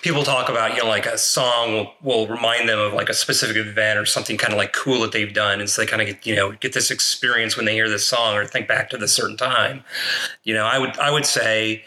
people 0.03 0.23
talk 0.23 0.49
about 0.49 0.75
you 0.75 0.83
know 0.83 0.89
like 0.89 1.07
a 1.07 1.19
song 1.19 1.73
will, 1.73 1.95
will 2.03 2.27
remind 2.29 2.69
them 2.69 2.79
of 2.79 2.93
like 2.93 3.09
a 3.09 3.15
specific 3.15 3.57
event 3.57 3.99
or 3.99 4.07
something 4.07 4.37
kind 4.37 4.53
of 4.53 4.59
like 4.59 4.73
cool 4.73 5.01
that 5.01 5.13
they've 5.13 5.33
done, 5.33 5.61
and 5.61 5.69
so 5.69 5.83
they 5.83 5.87
kind 5.87 6.03
of 6.03 6.09
get 6.09 6.27
you 6.27 6.35
know 6.35 6.53
get 6.53 6.73
this 6.73 6.91
experience 6.91 7.57
when 7.57 7.67
they 7.67 7.75
hear 7.75 7.89
this 7.89 8.07
song 8.07 8.35
or 8.35 8.47
think 8.47 8.69
back 8.69 8.91
to 8.91 8.97
this 8.97 9.13
certain 9.13 9.37
time. 9.37 9.85
You 10.45 10.55
know, 10.55 10.65
I 10.65 10.79
would 10.79 10.99
I 10.99 11.11
would 11.11 11.27
say 11.27 11.85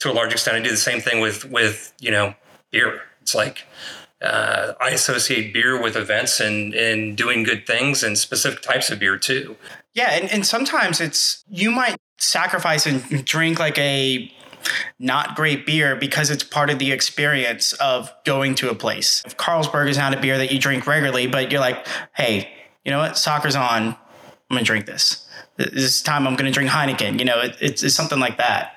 to 0.00 0.10
a 0.10 0.14
large 0.14 0.32
extent 0.32 0.56
I 0.56 0.60
do 0.60 0.70
the 0.70 0.76
same 0.76 1.00
thing 1.00 1.20
with 1.20 1.44
with 1.44 1.92
you 2.00 2.10
know 2.10 2.34
beer. 2.70 3.02
It's 3.22 3.34
like 3.34 3.64
uh, 4.22 4.72
I 4.80 4.90
associate 4.90 5.52
beer 5.52 5.80
with 5.80 5.96
events 5.96 6.40
and 6.40 6.74
and 6.74 7.16
doing 7.16 7.42
good 7.42 7.66
things 7.66 8.02
and 8.02 8.18
specific 8.18 8.62
types 8.62 8.90
of 8.90 8.98
beer 8.98 9.16
too. 9.16 9.56
Yeah, 9.94 10.10
and, 10.10 10.30
and 10.30 10.46
sometimes 10.46 11.00
it's 11.00 11.44
you 11.48 11.70
might 11.70 11.96
sacrifice 12.18 12.86
and 12.86 13.24
drink 13.24 13.58
like 13.58 13.78
a 13.78 14.30
not 14.98 15.36
great 15.36 15.66
beer 15.66 15.96
because 15.96 16.30
it's 16.30 16.44
part 16.44 16.70
of 16.70 16.78
the 16.78 16.92
experience 16.92 17.72
of 17.74 18.12
going 18.24 18.54
to 18.56 18.70
a 18.70 18.74
place. 18.74 19.22
If 19.26 19.36
Carlsberg 19.36 19.88
is 19.88 19.96
not 19.96 20.14
a 20.14 20.20
beer 20.20 20.38
that 20.38 20.52
you 20.52 20.58
drink 20.58 20.86
regularly, 20.86 21.26
but 21.26 21.50
you're 21.50 21.60
like, 21.60 21.86
hey, 22.14 22.50
you 22.84 22.90
know 22.90 22.98
what? 22.98 23.16
Soccer's 23.18 23.56
on. 23.56 23.96
I'm 24.50 24.56
gonna 24.56 24.64
drink 24.64 24.86
this. 24.86 25.26
This 25.56 26.02
time 26.02 26.26
I'm 26.26 26.34
gonna 26.34 26.50
drink 26.50 26.70
Heineken. 26.70 27.18
You 27.18 27.24
know, 27.24 27.40
it, 27.40 27.56
it's, 27.60 27.82
it's 27.82 27.94
something 27.94 28.18
like 28.18 28.38
that. 28.38 28.74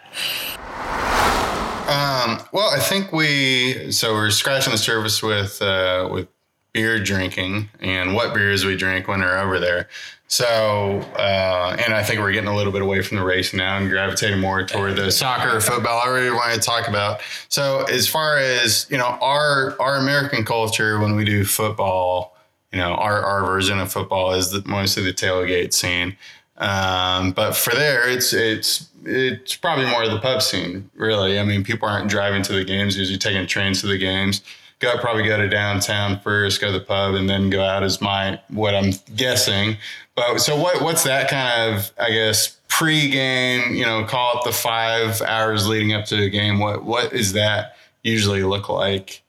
Um, 1.84 2.40
well, 2.54 2.70
I 2.70 2.80
think 2.80 3.12
we 3.12 3.92
so 3.92 4.14
we're 4.14 4.30
scratching 4.30 4.72
the 4.72 4.78
surface 4.78 5.22
with 5.22 5.62
uh, 5.62 6.08
with 6.12 6.28
beer 6.74 7.02
drinking 7.02 7.70
and 7.80 8.16
what 8.16 8.34
beers 8.34 8.66
we 8.66 8.76
drink 8.76 9.08
when 9.08 9.20
we're 9.20 9.38
over 9.38 9.60
there. 9.60 9.88
So, 10.28 11.00
uh, 11.16 11.78
and 11.78 11.94
I 11.94 12.02
think 12.02 12.20
we're 12.20 12.32
getting 12.32 12.50
a 12.50 12.56
little 12.56 12.74
bit 12.74 12.82
away 12.82 13.04
from 13.04 13.18
the 13.18 13.24
race 13.24 13.54
now 13.54 13.78
and 13.78 13.88
gravitating 13.88 14.40
more 14.40 14.66
toward 14.66 14.96
the 14.96 15.12
soccer, 15.12 15.62
football. 15.62 16.02
I 16.04 16.10
really 16.10 16.32
want 16.32 16.56
to 16.56 16.60
talk 16.60 16.88
about. 16.88 17.22
So, 17.50 17.84
as 17.84 18.08
far 18.08 18.38
as 18.38 18.88
you 18.90 18.98
know, 18.98 19.18
our 19.22 19.80
our 19.80 19.98
American 19.98 20.44
culture 20.44 21.00
when 21.00 21.16
we 21.16 21.24
do 21.24 21.46
football, 21.46 22.36
you 22.72 22.80
know, 22.80 22.96
our 22.96 23.24
our 23.24 23.46
version 23.46 23.78
of 23.80 23.92
football 23.92 24.34
is 24.34 24.50
the, 24.50 24.64
mostly 24.68 25.04
the 25.04 25.14
tailgate 25.14 25.72
scene. 25.72 26.18
Um, 26.58 27.32
but 27.32 27.54
for 27.54 27.76
there, 27.76 28.10
it's 28.10 28.34
it's 28.34 28.90
it's 29.06 29.56
probably 29.56 29.86
more 29.86 30.04
of 30.04 30.12
the 30.12 30.20
pub 30.20 30.42
scene, 30.42 30.90
really. 30.96 31.38
I 31.38 31.44
mean, 31.44 31.64
people 31.64 31.88
aren't 31.88 32.10
driving 32.10 32.42
to 32.44 32.54
the 32.54 32.64
games; 32.64 32.98
usually 32.98 33.20
taking 33.20 33.46
trains 33.46 33.82
to 33.82 33.88
the 33.88 34.00
games. 34.00 34.42
Go 34.84 34.98
probably 34.98 35.24
go 35.24 35.38
to 35.38 35.48
downtown 35.48 36.20
first, 36.20 36.60
go 36.60 36.68
to 36.68 36.78
the 36.78 36.84
pub, 36.84 37.16
and 37.16 37.30
then 37.30 37.50
go 37.50 37.64
out. 37.64 37.84
Is 37.84 38.02
my 38.02 38.40
what 38.50 38.76
I'm 38.76 38.92
guessing. 39.16 39.78
But 40.16 40.40
so 40.40 40.60
what? 40.60 40.82
What's 40.82 41.04
that 41.06 41.30
kind 41.30 41.74
of? 41.74 41.92
I 41.98 42.12
guess 42.12 42.58
pre-game. 42.68 43.74
You 43.76 43.86
know, 43.86 44.04
call 44.04 44.40
it 44.40 44.44
the 44.44 44.52
five 44.52 45.22
hours 45.22 45.68
leading 45.68 45.94
up 45.94 46.06
to 46.06 46.18
the 46.18 46.30
game. 46.30 46.60
What 46.60 46.84
what 46.84 47.14
is 47.14 47.34
that 47.34 47.78
usually 48.04 48.44
look 48.44 48.68
like? 48.68 49.22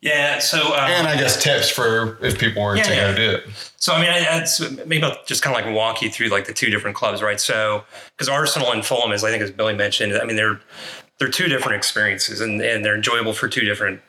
Yeah. 0.00 0.38
So 0.38 0.58
um, 0.58 0.90
And 0.90 1.06
I 1.08 1.16
guess 1.16 1.42
tips 1.42 1.68
for 1.70 2.18
if 2.24 2.38
people 2.38 2.62
were 2.62 2.76
Yeah, 2.76 2.82
to 2.84 2.94
yeah. 2.94 3.10
go 3.10 3.16
do 3.16 3.30
it. 3.30 3.44
So 3.76 3.92
I 3.92 4.00
mean, 4.00 4.10
I, 4.10 4.38
it's, 4.40 4.60
maybe 4.86 5.02
I'll 5.02 5.16
just 5.26 5.42
kind 5.42 5.56
of 5.56 5.64
like 5.64 5.74
walk 5.74 6.02
you 6.02 6.10
through 6.10 6.28
like 6.28 6.46
the 6.46 6.52
two 6.52 6.70
different 6.70 6.96
clubs, 6.96 7.22
right? 7.22 7.40
So 7.40 7.84
because 8.16 8.28
Arsenal 8.28 8.72
and 8.72 8.84
Fulham 8.84 9.12
is, 9.12 9.24
I 9.24 9.30
think, 9.30 9.42
as 9.42 9.50
Billy 9.50 9.74
mentioned, 9.74 10.12
I 10.16 10.24
mean, 10.24 10.36
they're 10.36 10.60
they're 11.18 11.28
two 11.28 11.48
different 11.48 11.76
experiences, 11.76 12.40
and 12.40 12.60
and 12.60 12.84
they're 12.84 12.96
enjoyable 12.96 13.32
for 13.32 13.48
two 13.48 13.60
different 13.64 14.00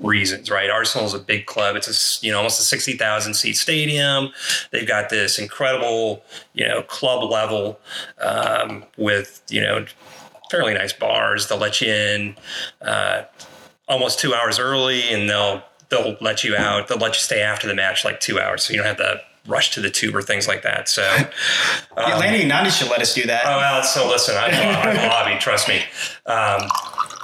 reasons, 0.00 0.50
right? 0.50 0.70
Arsenal 0.70 1.06
is 1.06 1.14
a 1.14 1.18
big 1.18 1.46
club. 1.46 1.76
It's 1.76 1.88
a 2.22 2.26
you 2.26 2.32
know 2.32 2.38
almost 2.38 2.60
a 2.60 2.62
sixty 2.62 2.94
thousand 2.94 3.34
seat 3.34 3.56
stadium. 3.56 4.30
They've 4.70 4.88
got 4.88 5.10
this 5.10 5.38
incredible 5.38 6.22
you 6.54 6.66
know 6.66 6.82
club 6.82 7.30
level 7.30 7.80
um, 8.20 8.84
with 8.96 9.42
you 9.48 9.60
know 9.60 9.86
fairly 10.50 10.74
nice 10.74 10.92
bars. 10.92 11.48
They'll 11.48 11.58
let 11.58 11.80
you 11.80 11.92
in 11.92 12.36
uh, 12.82 13.22
almost 13.88 14.18
two 14.18 14.34
hours 14.34 14.58
early, 14.58 15.02
and 15.02 15.28
they'll 15.28 15.62
they'll 15.90 16.16
let 16.20 16.44
you 16.44 16.56
out. 16.56 16.88
They'll 16.88 16.98
let 16.98 17.14
you 17.14 17.20
stay 17.20 17.42
after 17.42 17.68
the 17.68 17.74
match 17.74 18.04
like 18.04 18.20
two 18.20 18.40
hours, 18.40 18.64
so 18.64 18.72
you 18.72 18.78
don't 18.78 18.86
have 18.86 18.96
to 18.98 19.20
rush 19.46 19.70
to 19.72 19.80
the 19.80 19.90
tube 19.90 20.14
or 20.14 20.22
things 20.22 20.46
like 20.46 20.62
that. 20.62 20.88
So. 20.88 21.02
The 21.96 22.14
Atlanta 22.14 22.38
United 22.38 22.70
should 22.70 22.88
let 22.88 23.02
us 23.02 23.12
do 23.12 23.26
that. 23.26 23.42
Oh 23.44 23.58
well, 23.58 23.82
so 23.82 24.08
listen, 24.08 24.34
I'm, 24.38 24.54
I 24.54 25.06
lobby. 25.08 25.38
Trust 25.38 25.68
me. 25.68 25.82
Um, 26.24 26.66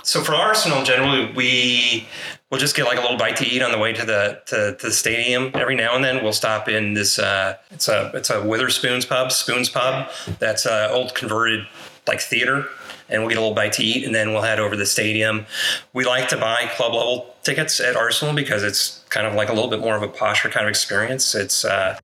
so 0.06 0.22
for 0.22 0.34
Arsenal, 0.36 0.84
generally 0.84 1.32
we 1.32 2.06
will 2.48 2.58
just 2.58 2.76
get 2.76 2.84
like 2.84 2.96
a 2.96 3.00
little 3.00 3.16
bite 3.16 3.34
to 3.38 3.44
eat 3.44 3.60
on 3.60 3.72
the 3.72 3.78
way 3.78 3.92
to 3.92 4.06
the 4.06 4.40
to, 4.46 4.76
to 4.76 4.86
the 4.86 4.92
stadium. 4.92 5.50
Every 5.54 5.74
now 5.74 5.96
and 5.96 6.04
then 6.04 6.22
we'll 6.22 6.32
stop 6.32 6.68
in 6.68 6.94
this. 6.94 7.18
Uh, 7.18 7.56
it's 7.72 7.88
a 7.88 8.12
it's 8.14 8.30
a 8.30 8.34
Wetherspoons 8.34 9.08
pub, 9.08 9.32
Spoons 9.32 9.68
pub. 9.68 10.08
That's 10.38 10.64
a 10.64 10.88
old 10.90 11.16
converted 11.16 11.66
like 12.06 12.20
theater. 12.20 12.66
And 13.08 13.22
we'll 13.22 13.28
get 13.28 13.38
a 13.38 13.40
little 13.40 13.54
bite 13.54 13.72
to 13.74 13.84
eat, 13.84 14.04
and 14.04 14.12
then 14.12 14.32
we'll 14.32 14.42
head 14.42 14.58
over 14.58 14.72
to 14.72 14.76
the 14.76 14.86
stadium. 14.86 15.46
We 15.92 16.04
like 16.04 16.28
to 16.28 16.36
buy 16.36 16.68
club 16.74 16.92
level 16.92 17.36
tickets 17.44 17.80
at 17.80 17.94
Arsenal 17.94 18.34
because 18.34 18.64
it's 18.64 19.04
kind 19.10 19.28
of 19.28 19.34
like 19.34 19.48
a 19.48 19.52
little 19.52 19.70
bit 19.70 19.78
more 19.78 19.96
of 19.96 20.02
a 20.02 20.08
posher 20.08 20.50
kind 20.50 20.66
of 20.66 20.70
experience. 20.70 21.32
It's 21.34 21.64
uh, 21.64 21.98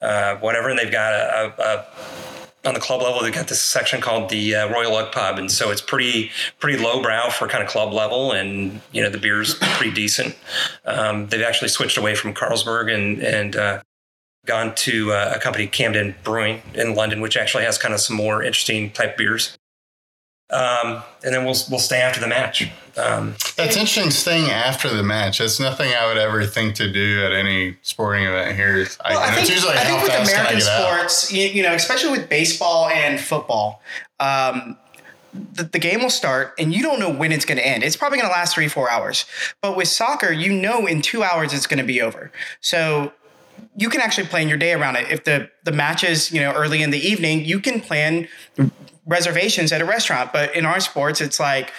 uh, 0.00 0.36
whatever, 0.36 0.68
and 0.68 0.78
they've 0.78 0.90
got 0.90 1.12
a, 1.12 1.54
a, 1.58 1.62
a 1.62 1.86
on 2.64 2.74
the 2.74 2.80
club 2.80 3.02
level, 3.02 3.22
they've 3.22 3.32
got 3.32 3.48
this 3.48 3.60
section 3.60 4.00
called 4.00 4.28
the 4.28 4.54
uh, 4.54 4.68
Royal 4.68 4.94
Oak 4.94 5.12
Pub, 5.12 5.38
and 5.38 5.50
so 5.50 5.70
it's 5.70 5.80
pretty 5.80 6.30
pretty 6.58 6.82
lowbrow 6.82 7.30
for 7.30 7.48
kind 7.48 7.64
of 7.64 7.70
club 7.70 7.92
level, 7.92 8.32
and 8.32 8.80
you 8.92 9.02
know 9.02 9.10
the 9.10 9.18
beer's 9.18 9.54
pretty 9.54 9.92
decent. 9.92 10.36
Um, 10.84 11.26
they've 11.28 11.42
actually 11.42 11.68
switched 11.68 11.96
away 11.96 12.14
from 12.14 12.34
Carlsberg 12.34 12.92
and 12.92 13.22
and 13.22 13.56
uh, 13.56 13.82
gone 14.46 14.74
to 14.74 15.12
uh, 15.12 15.32
a 15.36 15.40
company 15.40 15.66
Camden 15.66 16.14
Brewing 16.22 16.62
in 16.74 16.94
London, 16.94 17.20
which 17.20 17.36
actually 17.36 17.64
has 17.64 17.78
kind 17.78 17.94
of 17.94 18.00
some 18.00 18.16
more 18.16 18.42
interesting 18.42 18.90
type 18.90 19.16
beers. 19.16 19.56
Um, 20.52 21.02
and 21.24 21.34
then 21.34 21.44
we'll 21.44 21.56
we'll 21.70 21.78
stay 21.78 22.00
after 22.00 22.20
the 22.20 22.26
match. 22.26 22.70
Um, 22.96 23.36
That's 23.56 23.76
interesting 23.76 24.10
staying 24.10 24.50
after 24.50 24.88
the 24.88 25.02
match. 25.02 25.38
That's 25.38 25.60
nothing 25.60 25.92
I 25.94 26.06
would 26.06 26.18
ever 26.18 26.44
think 26.44 26.74
to 26.76 26.90
do 26.90 27.24
at 27.24 27.32
any 27.32 27.76
sporting 27.82 28.24
event 28.24 28.56
here. 28.56 28.86
I, 29.04 29.14
Well, 29.14 29.20
I 29.20 29.26
and 29.26 29.34
think, 29.36 29.46
it's 29.46 29.54
usually 29.54 29.74
I 29.74 29.84
think 29.84 30.02
with 30.02 30.10
fast 30.10 30.30
can 30.30 30.40
I 30.40 30.50
American 30.50 30.60
sports, 30.60 31.32
you, 31.32 31.44
you 31.46 31.62
know, 31.62 31.72
especially 31.74 32.10
with 32.10 32.28
baseball 32.28 32.88
and 32.88 33.20
football, 33.20 33.80
um, 34.18 34.76
the, 35.32 35.62
the 35.64 35.78
game 35.78 36.02
will 36.02 36.10
start 36.10 36.54
and 36.58 36.74
you 36.74 36.82
don't 36.82 36.98
know 36.98 37.10
when 37.10 37.30
it's 37.30 37.44
going 37.44 37.58
to 37.58 37.66
end. 37.66 37.84
It's 37.84 37.96
probably 37.96 38.18
going 38.18 38.28
to 38.28 38.34
last 38.34 38.54
three, 38.54 38.68
four 38.68 38.90
hours. 38.90 39.24
But 39.62 39.76
with 39.76 39.88
soccer, 39.88 40.32
you 40.32 40.52
know 40.52 40.86
in 40.86 41.00
two 41.00 41.22
hours 41.22 41.52
it's 41.52 41.68
going 41.68 41.78
to 41.78 41.86
be 41.86 42.02
over. 42.02 42.32
So 42.60 43.12
you 43.76 43.88
can 43.88 44.00
actually 44.00 44.26
plan 44.26 44.48
your 44.48 44.58
day 44.58 44.72
around 44.72 44.96
it. 44.96 45.10
If 45.10 45.24
the 45.24 45.50
the 45.64 45.72
match 45.72 46.02
is 46.02 46.32
you 46.32 46.40
know 46.40 46.52
early 46.52 46.82
in 46.82 46.90
the 46.90 46.98
evening, 46.98 47.44
you 47.44 47.60
can 47.60 47.80
plan 47.80 48.26
reservations 49.10 49.72
at 49.72 49.82
a 49.82 49.84
restaurant. 49.84 50.32
But 50.32 50.54
in 50.54 50.64
our 50.64 50.80
sports, 50.80 51.20
it's 51.20 51.38
like 51.38 51.72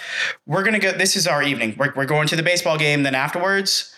we're 0.46 0.62
gonna 0.62 0.78
go. 0.78 0.92
This 0.92 1.16
is 1.16 1.26
our 1.26 1.42
evening. 1.42 1.74
We're 1.78 1.92
we're 1.96 2.06
going 2.06 2.28
to 2.28 2.36
the 2.36 2.42
baseball 2.42 2.78
game. 2.78 3.02
Then 3.02 3.14
afterwards, 3.14 3.92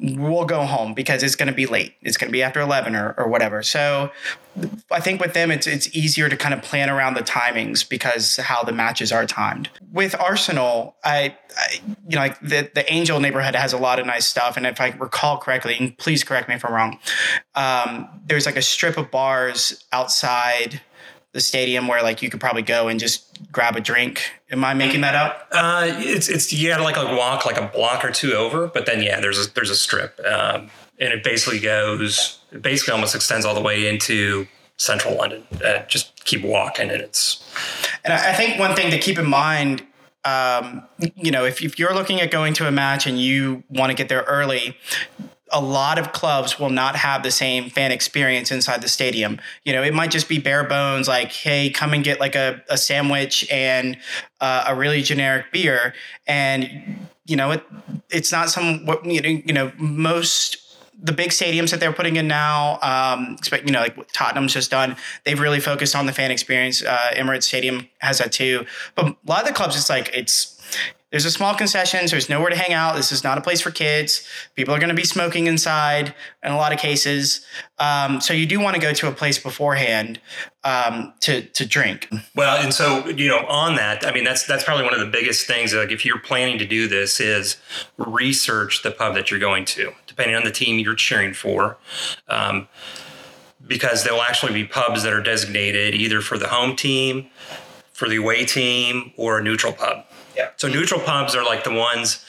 we'll 0.00 0.44
go 0.44 0.64
home 0.64 0.94
because 0.94 1.22
it's 1.22 1.34
going 1.34 1.48
to 1.48 1.54
be 1.54 1.66
late. 1.66 1.94
It's 2.02 2.16
going 2.16 2.28
to 2.28 2.32
be 2.32 2.42
after 2.42 2.60
11 2.60 2.94
or, 2.94 3.14
or 3.18 3.26
whatever. 3.26 3.62
So 3.64 4.12
I 4.92 5.00
think 5.00 5.20
with 5.20 5.34
them, 5.34 5.50
it's, 5.50 5.66
it's 5.66 5.94
easier 5.94 6.28
to 6.28 6.36
kind 6.36 6.54
of 6.54 6.62
plan 6.62 6.88
around 6.88 7.14
the 7.14 7.22
timings 7.22 7.88
because 7.88 8.36
how 8.36 8.62
the 8.62 8.72
matches 8.72 9.10
are 9.10 9.26
timed. 9.26 9.70
With 9.92 10.14
Arsenal, 10.20 10.94
I, 11.04 11.36
I 11.56 11.80
you 12.08 12.14
know, 12.14 12.18
like 12.18 12.40
the, 12.40 12.70
the 12.74 12.90
Angel 12.92 13.18
neighborhood 13.18 13.56
has 13.56 13.72
a 13.72 13.78
lot 13.78 13.98
of 13.98 14.06
nice 14.06 14.26
stuff. 14.26 14.56
And 14.56 14.66
if 14.66 14.80
I 14.80 14.90
recall 14.90 15.38
correctly, 15.38 15.76
and 15.78 15.98
please 15.98 16.22
correct 16.22 16.48
me 16.48 16.54
if 16.54 16.64
I'm 16.64 16.72
wrong, 16.72 16.98
um, 17.56 18.08
there's 18.24 18.46
like 18.46 18.56
a 18.56 18.62
strip 18.62 18.98
of 18.98 19.10
bars 19.10 19.84
outside 19.92 20.80
the 21.32 21.40
stadium 21.40 21.88
where 21.88 22.02
like 22.02 22.22
you 22.22 22.30
could 22.30 22.40
probably 22.40 22.62
go 22.62 22.88
and 22.88 22.98
just 22.98 23.50
grab 23.52 23.76
a 23.76 23.80
drink. 23.80 24.30
Am 24.50 24.64
I 24.64 24.74
making 24.74 25.02
that 25.02 25.14
up? 25.14 25.48
Uh, 25.52 25.86
it's 25.96 26.28
it's 26.28 26.52
you 26.52 26.68
got 26.68 26.78
to 26.78 26.82
like 26.82 26.96
a 26.96 27.16
walk 27.16 27.44
like 27.44 27.58
a 27.58 27.66
block 27.66 28.04
or 28.04 28.10
two 28.10 28.32
over, 28.32 28.66
but 28.66 28.86
then 28.86 29.02
yeah, 29.02 29.20
there's 29.20 29.46
a 29.46 29.52
there's 29.54 29.70
a 29.70 29.76
strip, 29.76 30.18
um, 30.26 30.70
and 30.98 31.12
it 31.12 31.22
basically 31.22 31.60
goes, 31.60 32.38
it 32.50 32.62
basically 32.62 32.92
almost 32.92 33.14
extends 33.14 33.44
all 33.44 33.54
the 33.54 33.60
way 33.60 33.86
into 33.88 34.46
central 34.78 35.16
London. 35.16 35.44
Uh, 35.64 35.84
just 35.86 36.24
keep 36.24 36.42
walking, 36.42 36.90
and 36.90 37.02
it's 37.02 37.44
And 38.04 38.12
I 38.12 38.30
I 38.30 38.32
think 38.32 38.58
one 38.58 38.74
thing 38.74 38.90
to 38.90 38.98
keep 38.98 39.18
in 39.18 39.28
mind, 39.28 39.84
um, 40.24 40.82
you 41.14 41.30
know, 41.30 41.44
if, 41.44 41.62
if 41.62 41.78
you're 41.78 41.94
looking 41.94 42.20
at 42.20 42.30
going 42.30 42.54
to 42.54 42.66
a 42.66 42.70
match 42.70 43.06
and 43.06 43.20
you 43.20 43.62
want 43.68 43.90
to 43.90 43.94
get 43.94 44.08
there 44.08 44.22
early, 44.22 44.76
a 45.52 45.60
lot 45.60 45.98
of 45.98 46.12
clubs 46.12 46.58
will 46.58 46.70
not 46.70 46.96
have 46.96 47.22
the 47.22 47.30
same 47.30 47.70
fan 47.70 47.92
experience 47.92 48.50
inside 48.50 48.82
the 48.82 48.88
stadium. 48.88 49.40
You 49.64 49.72
know, 49.72 49.82
it 49.82 49.94
might 49.94 50.10
just 50.10 50.28
be 50.28 50.38
bare 50.38 50.64
bones, 50.64 51.08
like, 51.08 51.32
hey, 51.32 51.70
come 51.70 51.92
and 51.92 52.04
get 52.04 52.20
like 52.20 52.34
a, 52.34 52.62
a 52.68 52.76
sandwich 52.76 53.50
and 53.50 53.98
uh, 54.40 54.64
a 54.66 54.74
really 54.74 55.02
generic 55.02 55.52
beer. 55.52 55.94
And, 56.26 57.08
you 57.26 57.36
know, 57.36 57.52
it 57.52 57.64
it's 58.10 58.32
not 58.32 58.50
some, 58.50 58.86
you 59.04 59.20
know, 59.20 59.28
you 59.28 59.52
know 59.52 59.72
most 59.78 60.64
the 61.00 61.12
big 61.12 61.30
stadiums 61.30 61.70
that 61.70 61.78
they're 61.78 61.92
putting 61.92 62.16
in 62.16 62.26
now, 62.26 62.78
um, 62.82 63.34
expect 63.38 63.66
you 63.66 63.72
know 63.72 63.80
like 63.80 63.96
what 63.96 64.12
Tottenham's 64.12 64.52
just 64.52 64.70
done, 64.70 64.96
they've 65.24 65.38
really 65.38 65.60
focused 65.60 65.94
on 65.94 66.06
the 66.06 66.12
fan 66.12 66.30
experience. 66.30 66.82
Uh, 66.82 67.12
Emirates 67.12 67.44
Stadium 67.44 67.88
has 67.98 68.18
that 68.18 68.32
too, 68.32 68.66
but 68.94 69.06
a 69.06 69.16
lot 69.24 69.42
of 69.42 69.46
the 69.46 69.54
clubs, 69.54 69.76
it's 69.76 69.88
like 69.88 70.10
it's 70.12 70.58
there's 71.10 71.24
a 71.24 71.30
small 71.30 71.54
concessions. 71.54 72.10
There's 72.10 72.28
nowhere 72.28 72.50
to 72.50 72.56
hang 72.56 72.74
out. 72.74 72.94
This 72.94 73.12
is 73.12 73.24
not 73.24 73.38
a 73.38 73.40
place 73.40 73.62
for 73.62 73.70
kids. 73.70 74.28
People 74.56 74.74
are 74.74 74.78
going 74.78 74.90
to 74.90 74.94
be 74.94 75.04
smoking 75.04 75.46
inside 75.46 76.14
in 76.42 76.52
a 76.52 76.56
lot 76.56 76.72
of 76.72 76.78
cases. 76.78 77.46
Um, 77.78 78.20
so 78.20 78.34
you 78.34 78.44
do 78.44 78.60
want 78.60 78.74
to 78.74 78.80
go 78.80 78.92
to 78.92 79.08
a 79.08 79.12
place 79.12 79.38
beforehand 79.38 80.20
um, 80.64 81.14
to 81.20 81.42
to 81.42 81.64
drink. 81.64 82.10
Well, 82.36 82.62
and 82.62 82.74
so 82.74 83.08
you 83.08 83.28
know, 83.28 83.46
on 83.46 83.76
that, 83.76 84.06
I 84.06 84.12
mean, 84.12 84.24
that's 84.24 84.46
that's 84.46 84.64
probably 84.64 84.84
one 84.84 84.92
of 84.92 85.00
the 85.00 85.06
biggest 85.06 85.46
things. 85.46 85.72
Like, 85.72 85.90
if 85.90 86.04
you're 86.04 86.18
planning 86.18 86.58
to 86.58 86.66
do 86.66 86.88
this, 86.88 87.20
is 87.20 87.56
research 87.96 88.82
the 88.82 88.90
pub 88.90 89.14
that 89.14 89.30
you're 89.30 89.40
going 89.40 89.64
to, 89.66 89.92
depending 90.06 90.36
on 90.36 90.44
the 90.44 90.52
team 90.52 90.78
you're 90.78 90.94
cheering 90.94 91.32
for, 91.32 91.78
um, 92.28 92.68
because 93.66 94.04
there 94.04 94.12
will 94.12 94.22
actually 94.22 94.52
be 94.52 94.64
pubs 94.64 95.04
that 95.04 95.12
are 95.14 95.22
designated 95.22 95.94
either 95.94 96.20
for 96.20 96.36
the 96.36 96.48
home 96.48 96.76
team, 96.76 97.30
for 97.92 98.08
the 98.10 98.16
away 98.16 98.44
team, 98.44 99.12
or 99.16 99.38
a 99.38 99.42
neutral 99.42 99.72
pub. 99.72 100.04
Yeah. 100.38 100.50
So 100.56 100.68
neutral 100.68 101.00
pubs 101.00 101.34
are 101.34 101.44
like 101.44 101.64
the 101.64 101.72
ones. 101.74 102.24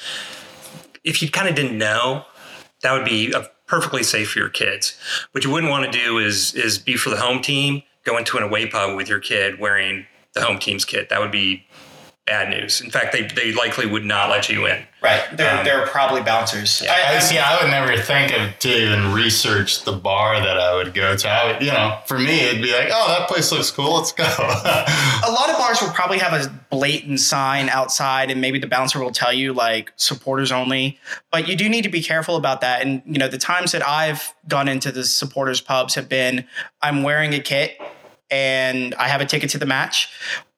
If 1.04 1.22
you 1.22 1.30
kind 1.30 1.48
of 1.48 1.56
didn't 1.56 1.78
know, 1.78 2.26
that 2.82 2.92
would 2.92 3.06
be 3.06 3.34
perfectly 3.68 4.02
safe 4.02 4.32
for 4.32 4.40
your 4.40 4.50
kids. 4.50 4.98
What 5.32 5.44
you 5.44 5.52
wouldn't 5.52 5.72
want 5.72 5.90
to 5.90 5.92
do 5.92 6.18
is 6.18 6.56
is 6.56 6.80
be 6.80 6.98
for 6.98 7.12
the 7.12 7.18
home 7.18 7.42
team, 7.42 7.84
go 8.04 8.18
into 8.18 8.36
an 8.38 8.44
away 8.44 8.66
pub 8.66 8.98
with 8.98 9.08
your 9.08 9.20
kid 9.20 9.60
wearing 9.60 10.08
the 10.34 10.42
home 10.42 10.58
team's 10.58 10.86
kit. 10.86 11.10
That 11.10 11.20
would 11.20 11.32
be 11.32 11.66
bad 12.30 12.50
news. 12.50 12.80
In 12.80 12.92
fact, 12.92 13.12
they, 13.12 13.24
they 13.24 13.52
likely 13.54 13.88
would 13.88 14.06
not 14.06 14.30
let 14.30 14.50
you 14.50 14.68
in. 14.68 14.84
Right. 15.02 15.24
There, 15.36 15.58
Um, 15.58 15.66
there 15.66 15.82
are 15.82 15.88
probably 15.88 16.22
bouncers. 16.22 16.84
I, 16.88 17.16
I 17.16 17.20
see. 17.20 17.38
I 17.40 17.60
would 17.60 17.72
never 17.72 17.98
think 18.02 18.32
of 18.34 18.60
to 18.60 18.70
even 18.70 19.14
research 19.14 19.84
the 19.84 19.94
bar 19.94 20.40
that 20.40 20.60
I 20.60 20.76
would 20.76 20.94
go 20.94 21.16
to. 21.16 21.28
I 21.28 21.52
would, 21.52 21.62
you 21.62 21.72
know, 21.72 21.98
for 22.06 22.20
me, 22.20 22.42
it'd 22.42 22.62
be 22.62 22.72
like, 22.72 22.90
oh, 22.94 23.08
that 23.18 23.28
place 23.28 23.52
looks 23.52 23.72
cool. 23.72 23.96
Let's 23.96 24.12
go. 24.12 24.24
a 24.26 25.32
lot 25.32 25.50
of 25.50 25.58
bars 25.58 25.82
will 25.82 25.90
probably 25.90 26.20
have 26.20 26.34
a 26.34 26.50
blatant 26.70 27.20
sign 27.20 27.68
outside 27.70 28.30
and 28.30 28.40
maybe 28.40 28.60
the 28.60 28.68
bouncer 28.68 29.00
will 29.00 29.12
tell 29.12 29.34
you 29.34 29.54
like 29.54 29.92
supporters 29.96 30.52
only 30.52 31.00
but 31.32 31.48
you 31.48 31.56
do 31.56 31.68
need 31.68 31.82
to 31.82 31.90
be 31.90 32.02
careful 32.02 32.36
about 32.36 32.62
that 32.62 32.84
and 32.84 33.02
you 33.08 33.18
know 33.18 33.28
the 33.28 33.40
times 33.40 33.72
that 33.72 33.86
i've 33.88 34.36
gone 34.48 34.68
into 34.68 34.92
the 34.92 35.04
supporters 35.04 35.60
pubs 35.62 35.96
have 35.96 36.08
been 36.08 36.46
i'm 36.84 37.02
wearing 37.02 37.34
a 37.34 37.40
kit 37.40 37.82
and 38.30 38.94
i 38.96 39.08
have 39.08 39.20
a 39.20 39.26
ticket 39.26 39.50
to 39.50 39.58
the 39.58 39.66
match 39.66 40.10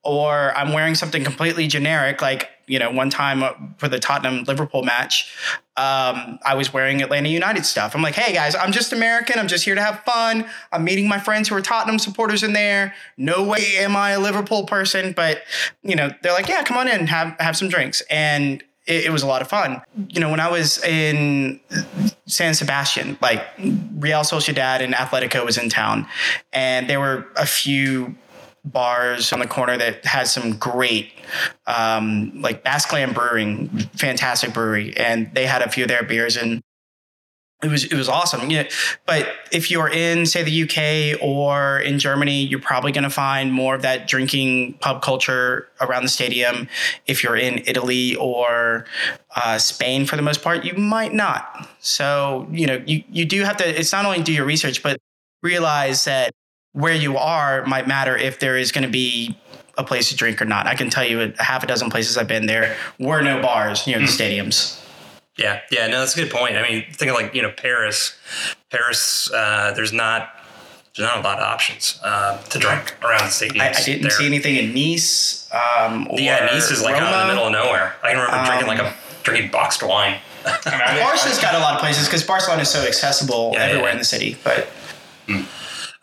or 0.03 0.55
i'm 0.55 0.73
wearing 0.73 0.95
something 0.95 1.23
completely 1.23 1.67
generic 1.67 2.21
like 2.21 2.49
you 2.67 2.79
know 2.79 2.91
one 2.91 3.09
time 3.09 3.75
for 3.77 3.87
the 3.87 3.99
tottenham 3.99 4.43
liverpool 4.45 4.83
match 4.83 5.31
um, 5.77 6.37
I 6.45 6.53
was 6.55 6.71
wearing 6.71 7.01
Atlanta 7.01 7.29
United 7.29 7.65
stuff. 7.65 7.95
I'm 7.95 8.03
like, 8.03 8.13
hey 8.13 8.33
guys, 8.33 8.55
I'm 8.55 8.71
just 8.71 8.93
American. 8.93 9.39
I'm 9.39 9.47
just 9.47 9.65
here 9.65 9.73
to 9.73 9.81
have 9.81 10.01
fun. 10.01 10.45
I'm 10.71 10.83
meeting 10.83 11.07
my 11.07 11.17
friends 11.17 11.47
who 11.47 11.55
are 11.55 11.61
Tottenham 11.61 11.97
supporters 11.97 12.43
in 12.43 12.53
there. 12.53 12.93
No 13.17 13.41
way 13.43 13.77
am 13.77 13.95
I 13.95 14.11
a 14.11 14.19
Liverpool 14.19 14.65
person, 14.65 15.13
but 15.13 15.41
you 15.81 15.95
know, 15.95 16.11
they're 16.21 16.33
like, 16.33 16.49
yeah, 16.49 16.61
come 16.61 16.77
on 16.77 16.87
in, 16.87 17.07
have 17.07 17.35
have 17.39 17.57
some 17.57 17.67
drinks, 17.67 18.01
and 18.11 18.61
it, 18.85 19.05
it 19.05 19.11
was 19.11 19.23
a 19.23 19.27
lot 19.27 19.41
of 19.41 19.47
fun. 19.47 19.81
You 20.09 20.19
know, 20.19 20.29
when 20.29 20.39
I 20.39 20.51
was 20.51 20.83
in 20.83 21.59
San 22.27 22.53
Sebastian, 22.53 23.17
like 23.21 23.43
Real 23.57 24.21
Sociedad 24.21 24.81
and 24.81 24.93
Atletico 24.93 25.43
was 25.45 25.57
in 25.57 25.69
town, 25.69 26.05
and 26.53 26.87
there 26.89 26.99
were 26.99 27.27
a 27.37 27.45
few 27.45 28.15
bars 28.63 29.33
on 29.33 29.39
the 29.39 29.47
corner 29.47 29.77
that 29.77 30.05
has 30.05 30.31
some 30.31 30.57
great 30.57 31.11
um, 31.67 32.31
like 32.41 32.63
Basqueland 32.63 33.13
Brewing, 33.13 33.69
fantastic 33.95 34.53
brewery, 34.53 34.95
and 34.97 35.33
they 35.33 35.45
had 35.45 35.61
a 35.61 35.69
few 35.69 35.83
of 35.83 35.89
their 35.89 36.03
beers 36.03 36.37
and 36.37 36.61
it 37.63 37.69
was 37.69 37.85
it 37.85 37.93
was 37.93 38.09
awesome. 38.09 38.49
But 39.05 39.29
if 39.51 39.69
you're 39.69 39.89
in 39.89 40.25
say 40.25 40.43
the 40.43 40.63
UK 40.63 41.21
or 41.21 41.79
in 41.79 41.99
Germany, 41.99 42.43
you're 42.43 42.59
probably 42.59 42.91
going 42.91 43.03
to 43.03 43.09
find 43.09 43.53
more 43.53 43.75
of 43.75 43.83
that 43.83 44.07
drinking 44.07 44.73
pub 44.79 45.01
culture 45.01 45.67
around 45.79 46.03
the 46.03 46.09
stadium. 46.09 46.67
If 47.05 47.23
you're 47.23 47.37
in 47.37 47.61
Italy 47.67 48.15
or 48.15 48.85
uh, 49.35 49.59
Spain, 49.59 50.05
for 50.05 50.15
the 50.15 50.21
most 50.21 50.41
part, 50.41 50.65
you 50.65 50.73
might 50.73 51.13
not. 51.13 51.69
So 51.79 52.47
you 52.51 52.65
know 52.65 52.81
you 52.85 53.03
you 53.09 53.25
do 53.25 53.43
have 53.43 53.57
to. 53.57 53.79
It's 53.79 53.91
not 53.91 54.05
only 54.05 54.23
do 54.23 54.33
your 54.33 54.45
research, 54.45 54.81
but 54.81 54.97
realize 55.43 56.05
that 56.05 56.31
where 56.73 56.95
you 56.95 57.17
are 57.17 57.65
might 57.65 57.87
matter 57.87 58.15
if 58.17 58.39
there 58.39 58.57
is 58.57 58.71
going 58.71 58.83
to 58.83 58.89
be 58.89 59.37
a 59.77 59.83
place 59.83 60.09
to 60.09 60.15
drink 60.15 60.41
or 60.41 60.45
not. 60.45 60.67
I 60.67 60.75
can 60.75 60.89
tell 60.89 61.05
you 61.05 61.21
a 61.37 61.43
half 61.43 61.63
a 61.63 61.67
dozen 61.67 61.89
places 61.89 62.17
I've 62.17 62.27
been 62.27 62.45
there 62.45 62.75
were 62.99 63.21
no 63.21 63.41
bars 63.41 63.87
near 63.87 63.99
the 63.99 64.05
stadiums. 64.05 64.77
Yeah, 65.37 65.61
yeah, 65.71 65.87
no, 65.87 65.99
that's 65.99 66.15
a 66.15 66.21
good 66.21 66.31
point. 66.31 66.55
I 66.55 66.61
mean, 66.61 66.85
think 66.91 67.09
of 67.09 67.15
like 67.17 67.33
you 67.33 67.41
know 67.41 67.51
Paris. 67.51 68.15
Paris, 68.69 69.31
uh, 69.33 69.73
there's 69.75 69.91
not 69.93 70.29
there's 70.95 71.07
not 71.07 71.19
a 71.19 71.21
lot 71.21 71.39
of 71.39 71.43
options 71.45 71.99
uh, 72.03 72.37
to 72.43 72.59
drink 72.59 72.95
around 73.01 73.19
the 73.21 73.25
stadiums. 73.31 73.61
I, 73.61 73.69
I 73.69 73.83
didn't 73.83 74.01
there. 74.03 74.11
see 74.11 74.25
anything 74.25 74.55
in 74.57 74.73
Nice. 74.73 75.49
Um, 75.51 76.07
or 76.09 76.19
Yeah, 76.19 76.45
Nice 76.51 76.69
is 76.69 76.83
like 76.83 76.95
out 76.95 77.13
in 77.13 77.27
the 77.27 77.33
middle 77.33 77.47
of 77.47 77.53
nowhere. 77.53 77.95
I 78.03 78.11
can 78.11 78.19
remember 78.19 78.45
drinking 78.45 78.67
like 78.67 78.79
a 78.79 78.93
drinking 79.23 79.51
boxed 79.51 79.83
wine. 79.83 80.19
Barca's 80.43 81.39
got 81.39 81.55
a 81.55 81.59
lot 81.59 81.75
of 81.75 81.79
places 81.79 82.07
because 82.07 82.23
Barcelona 82.23 82.63
is 82.63 82.69
so 82.69 82.81
accessible 82.85 83.51
Yeah, 83.53 83.63
everywhere 83.63 83.87
yeah. 83.89 83.93
in 83.93 83.97
the 83.99 84.05
city. 84.05 84.37
But 84.43 84.67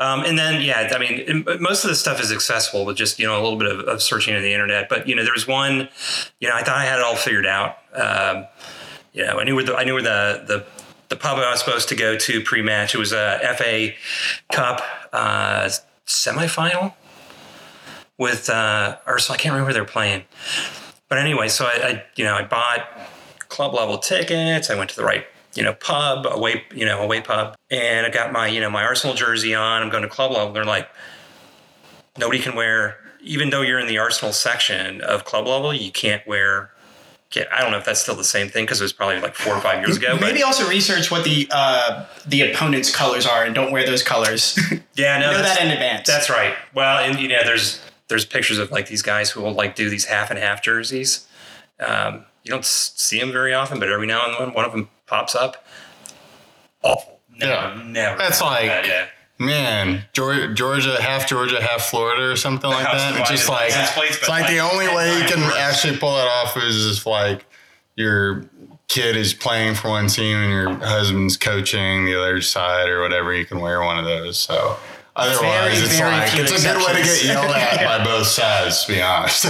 Um, 0.01 0.25
and 0.25 0.39
then, 0.39 0.63
yeah, 0.63 0.93
I 0.95 0.99
mean, 0.99 1.45
most 1.61 1.83
of 1.83 1.91
the 1.91 1.97
stuff 1.97 2.21
is 2.21 2.31
accessible 2.31 2.85
with 2.85 2.97
just, 2.97 3.19
you 3.19 3.27
know, 3.27 3.35
a 3.35 3.43
little 3.43 3.59
bit 3.59 3.69
of, 3.69 3.81
of 3.81 4.03
searching 4.03 4.35
on 4.37 4.43
the 4.43 4.53
internet. 4.53 4.89
But, 4.89 5.09
you 5.09 5.17
know, 5.17 5.25
there 5.25 5.33
was 5.33 5.49
one, 5.49 5.89
you 6.41 6.49
know, 6.49 6.55
I 6.55 6.63
thought 6.63 6.77
I 6.77 6.85
had 6.85 7.01
it 7.01 7.05
all 7.05 7.17
figured 7.17 7.47
out. 7.47 7.79
Um, 7.95 8.47
you 9.13 9.25
know, 9.25 9.41
I 9.41 9.45
knew 9.45 9.57
where 9.57 9.65
the, 9.65 9.75
I 9.75 9.85
knew 9.85 9.95
where 9.95 10.03
the, 10.03 10.45
the, 10.47 10.67
the 11.09 11.17
pub 11.17 11.39
I 11.39 11.51
was 11.51 11.61
supposed 11.61 11.89
to 11.89 11.97
go 11.97 12.17
to 12.17 12.41
pre-match. 12.43 12.95
It 12.95 12.99
was 12.99 13.13
a 13.13 13.41
FA 13.57 13.91
Cup 14.53 14.83
uh, 15.13 15.69
semifinal 16.07 16.95
with, 18.19 18.49
uh, 18.49 18.99
so 19.19 19.35
I 19.35 19.37
can't 19.37 19.53
remember 19.53 19.73
they're 19.73 19.85
playing. 19.85 20.25
But 21.09 21.19
anyway, 21.19 21.49
so 21.49 21.65
I, 21.65 21.71
I, 21.71 22.05
you 22.17 22.25
know, 22.25 22.35
I 22.35 22.45
bought 22.45 22.87
club 23.49 23.75
level 23.75 23.99
tickets. 23.99 24.71
I 24.71 24.77
went 24.77 24.91
to 24.91 24.97
the 24.97 25.05
right, 25.05 25.27
you 25.59 25.65
know, 25.65 25.75
pub, 25.75 26.25
away, 26.31 26.63
you 26.73 26.87
know, 26.87 27.03
away 27.03 27.21
pub, 27.21 27.57
and 27.69 28.07
I 28.07 28.11
got 28.11 28.33
my, 28.33 28.47
you 28.47 28.61
know, 28.61 28.71
my 28.71 28.85
Arsenal 28.85 29.17
jersey 29.17 29.57
on. 29.57 29.83
I'm 29.83 29.91
going 29.91 30.05
to 30.05 30.09
club 30.09 30.31
level. 30.31 30.53
They're 30.53 30.65
like, 30.65 30.89
nobody 32.17 32.39
can 32.39 32.55
wear, 32.55 32.99
even 33.21 33.51
though 33.51 33.63
you're 33.63 33.81
in 33.81 33.89
the 33.89 33.99
Arsenal 33.99 34.33
section 34.33 35.01
of 35.01 35.25
club 35.25 35.49
level, 35.49 35.75
you 35.75 35.91
can't 35.91 36.25
wear. 36.29 36.71
I 37.53 37.61
don't 37.61 37.73
know 37.73 37.79
if 37.79 37.85
that's 37.85 38.01
still 38.01 38.15
the 38.15 38.23
same 38.23 38.49
thing 38.49 38.67
because 38.67 38.81
it 38.81 38.85
was 38.85 38.93
probably 38.93 39.21
like 39.21 39.35
four 39.35 39.53
or 39.53 39.61
five 39.61 39.85
years 39.85 39.97
ago. 39.97 40.17
maybe 40.21 40.39
but 40.39 40.47
also 40.47 40.67
research 40.69 41.11
what 41.11 41.25
the 41.25 41.49
uh, 41.51 42.07
the 42.25 42.53
opponent's 42.53 42.95
colors 42.95 43.27
are 43.27 43.45
and 43.45 43.53
don't 43.53 43.73
wear 43.73 43.85
those 43.85 44.05
colors. 44.05 44.57
yeah, 44.95 45.19
no, 45.19 45.33
know 45.33 45.43
that 45.43 45.61
in 45.61 45.73
advance. 45.73 46.07
That's 46.07 46.31
right. 46.31 46.55
Well, 46.73 47.01
and 47.01 47.19
you 47.19 47.27
know, 47.27 47.43
there's 47.45 47.83
there's 48.07 48.25
pictures 48.25 48.59
of 48.59 48.71
like 48.71 48.87
these 48.87 49.03
guys 49.03 49.31
who 49.31 49.43
will 49.43 49.53
like 49.53 49.75
do 49.75 49.91
these 49.91 50.05
half 50.05 50.31
and 50.31 50.39
half 50.39 50.63
jerseys. 50.63 51.27
Um, 51.81 52.25
you 52.45 52.51
don't 52.51 52.65
see 52.65 53.19
them 53.19 53.33
very 53.33 53.53
often, 53.53 53.81
but 53.81 53.91
every 53.91 54.07
now 54.07 54.25
and 54.25 54.35
then 54.39 54.55
one 54.55 54.65
of 54.65 54.71
them 54.71 54.89
pops 55.09 55.35
up. 55.35 55.65
Awful. 56.83 57.21
Never, 57.37 57.53
Yeah. 57.53 57.83
never. 57.85 58.19
That's 58.19 58.41
happened. 58.41 58.69
like- 58.69 58.85
Uh, 58.85 58.89
yeah. 58.89 59.05
Man, 59.41 60.05
Georgia, 60.13 60.53
Georgia, 60.53 61.01
half 61.01 61.29
Georgia, 61.29 61.63
half 61.63 61.83
Florida, 61.91 62.23
or 62.33 62.35
something 62.37 62.69
like 62.69 62.85
that. 62.93 63.15
It's 63.21 63.31
just 63.31 63.47
divided 63.47 63.63
like 63.63 63.71
license 63.71 63.91
plates, 63.97 64.17
it's 64.17 64.27
but 64.27 64.31
like 64.31 64.47
the 64.49 64.59
only 64.59 64.89
way 64.89 65.17
you 65.17 65.25
can 65.27 65.41
worse. 65.43 65.57
actually 65.57 65.97
pull 65.97 66.17
that 66.17 66.27
off 66.27 66.57
is 66.57 66.99
if 66.99 67.07
like 67.07 67.45
your 67.95 68.45
kid 68.89 69.15
is 69.17 69.35
playing 69.35 69.77
for 69.77 69.91
one 69.91 70.09
team 70.09 70.37
and 70.39 70.51
your 70.51 70.71
husband's 70.85 71.37
coaching 71.37 72.05
the 72.07 72.21
other 72.21 72.41
side 72.41 72.89
or 72.89 73.01
whatever. 73.01 73.33
You 73.33 73.45
can 73.45 73.61
wear 73.61 73.81
one 73.83 73.97
of 74.01 74.05
those. 74.07 74.37
So 74.39 74.77
otherwise, 75.15 75.41
Very, 75.41 75.85
it's 75.85 75.99
very 75.99 76.11
like 76.11 76.35
it's 76.35 76.51
a 76.51 76.67
good 76.67 76.77
way 76.79 76.87
to 76.87 76.93
get 76.95 76.99
exceptions. 77.03 77.29
yelled 77.29 77.55
at 77.55 77.99
by 77.99 78.05
both 78.11 78.27
sides. 78.27 78.85
To 78.87 78.93
be 78.93 79.01
honest, 79.01 79.45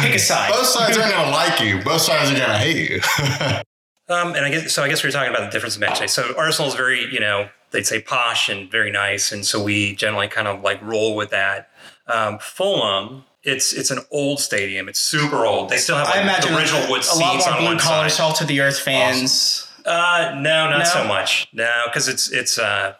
Pick 0.00 0.14
a 0.14 0.18
side. 0.18 0.50
both 0.50 0.64
sides 0.66 0.96
aren't 0.96 1.12
gonna 1.12 1.30
like 1.30 1.60
you. 1.60 1.82
Both 1.82 2.00
sides 2.02 2.30
are 2.30 2.38
gonna 2.38 2.56
hate 2.58 2.88
you. 2.90 3.00
Um, 4.08 4.34
and 4.34 4.44
I 4.44 4.50
guess 4.50 4.72
so. 4.72 4.82
I 4.82 4.88
guess 4.88 5.02
we 5.02 5.08
were 5.08 5.12
talking 5.12 5.30
about 5.34 5.44
the 5.44 5.50
difference 5.50 5.74
in 5.76 5.80
match. 5.80 6.06
So 6.10 6.32
Arsenal 6.38 6.68
is 6.68 6.74
very, 6.76 7.12
you 7.12 7.18
know, 7.20 7.48
they'd 7.72 7.86
say 7.86 8.00
posh 8.00 8.48
and 8.48 8.70
very 8.70 8.90
nice, 8.92 9.32
and 9.32 9.44
so 9.44 9.62
we 9.62 9.94
generally 9.96 10.28
kind 10.28 10.46
of 10.46 10.62
like 10.62 10.80
roll 10.82 11.16
with 11.16 11.30
that. 11.30 11.70
Um, 12.06 12.38
Fulham, 12.38 13.24
it's 13.42 13.72
it's 13.72 13.90
an 13.90 13.98
old 14.12 14.38
stadium. 14.38 14.88
It's 14.88 15.00
super 15.00 15.44
old. 15.44 15.70
They 15.70 15.76
still 15.78 15.96
have 15.96 16.06
like, 16.06 16.16
I 16.18 16.22
imagine 16.22 16.52
the 16.52 16.58
original 16.58 16.88
wood 16.88 17.00
a 17.00 17.04
seats 17.04 17.20
lot 17.20 17.36
more 17.38 17.48
on 17.48 17.58
blue 17.58 17.66
one 17.66 17.78
collar, 17.78 18.08
side. 18.08 18.16
salt 18.16 18.40
of 18.40 18.46
the 18.46 18.60
earth 18.60 18.78
fans. 18.78 19.68
Uh, 19.84 20.32
no, 20.36 20.68
not 20.70 20.78
No? 20.78 20.84
so 20.84 21.04
much. 21.04 21.48
No, 21.52 21.82
because 21.86 22.06
it's 22.06 22.30
it's 22.30 22.58
uh, 22.58 22.94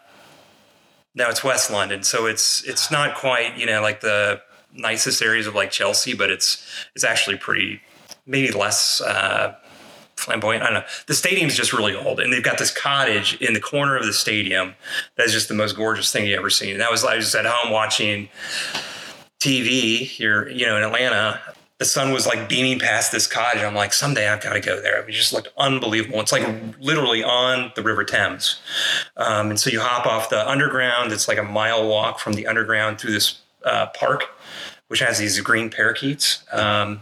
no, 1.15 1.29
it's 1.29 1.43
West 1.43 1.71
London, 1.71 2.03
so 2.03 2.25
it's 2.25 2.63
it's 2.65 2.91
not 2.91 3.15
quite 3.15 3.57
you 3.57 3.65
know 3.65 3.81
like 3.81 4.01
the 4.01 4.41
nicest 4.73 5.21
areas 5.21 5.47
of 5.47 5.55
like 5.55 5.71
Chelsea, 5.71 6.13
but 6.13 6.29
it's 6.29 6.65
it's 6.95 7.03
actually 7.05 7.37
pretty 7.37 7.81
maybe 8.25 8.51
less 8.51 8.99
uh, 9.01 9.55
flamboyant. 10.17 10.63
I 10.63 10.65
don't 10.65 10.73
know. 10.75 10.87
The 11.05 11.13
stadium's 11.13 11.55
just 11.55 11.71
really 11.71 11.95
old, 11.95 12.19
and 12.19 12.33
they've 12.33 12.43
got 12.43 12.57
this 12.57 12.71
cottage 12.71 13.39
in 13.41 13.53
the 13.53 13.59
corner 13.59 13.95
of 13.95 14.05
the 14.05 14.13
stadium 14.13 14.75
that's 15.15 15.31
just 15.31 15.47
the 15.47 15.53
most 15.53 15.75
gorgeous 15.75 16.11
thing 16.11 16.25
you 16.25 16.35
ever 16.35 16.49
seen. 16.49 16.71
And 16.71 16.81
that 16.81 16.91
was 16.91 17.05
I 17.05 17.15
was 17.15 17.33
at 17.35 17.45
home 17.45 17.71
watching 17.71 18.29
TV 19.39 19.99
here, 19.99 20.49
you 20.49 20.65
know, 20.65 20.77
in 20.77 20.83
Atlanta. 20.83 21.39
The 21.77 21.85
sun 21.85 22.11
was 22.11 22.25
like 22.25 22.49
beaming 22.49 22.79
past 22.79 23.11
this 23.11 23.27
cottage. 23.27 23.61
I'm 23.61 23.75
like, 23.75 23.93
someday 23.93 24.27
I've 24.27 24.41
got 24.41 24.53
to 24.53 24.59
go 24.59 24.81
there. 24.81 25.07
It 25.07 25.11
just 25.11 25.31
looked 25.31 25.49
unbelievable. 25.59 26.19
It's 26.21 26.31
like 26.31 26.47
literally 26.79 27.23
on 27.23 27.71
the 27.75 27.83
River 27.83 28.03
Thames. 28.03 28.59
Um, 29.15 29.51
and 29.51 29.59
so 29.59 29.69
you 29.69 29.79
hop 29.79 30.07
off 30.07 30.31
the 30.31 30.49
underground. 30.49 31.11
It's 31.11 31.27
like 31.27 31.37
a 31.37 31.43
mile 31.43 31.87
walk 31.87 32.17
from 32.17 32.33
the 32.33 32.47
underground 32.47 32.99
through 32.99 33.11
this 33.11 33.41
uh, 33.63 33.87
park, 33.87 34.23
which 34.87 35.01
has 35.01 35.19
these 35.19 35.39
green 35.41 35.69
parakeets. 35.69 36.43
Um, 36.51 37.01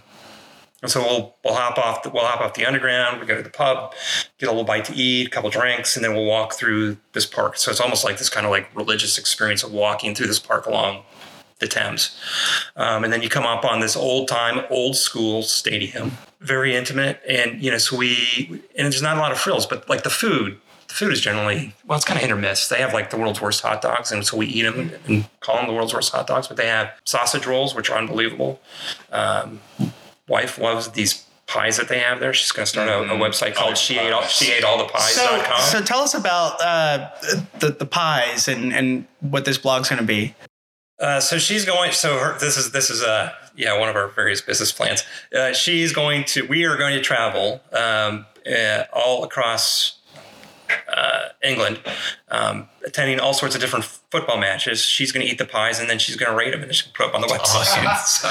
and 0.86 0.92
so 0.92 1.02
we'll 1.02 1.36
we'll 1.44 1.56
hop 1.56 1.78
off 1.78 2.04
the, 2.04 2.10
we'll 2.10 2.26
hop 2.26 2.42
off 2.42 2.54
the 2.54 2.66
underground. 2.66 3.20
We 3.20 3.26
go 3.26 3.36
to 3.36 3.44
the 3.44 3.50
pub, 3.50 3.94
get 4.38 4.48
a 4.48 4.52
little 4.52 4.64
bite 4.64 4.86
to 4.86 4.96
eat, 4.96 5.28
a 5.28 5.30
couple 5.30 5.50
drinks, 5.50 5.96
and 5.96 6.06
then 6.06 6.14
we'll 6.14 6.26
walk 6.26 6.54
through 6.54 6.98
this 7.14 7.26
park. 7.26 7.58
So 7.58 7.72
it's 7.72 7.82
almost 7.82 8.04
like 8.04 8.18
this 8.18 8.30
kind 8.30 8.46
of 8.46 8.52
like 8.52 8.74
religious 8.76 9.18
experience 9.18 9.64
of 9.64 9.72
walking 9.72 10.16
through 10.16 10.28
this 10.28 10.40
park 10.40 10.66
along 10.66 11.04
the 11.60 11.68
Thames. 11.68 12.20
Um, 12.76 13.04
and 13.04 13.14
then 13.14 13.22
you 13.22 13.30
come 13.30 13.46
up 13.46 13.64
on 13.64 13.80
this 13.80 13.96
old 13.96 14.28
time, 14.28 14.66
old 14.70 14.96
school 14.96 15.42
stadium, 15.42 16.12
very 16.42 16.76
intimate. 16.76 17.22
And, 17.28 17.62
you 17.62 17.72
know, 17.72 17.78
so 17.78 17.96
we, 17.96 18.62
and 18.78 18.92
there's 18.92 19.02
not 19.02 19.18
a 19.18 19.20
lot 19.20 19.32
of 19.32 19.38
frills, 19.40 19.66
but 19.66 19.90
like 19.90 20.04
the 20.04 20.10
food, 20.10 20.60
the 20.90 20.94
food 20.94 21.14
is 21.14 21.22
generally, 21.22 21.74
well, 21.88 21.96
it's 21.96 22.06
kind 22.06 22.18
of 22.18 22.22
hit 22.24 22.32
or 22.32 22.36
miss. 22.36 22.68
They 22.68 22.80
have 22.80 22.94
like 22.94 23.10
the 23.10 23.18
world's 23.18 23.42
worst 23.42 23.62
hot 23.62 23.82
dogs. 23.82 24.12
And 24.12 24.26
so 24.26 24.36
we 24.36 24.48
eat 24.48 24.64
them 24.64 24.92
and 25.08 25.30
call 25.40 25.56
them 25.56 25.68
the 25.68 25.74
world's 25.74 25.94
worst 25.94 26.12
hot 26.12 26.28
dogs, 26.28 26.50
but 26.50 26.58
they 26.58 26.68
have 26.68 26.92
sausage 27.06 27.48
rolls, 27.48 27.74
which 27.74 27.90
are 27.90 27.98
unbelievable. 27.98 28.60
Um, 29.14 29.62
wife 30.28 30.58
loves 30.58 30.90
these 30.90 31.26
pies 31.48 31.78
that 31.78 31.88
they 31.88 32.00
have 32.00 32.20
there. 32.20 32.34
She's 32.34 32.52
going 32.52 32.66
to 32.66 32.70
start 32.70 32.90
a, 32.90 33.14
a 33.14 33.18
website 33.18 33.54
called 33.56 33.78
She 33.78 33.98
Ate 33.98 34.12
All, 34.12 34.24
she 34.24 34.52
ate 34.52 34.64
all 34.64 34.78
the 34.78 34.98
So, 34.98 35.80
so 35.80 35.82
tell 35.84 36.00
us 36.00 36.14
about 36.14 36.62
uh, 36.62 37.10
the 37.60 37.70
the 37.72 37.86
pies 37.86 38.48
and 38.48 38.74
and 38.74 39.08
what 39.20 39.46
this 39.46 39.58
blog's 39.58 39.90
going 39.90 40.02
to 40.02 40.08
be. 40.08 40.36
Uh, 41.00 41.20
so 41.20 41.38
she's 41.38 41.66
going. 41.66 41.92
So 41.92 42.18
her, 42.18 42.40
this 42.40 42.58
is 42.58 42.72
this 42.72 42.90
is 42.90 43.04
uh 43.04 43.34
yeah 43.56 43.78
one 43.78 43.90
of 43.90 43.96
our 43.96 44.08
various 44.08 44.42
business 44.42 44.72
plans. 44.72 45.04
Uh, 45.36 45.54
she's 45.54 45.92
going 45.92 46.24
to. 46.26 46.48
We 46.48 46.66
are 46.66 46.78
going 46.78 46.96
to 46.96 47.02
travel 47.02 47.62
um, 47.74 48.26
uh, 48.50 48.84
all 48.94 49.24
across 49.24 50.00
uh, 50.88 51.30
England, 51.44 51.80
um, 52.30 52.70
attending 52.86 53.20
all 53.20 53.34
sorts 53.34 53.56
of 53.56 53.62
different 53.62 53.84
football 53.84 54.38
matches. 54.38 54.82
She's 54.82 55.12
going 55.12 55.26
to 55.26 55.32
eat 55.32 55.38
the 55.38 55.46
pies 55.46 55.80
and 55.80 55.90
then 55.90 55.98
she's 56.00 56.16
going 56.16 56.32
to 56.32 56.38
rate 56.38 56.52
them 56.52 56.62
and 56.64 56.74
she's 56.74 56.84
going 56.84 56.94
to 56.94 56.98
put 56.98 57.08
up 57.10 57.16
on 57.16 57.22
the 57.22 57.28
website. 57.28 57.98
so 58.06 58.30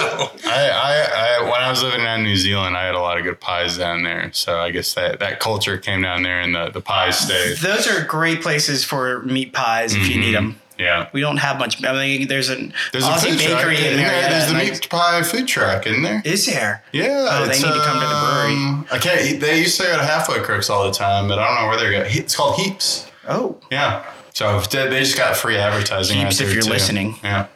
I, 0.49 0.71
I, 0.71 1.39
I, 1.41 1.43
when 1.43 1.61
I 1.61 1.69
was 1.71 1.83
living 1.83 2.01
down 2.01 2.21
in 2.21 2.25
New 2.25 2.37
Zealand, 2.37 2.77
I 2.77 2.87
had 2.87 2.95
a 2.95 3.01
lot 3.01 3.19
of 3.19 3.25
good 3.25 3.41
pies 3.41 3.77
down 3.77 4.05
there. 4.05 4.31
So 4.33 4.61
I 4.61 4.71
guess 4.71 4.95
that, 4.95 5.19
that 5.21 5.41
culture 5.41 5.77
came 5.77 6.03
down 6.03 6.23
there 6.23 6.41
and 6.41 6.55
the, 6.55 6.71
the 6.71 6.81
pies 6.81 7.19
stayed. 7.19 7.59
Those 7.59 7.87
are 7.89 8.05
great 8.05 8.43
places 8.43 8.85
for 8.85 9.23
meat 9.23 9.53
pies 9.53 9.95
if 9.95 10.09
you 10.09 10.21
need 10.21 10.35
them. 10.35 10.61
Yeah. 10.79 11.09
We 11.13 11.21
don't 11.21 11.37
have 11.37 11.59
much. 11.61 11.85
I 11.85 11.93
mean, 11.93 12.27
there's 12.27 12.49
an 12.49 12.55
Mm-hmm. 12.73 12.89
There's 12.93 13.05
a 13.05 13.09
Aussie 13.11 13.31
food 13.31 13.39
truck. 13.41 13.59
bakery 13.59 13.77
in 13.79 13.85
in 13.93 13.97
there. 13.99 14.07
Marietta. 14.09 14.29
There's 14.31 14.45
the 14.47 14.51
and 14.51 14.59
I- 14.59 14.71
meat 14.73 14.91
pie 14.91 15.23
food 15.23 15.47
truck 15.49 15.87
in 15.87 16.03
there. 16.03 16.21
Is 16.25 16.47
there? 16.47 16.83
Yeah. 16.93 17.27
Oh, 17.31 17.45
they 17.45 17.51
it's, 17.53 17.63
need 17.63 17.69
to 17.73 17.81
come 17.85 18.01
to 18.01 18.07
the 18.07 18.33
brewery. 18.33 18.55
um, 18.55 18.87
I 18.91 18.99
can't. 18.99 19.41
They 19.41 19.61
used 19.61 19.77
to 19.81 19.85
go 19.85 19.97
to 19.97 20.03
Halfway 20.05 20.41
Crooks 20.41 20.71
all 20.71 20.85
the 20.85 20.91
time, 20.93 21.29
but 21.29 21.39
I 21.39 21.47
don't 21.47 21.63
know 21.63 21.69
where 21.69 21.77
they're 21.79 21.93
going. 21.93 22.07
It's 22.17 22.35
called 22.35 22.57
Heaps. 22.59 23.09
Oh, 23.29 23.57
Yeah. 23.71 24.05
So 24.35 24.61
they, 24.61 24.89
they 24.89 25.01
just 25.01 25.17
got 25.17 25.37
free 25.37 25.57
advertising. 25.57 26.19
Heaps 26.19 26.41
if 26.41 26.53
you're 26.53 26.63
too. 26.63 26.71
listening. 26.71 27.17
Yeah. 27.25 27.47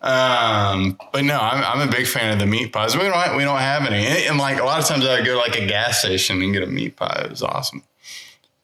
Um, 0.00 0.98
but 1.12 1.22
no, 1.24 1.38
I'm, 1.38 1.62
I'm 1.80 1.88
a 1.88 1.90
big 1.90 2.06
fan 2.06 2.32
of 2.32 2.38
the 2.40 2.46
meat 2.46 2.72
pies. 2.72 2.96
We 2.96 3.02
don't 3.04 3.12
have, 3.12 3.36
we 3.36 3.44
don't 3.44 3.58
have 3.60 3.86
any, 3.86 4.04
and, 4.04 4.18
and 4.30 4.38
like 4.38 4.58
a 4.60 4.64
lot 4.64 4.80
of 4.80 4.86
times 4.86 5.06
I 5.06 5.18
go 5.18 5.34
to 5.34 5.36
like 5.36 5.56
a 5.56 5.66
gas 5.66 6.00
station 6.00 6.42
and 6.42 6.52
get 6.52 6.62
a 6.62 6.66
meat 6.66 6.96
pie. 6.96 7.22
It 7.24 7.30
was 7.30 7.42
awesome. 7.42 7.82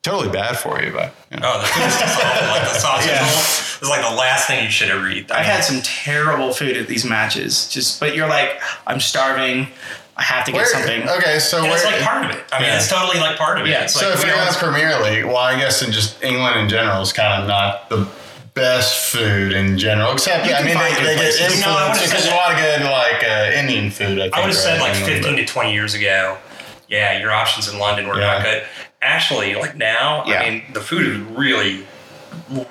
Totally 0.02 0.30
bad 0.32 0.58
for 0.58 0.82
you, 0.82 0.90
but 0.92 1.14
you 1.30 1.38
know. 1.38 1.52
oh, 1.54 1.60
the 1.60 1.66
food 1.66 1.82
just 1.82 2.24
awful. 2.24 2.48
Like 2.48 2.62
the 2.62 2.78
sausage 2.78 3.10
Yeah. 3.10 3.20
roll 3.20 3.82
is 3.82 3.88
like 3.88 4.10
the 4.10 4.16
last 4.16 4.46
thing 4.46 4.64
you 4.64 4.70
should 4.70 4.90
ever 4.90 5.08
eat. 5.08 5.30
I've 5.30 5.44
had 5.46 5.62
some 5.62 5.80
terrible 5.82 6.52
food 6.52 6.76
at 6.76 6.86
these 6.88 7.04
matches. 7.04 7.68
Just, 7.68 8.00
but 8.00 8.14
you're 8.16 8.28
like, 8.28 8.60
I'm 8.86 9.00
starving. 9.00 9.68
I 10.18 10.24
have 10.24 10.44
to 10.46 10.50
get 10.52 10.58
Where- 10.58 10.66
something. 10.66 11.08
Okay, 11.08 11.38
so 11.38 11.62
And 11.62 11.72
it's 11.72 11.84
like 11.84 12.00
part 12.02 12.24
of 12.24 12.32
it. 12.32 12.44
I 12.52 12.58
mean, 12.58 12.68
Yeah. 12.68 12.76
it's 12.76 12.88
totally 12.88 13.20
like 13.20 13.38
part 13.38 13.58
of 13.60 13.66
it. 13.66 13.70
Yeah. 13.70 13.82
It's 13.84 13.94
so 13.94 14.08
like 14.08 14.18
if 14.18 14.24
you're 14.24 14.34
in 14.34 14.38
don't- 14.44 14.52
the 14.52 14.58
Premier 14.58 14.98
League, 15.00 15.24
well, 15.24 15.36
I 15.36 15.56
guess 15.56 15.80
in 15.82 15.92
just 15.92 16.22
England 16.24 16.58
in 16.58 16.68
general 16.68 17.00
is 17.02 17.12
kind 17.12 17.40
of 17.40 17.48
not 17.48 17.88
the 17.88 18.06
best 18.54 19.12
food 19.12 19.52
in 19.52 19.78
general. 19.78 20.12
Except 20.12 20.44
You 20.44 20.54
I 20.54 20.62
mean, 20.64 20.76
they, 20.76 20.92
they 21.04 21.14
get 21.14 21.34
influenced 21.40 21.60
No, 21.60 21.70
I 21.70 21.88
would've 21.88 22.02
because 22.02 22.10
said 22.10 22.20
there's 22.22 22.32
a 22.32 22.34
lot 22.34 22.50
of 22.52 22.58
good 22.58 22.82
like 22.90 23.22
uh, 23.22 23.56
Indian 23.60 23.90
food. 23.92 24.18
I, 24.18 24.22
think, 24.22 24.36
I 24.36 24.40
would 24.40 24.46
have 24.48 24.56
said 24.56 24.80
like 24.80 24.96
in 24.96 25.04
15 25.04 25.14
England, 25.16 25.36
to 25.36 25.44
20 25.46 25.72
years 25.72 25.94
ago, 25.94 26.36
yeah, 26.88 27.20
your 27.20 27.30
options 27.30 27.68
in 27.72 27.78
London 27.78 28.08
were 28.08 28.18
Yeah. 28.18 28.26
not 28.32 28.42
good. 28.42 28.64
Actually, 29.00 29.54
like 29.54 29.76
now, 29.76 30.24
Yeah. 30.26 30.40
I 30.40 30.50
mean, 30.50 30.64
the 30.72 30.80
food 30.80 31.06
is 31.06 31.18
really, 31.38 31.86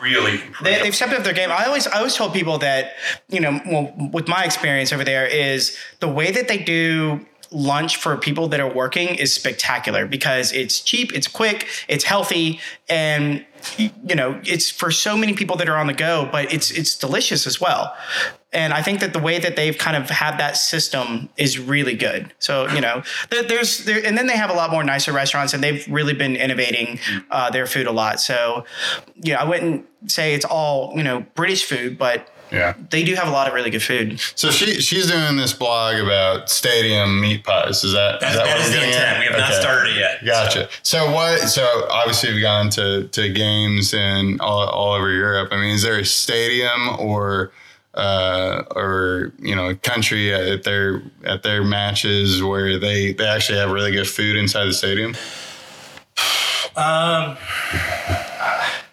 really 0.01 0.33
improved. 0.33 0.65
They, 0.65 0.81
they've 0.81 0.93
stepped 0.95 1.13
up 1.13 1.23
their 1.23 1.33
game. 1.33 1.51
I 1.51 1.65
always, 1.65 1.87
I 1.87 1.99
always 1.99 2.15
told 2.15 2.33
people 2.33 2.57
that, 2.57 2.95
you 3.29 3.39
know, 3.39 3.61
well, 3.65 3.93
with 4.11 4.27
my 4.27 4.43
experience 4.43 4.91
over 4.91 5.05
there, 5.05 5.25
is 5.25 5.77
the 6.01 6.09
way 6.09 6.31
that 6.31 6.49
they 6.49 6.57
do 6.57 7.25
lunch 7.51 7.97
for 7.97 8.17
people 8.17 8.47
that 8.49 8.59
are 8.59 8.71
working 8.71 9.09
is 9.09 9.33
spectacular 9.33 10.05
because 10.05 10.51
it's 10.51 10.79
cheap, 10.79 11.13
it's 11.13 11.27
quick, 11.27 11.67
it's 11.87 12.03
healthy, 12.03 12.59
and 12.89 13.45
you 13.77 14.15
know, 14.15 14.39
it's 14.45 14.69
for 14.69 14.91
so 14.91 15.17
many 15.17 15.33
people 15.33 15.55
that 15.57 15.67
are 15.67 15.77
on 15.77 15.87
the 15.87 15.93
go, 15.93 16.27
but 16.31 16.51
it's 16.53 16.71
it's 16.71 16.97
delicious 16.97 17.47
as 17.47 17.59
well. 17.59 17.95
And 18.53 18.73
I 18.73 18.81
think 18.81 19.01
that 19.01 19.13
the 19.13 19.19
way 19.19 19.39
that 19.39 19.55
they've 19.55 19.77
kind 19.77 19.97
of 19.97 20.09
had 20.09 20.37
that 20.37 20.55
system 20.55 21.29
is 21.37 21.59
really 21.59 21.95
good. 21.95 22.33
So 22.39 22.67
you 22.69 22.81
know, 22.81 23.03
there's 23.29 23.85
there, 23.85 24.05
and 24.05 24.17
then 24.17 24.27
they 24.27 24.37
have 24.37 24.49
a 24.49 24.53
lot 24.53 24.71
more 24.71 24.83
nicer 24.83 25.11
restaurants, 25.11 25.53
and 25.53 25.63
they've 25.63 25.85
really 25.87 26.13
been 26.13 26.35
innovating 26.35 26.99
uh, 27.29 27.49
their 27.49 27.65
food 27.65 27.87
a 27.87 27.91
lot. 27.91 28.19
So 28.19 28.65
you 29.15 29.33
know, 29.33 29.39
I 29.39 29.43
wouldn't 29.43 29.85
say 30.09 30.33
it's 30.33 30.45
all 30.45 30.93
you 30.95 31.03
know 31.03 31.25
British 31.35 31.65
food, 31.65 31.97
but 31.97 32.29
Yeah. 32.51 32.73
they 32.89 33.03
do 33.03 33.13
have 33.15 33.27
a 33.27 33.31
lot 33.31 33.47
of 33.47 33.53
really 33.53 33.69
good 33.69 33.83
food. 33.83 34.19
So 34.35 34.51
she 34.51 34.79
she's 34.81 35.07
doing 35.11 35.35
this 35.37 35.53
blog 35.53 35.97
about 35.99 36.49
stadium 36.49 37.19
meat 37.19 37.43
pies. 37.43 37.83
Is 37.83 37.93
that 37.93 38.19
That, 38.21 38.29
is 38.31 38.37
that, 38.37 38.45
that 38.45 38.57
what 38.57 38.61
is 38.61 38.73
I'm 38.73 38.79
the 38.79 38.87
intent. 38.87 39.03
at? 39.05 39.19
We 39.19 39.25
have 39.25 39.37
not 39.37 39.53
started 39.53 39.91
it 39.95 39.99
yet. 39.99 40.25
Gotcha. 40.25 40.69
So 40.83 41.11
what? 41.11 41.39
So 41.49 41.87
obviously 41.89 42.31
you've 42.31 42.41
gone 42.41 42.69
to 42.71 43.07
to 43.09 43.29
games 43.33 43.93
and 43.93 44.39
all, 44.41 44.67
all 44.69 44.93
over 44.93 45.11
Europe. 45.11 45.49
I 45.51 45.57
mean, 45.57 45.71
is 45.75 45.83
there 45.83 45.99
a 45.99 46.05
stadium 46.05 46.95
or 46.99 47.51
uh, 47.95 48.63
or 48.75 49.33
you 49.39 49.55
know 49.55 49.69
a 49.69 49.75
country 49.75 50.33
at 50.33 50.63
their 50.63 51.01
at 51.25 51.43
their 51.43 51.63
matches 51.63 52.41
where 52.43 52.77
they 52.79 53.11
they 53.11 53.25
actually 53.27 53.57
have 53.57 53.71
really 53.71 53.91
good 53.91 54.07
food 54.07 54.35
inside 54.37 54.65
the 54.65 54.73
stadium? 54.73 55.15
Um, 56.75 57.35
Or 57.35 58.26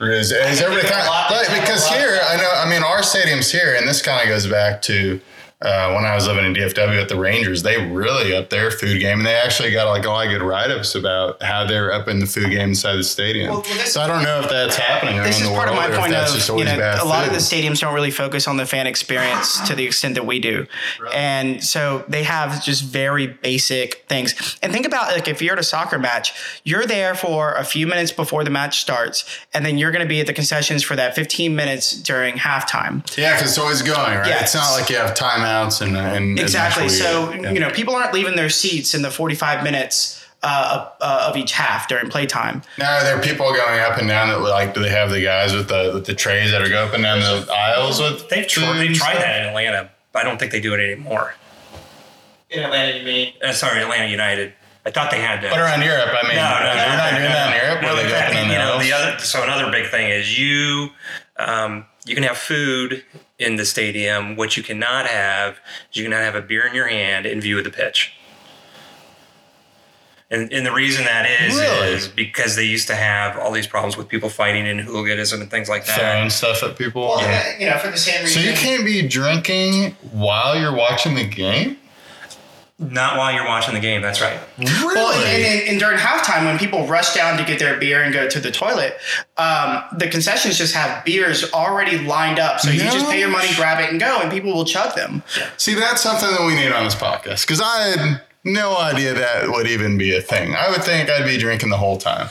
is, 0.00 0.32
is 0.32 0.60
everybody 0.60 0.88
kind 0.92 1.02
of, 1.02 1.08
like, 1.08 1.30
we 1.30 1.36
have 1.36 1.58
a 1.58 1.60
because 1.60 1.86
here 1.88 2.20
I 2.22 2.36
know 2.36 2.50
I 2.54 2.68
mean 2.68 2.82
our 2.82 3.00
stadiums 3.00 3.50
here 3.50 3.74
and 3.74 3.88
this 3.88 4.02
kind 4.02 4.20
of 4.22 4.28
goes 4.28 4.46
back 4.46 4.82
to 4.82 5.20
uh, 5.62 5.92
when 5.92 6.04
I 6.04 6.14
was 6.14 6.26
living 6.26 6.44
in 6.44 6.54
DFW 6.54 7.00
at 7.00 7.08
the 7.08 7.18
Rangers 7.18 7.62
they 7.62 7.84
really 7.86 8.34
up 8.36 8.50
their 8.50 8.70
food 8.70 9.00
game 9.00 9.18
and 9.18 9.26
they 9.26 9.34
actually 9.34 9.72
got 9.72 9.88
like 9.88 10.04
a 10.04 10.08
lot 10.08 10.26
of 10.26 10.32
good 10.32 10.42
write 10.42 10.70
ups 10.70 10.94
about 10.94 11.42
how 11.42 11.66
they're 11.66 11.92
up 11.92 12.08
in 12.08 12.18
the 12.18 12.26
food 12.26 12.50
game 12.50 12.70
inside 12.70 12.96
the 12.96 13.04
stadium. 13.04 13.50
Well, 13.50 13.62
well, 13.62 13.86
so 13.86 14.00
I 14.00 14.06
don't 14.06 14.22
know 14.22 14.40
if 14.40 14.50
that's 14.50 14.76
happening 14.76 15.16
This 15.22 15.40
is 15.40 15.48
part 15.48 15.68
of 15.68 15.74
my 15.74 15.88
point 15.88 16.14
of 16.14 16.58
you 16.58 16.64
know 16.64 16.98
a 17.00 17.04
lot 17.04 17.26
of 17.26 17.32
the 17.32 17.38
stadiums 17.38 17.80
don't 17.80 17.94
really 17.94 18.10
focus 18.10 18.46
on 18.46 18.56
the 18.56 18.66
fan 18.66 18.86
experience 18.86 19.60
to 19.68 19.74
the 19.74 19.84
extent 19.84 20.14
that 20.14 20.26
we 20.26 20.38
do, 20.38 20.66
and 21.12 21.62
so 21.62 22.04
they 22.08 22.24
have 22.24 22.62
just 22.62 22.84
very 22.84 23.26
basic 23.26 24.04
things. 24.08 24.58
And 24.62 24.72
think 24.72 24.86
about 24.86 25.12
like 25.12 25.28
if 25.28 25.40
you're 25.40 25.54
at 25.54 25.58
a 25.58 25.64
soccer 25.64 25.98
match, 25.98 26.32
you're 26.64 26.86
there 26.86 27.14
for 27.14 27.52
a 27.54 27.64
few 27.64 27.86
minutes 27.86 28.12
before 28.12 28.44
the 28.44 28.50
match 28.50 28.80
starts, 28.80 29.24
and 29.52 29.64
then 29.64 29.78
you're 29.78 29.92
going 29.92 30.04
to 30.04 30.08
be 30.08 30.20
at 30.20 30.26
the 30.26 30.32
concessions 30.32 30.82
for 30.82 30.96
that 30.96 31.14
15 31.14 31.54
minutes 31.54 31.94
during 32.02 32.34
halftime. 32.34 33.02
Yeah, 33.16 33.34
because 33.34 33.50
it's 33.50 33.58
always 33.58 33.82
going, 33.82 34.18
right? 34.18 34.26
Yeah. 34.26 34.42
It's 34.42 34.54
not 34.54 34.72
like 34.72 34.90
you 34.90 34.96
have 34.96 35.14
timeouts 35.54 35.80
and 35.80 35.96
and 35.96 36.38
Exactly. 36.38 36.84
eventually- 36.86 36.88
So 36.88 37.32
yeah. 37.42 37.50
you 37.52 37.60
know, 37.60 37.70
people 37.70 37.94
aren't 37.94 38.12
leaving 38.12 38.36
their 38.36 38.50
seats 38.50 38.94
in 38.94 39.02
the 39.02 39.10
45 39.10 39.62
minutes. 39.62 40.20
Uh, 40.46 40.90
uh, 41.00 41.24
of 41.30 41.38
each 41.38 41.52
half 41.52 41.88
during 41.88 42.10
playtime. 42.10 42.60
Now, 42.76 42.98
are 42.98 43.02
there 43.02 43.18
people 43.18 43.50
going 43.54 43.80
up 43.80 43.96
and 43.96 44.06
down 44.06 44.28
that 44.28 44.40
like? 44.40 44.74
Do 44.74 44.82
they 44.82 44.90
have 44.90 45.08
the 45.08 45.22
guys 45.22 45.54
with 45.54 45.68
the 45.68 45.92
with 45.94 46.04
the 46.04 46.14
trays 46.14 46.50
that 46.50 46.60
are 46.60 46.68
going 46.68 46.86
up 46.86 46.92
and 46.92 47.02
down 47.02 47.20
the 47.20 47.50
aisles 47.50 47.98
with? 47.98 48.28
they've, 48.28 48.46
tr- 48.46 48.60
they've 48.74 48.94
tried 48.94 49.16
that 49.22 49.40
in 49.40 49.48
Atlanta. 49.48 49.90
but 50.12 50.18
I 50.20 50.24
don't 50.28 50.38
think 50.38 50.52
they 50.52 50.60
do 50.60 50.74
it 50.74 50.80
anymore. 50.80 51.34
In 52.50 52.62
Atlanta, 52.62 52.98
you 52.98 53.04
mean? 53.06 53.32
Uh, 53.42 53.52
sorry, 53.52 53.80
Atlanta 53.80 54.06
United. 54.10 54.52
I 54.84 54.90
thought 54.90 55.10
they 55.10 55.22
had 55.22 55.40
that. 55.44 55.50
But 55.50 55.60
around 55.60 55.80
Europe, 55.80 56.10
I 56.12 56.28
mean, 56.28 56.36
No, 56.36 56.42
no, 56.42 56.66
you're 56.66 56.74
no, 56.92 56.96
not 56.98 57.12
no, 57.12 57.18
doing 57.18 57.30
no. 57.30 57.34
that 57.34 57.56
in 57.56 57.62
Europe. 57.66 57.80
No, 57.82 57.94
where 57.94 58.02
they 58.02 58.08
go 58.10 58.14
up 58.16 58.20
fact, 58.20 58.34
and 58.34 58.50
down 58.50 58.52
you 58.52 58.58
know, 58.58 58.78
the 58.84 58.92
other. 58.92 59.18
So 59.20 59.42
another 59.44 59.70
big 59.72 59.90
thing 59.90 60.10
is 60.10 60.38
you, 60.38 60.90
um, 61.38 61.86
you 62.04 62.14
can 62.14 62.24
have 62.24 62.36
food 62.36 63.04
in 63.38 63.56
the 63.56 63.64
stadium. 63.64 64.36
What 64.36 64.56
you 64.56 64.62
cannot 64.62 65.06
have 65.06 65.58
is 65.90 65.96
you 65.96 66.04
cannot 66.04 66.20
have 66.22 66.34
a 66.34 66.42
beer 66.42 66.66
in 66.66 66.74
your 66.74 66.88
hand 66.88 67.26
in 67.26 67.40
view 67.40 67.58
of 67.58 67.64
the 67.64 67.70
pitch. 67.70 68.12
And, 70.30 70.52
and 70.52 70.66
the 70.66 70.72
reason 70.72 71.04
that 71.04 71.28
is 71.30 71.54
Really? 71.54 71.88
is 71.94 72.08
because 72.08 72.56
they 72.56 72.64
used 72.64 72.88
to 72.88 72.94
have 72.96 73.38
all 73.38 73.52
these 73.52 73.66
problems 73.66 73.96
with 73.96 74.08
people 74.08 74.28
fighting 74.30 74.66
and 74.66 74.80
hooliganism 74.80 75.40
and 75.40 75.50
things 75.50 75.68
like 75.68 75.84
that. 75.86 75.98
throwing 75.98 76.30
stuff 76.30 76.62
at 76.62 76.76
people. 76.78 77.02
Well, 77.02 77.20
Yeah. 77.20 77.58
you 77.58 77.70
know, 77.70 77.78
for 77.78 77.90
the 77.90 77.96
same 77.96 78.22
reason. 78.24 78.42
So 78.42 78.48
you 78.48 78.56
can't 78.56 78.84
be 78.84 79.06
drinking 79.06 79.92
while 80.12 80.58
you're 80.58 80.74
watching 80.74 81.14
the 81.14 81.24
game. 81.26 81.76
Not 82.78 83.16
while 83.16 83.32
you're 83.32 83.46
watching 83.46 83.72
the 83.74 83.80
game. 83.80 84.02
That's 84.02 84.20
right. 84.20 84.38
Really? 84.58 84.94
Well, 84.96 85.12
and, 85.12 85.42
and, 85.44 85.68
and 85.70 85.78
during 85.80 85.96
halftime, 85.96 86.44
when 86.44 86.58
people 86.58 86.84
rush 86.88 87.14
down 87.14 87.38
to 87.38 87.44
get 87.44 87.60
their 87.60 87.78
beer 87.78 88.02
and 88.02 88.12
go 88.12 88.28
to 88.28 88.40
the 88.40 88.50
toilet, 88.50 88.96
um, 89.36 89.84
the 89.96 90.08
concessions 90.08 90.58
just 90.58 90.74
have 90.74 91.04
beers 91.04 91.52
already 91.52 91.98
lined 91.98 92.40
up. 92.40 92.58
So 92.58 92.70
you 92.70 92.80
just 92.80 93.06
pay 93.08 93.20
your 93.20 93.28
money, 93.30 93.48
grab 93.54 93.80
it, 93.80 93.90
and 93.90 94.00
go, 94.00 94.20
and 94.20 94.28
people 94.30 94.52
will 94.52 94.64
chug 94.64 94.96
them. 94.96 95.22
See, 95.56 95.74
that's 95.74 96.00
something 96.02 96.28
that 96.28 96.44
we 96.44 96.56
need 96.56 96.72
on 96.72 96.82
this 96.82 96.96
podcast 96.96 97.42
because 97.46 97.60
I 97.60 97.94
had 97.96 98.22
no 98.42 98.76
idea 98.76 99.14
that 99.14 99.48
would 99.50 99.68
even 99.68 99.96
be 99.96 100.16
a 100.16 100.20
thing. 100.20 100.54
I 100.56 100.68
would 100.68 100.82
think 100.82 101.08
I'd 101.08 101.24
be 101.26 101.38
drinking 101.38 101.70
the 101.70 101.78
whole 101.78 101.96
time. 101.96 102.28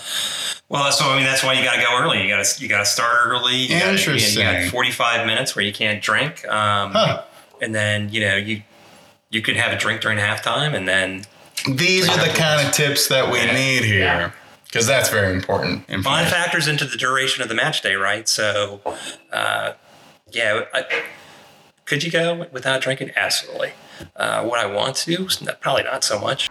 Well, 0.68 0.92
so 0.92 1.06
I 1.10 1.16
mean, 1.16 1.26
that's 1.26 1.44
why 1.44 1.54
you 1.54 1.64
got 1.64 1.76
to 1.76 1.82
go 1.82 1.98
early. 2.00 2.22
You 2.22 2.28
got 2.28 2.44
to 2.44 2.62
you 2.62 2.68
got 2.68 2.80
to 2.80 2.86
start 2.86 3.16
early. 3.28 3.56
You 3.56 3.80
gotta- 3.80 3.92
Interesting. 3.92 4.46
You 4.46 4.52
got 4.64 4.72
45 4.72 5.26
minutes 5.26 5.56
where 5.56 5.64
you 5.64 5.72
can't 5.72 6.02
drink, 6.04 6.46
um, 6.50 6.92
Huh. 6.92 7.24
and 7.62 7.74
then 7.74 8.10
you 8.10 8.20
know 8.22 8.36
you 8.36 8.62
you 9.34 9.42
can 9.42 9.56
have 9.56 9.74
a 9.74 9.78
drink 9.78 10.00
during 10.02 10.20
halftime, 10.20 10.76
and 10.76 10.88
then 10.88 11.24
These 11.68 12.08
are 12.08 12.18
the 12.18 12.34
kind 12.34 12.66
of 12.66 12.74
tips 12.74 13.08
that 13.08 13.32
we 13.32 13.44
need 13.52 13.84
here 13.84 14.34
because 14.66 14.88
that's 14.88 15.10
very 15.10 15.36
important. 15.36 15.86
fun 15.86 15.96
information. 15.96 16.32
factors 16.32 16.68
into 16.68 16.86
the 16.86 16.98
duration 16.98 17.42
of 17.44 17.50
the 17.50 17.56
match 17.56 17.82
day, 17.82 17.96
right? 17.96 18.28
So, 18.30 18.82
uh, 19.32 19.74
yeah, 20.32 20.66
I, 20.74 20.86
could 21.86 22.04
you 22.04 22.12
go 22.12 22.48
without 22.52 22.82
drinking? 22.82 23.12
Absolutely. 23.16 23.74
Uh, 24.16 24.48
would 24.50 24.60
I 24.60 24.66
want 24.66 24.96
to? 24.98 25.28
Probably 25.62 25.84
not 25.84 26.04
so 26.04 26.20
much. 26.20 26.50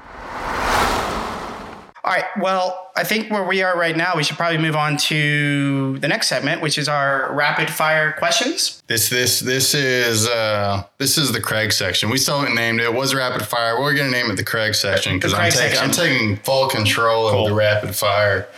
All 2.04 2.12
right. 2.12 2.24
Well, 2.40 2.90
I 2.96 3.04
think 3.04 3.30
where 3.30 3.44
we 3.44 3.62
are 3.62 3.78
right 3.78 3.96
now, 3.96 4.16
we 4.16 4.24
should 4.24 4.36
probably 4.36 4.58
move 4.58 4.74
on 4.74 4.96
to 4.96 5.98
the 6.00 6.08
next 6.08 6.26
segment, 6.28 6.60
which 6.60 6.76
is 6.76 6.88
our 6.88 7.32
rapid 7.32 7.70
fire 7.70 8.10
questions. 8.12 8.82
This 8.88 9.08
this 9.08 9.38
this 9.38 9.72
is 9.74 10.26
uh 10.26 10.82
this 10.98 11.16
is 11.16 11.30
the 11.30 11.40
Craig 11.40 11.72
section. 11.72 12.10
We 12.10 12.18
still 12.18 12.40
haven't 12.40 12.56
named 12.56 12.80
it. 12.80 12.84
It 12.86 12.94
was 12.94 13.14
rapid 13.14 13.46
fire. 13.46 13.80
We're 13.80 13.94
gonna 13.94 14.10
name 14.10 14.30
it 14.32 14.36
the 14.36 14.42
Craig 14.44 14.74
section 14.74 15.14
because 15.16 15.32
I'm 15.32 15.40
Craig 15.40 15.52
taking 15.52 15.78
I'm 15.78 15.90
taking 15.92 16.36
full 16.38 16.68
control 16.68 17.28
of 17.28 17.48
the 17.48 17.54
rapid 17.54 17.94
fire. 17.94 18.48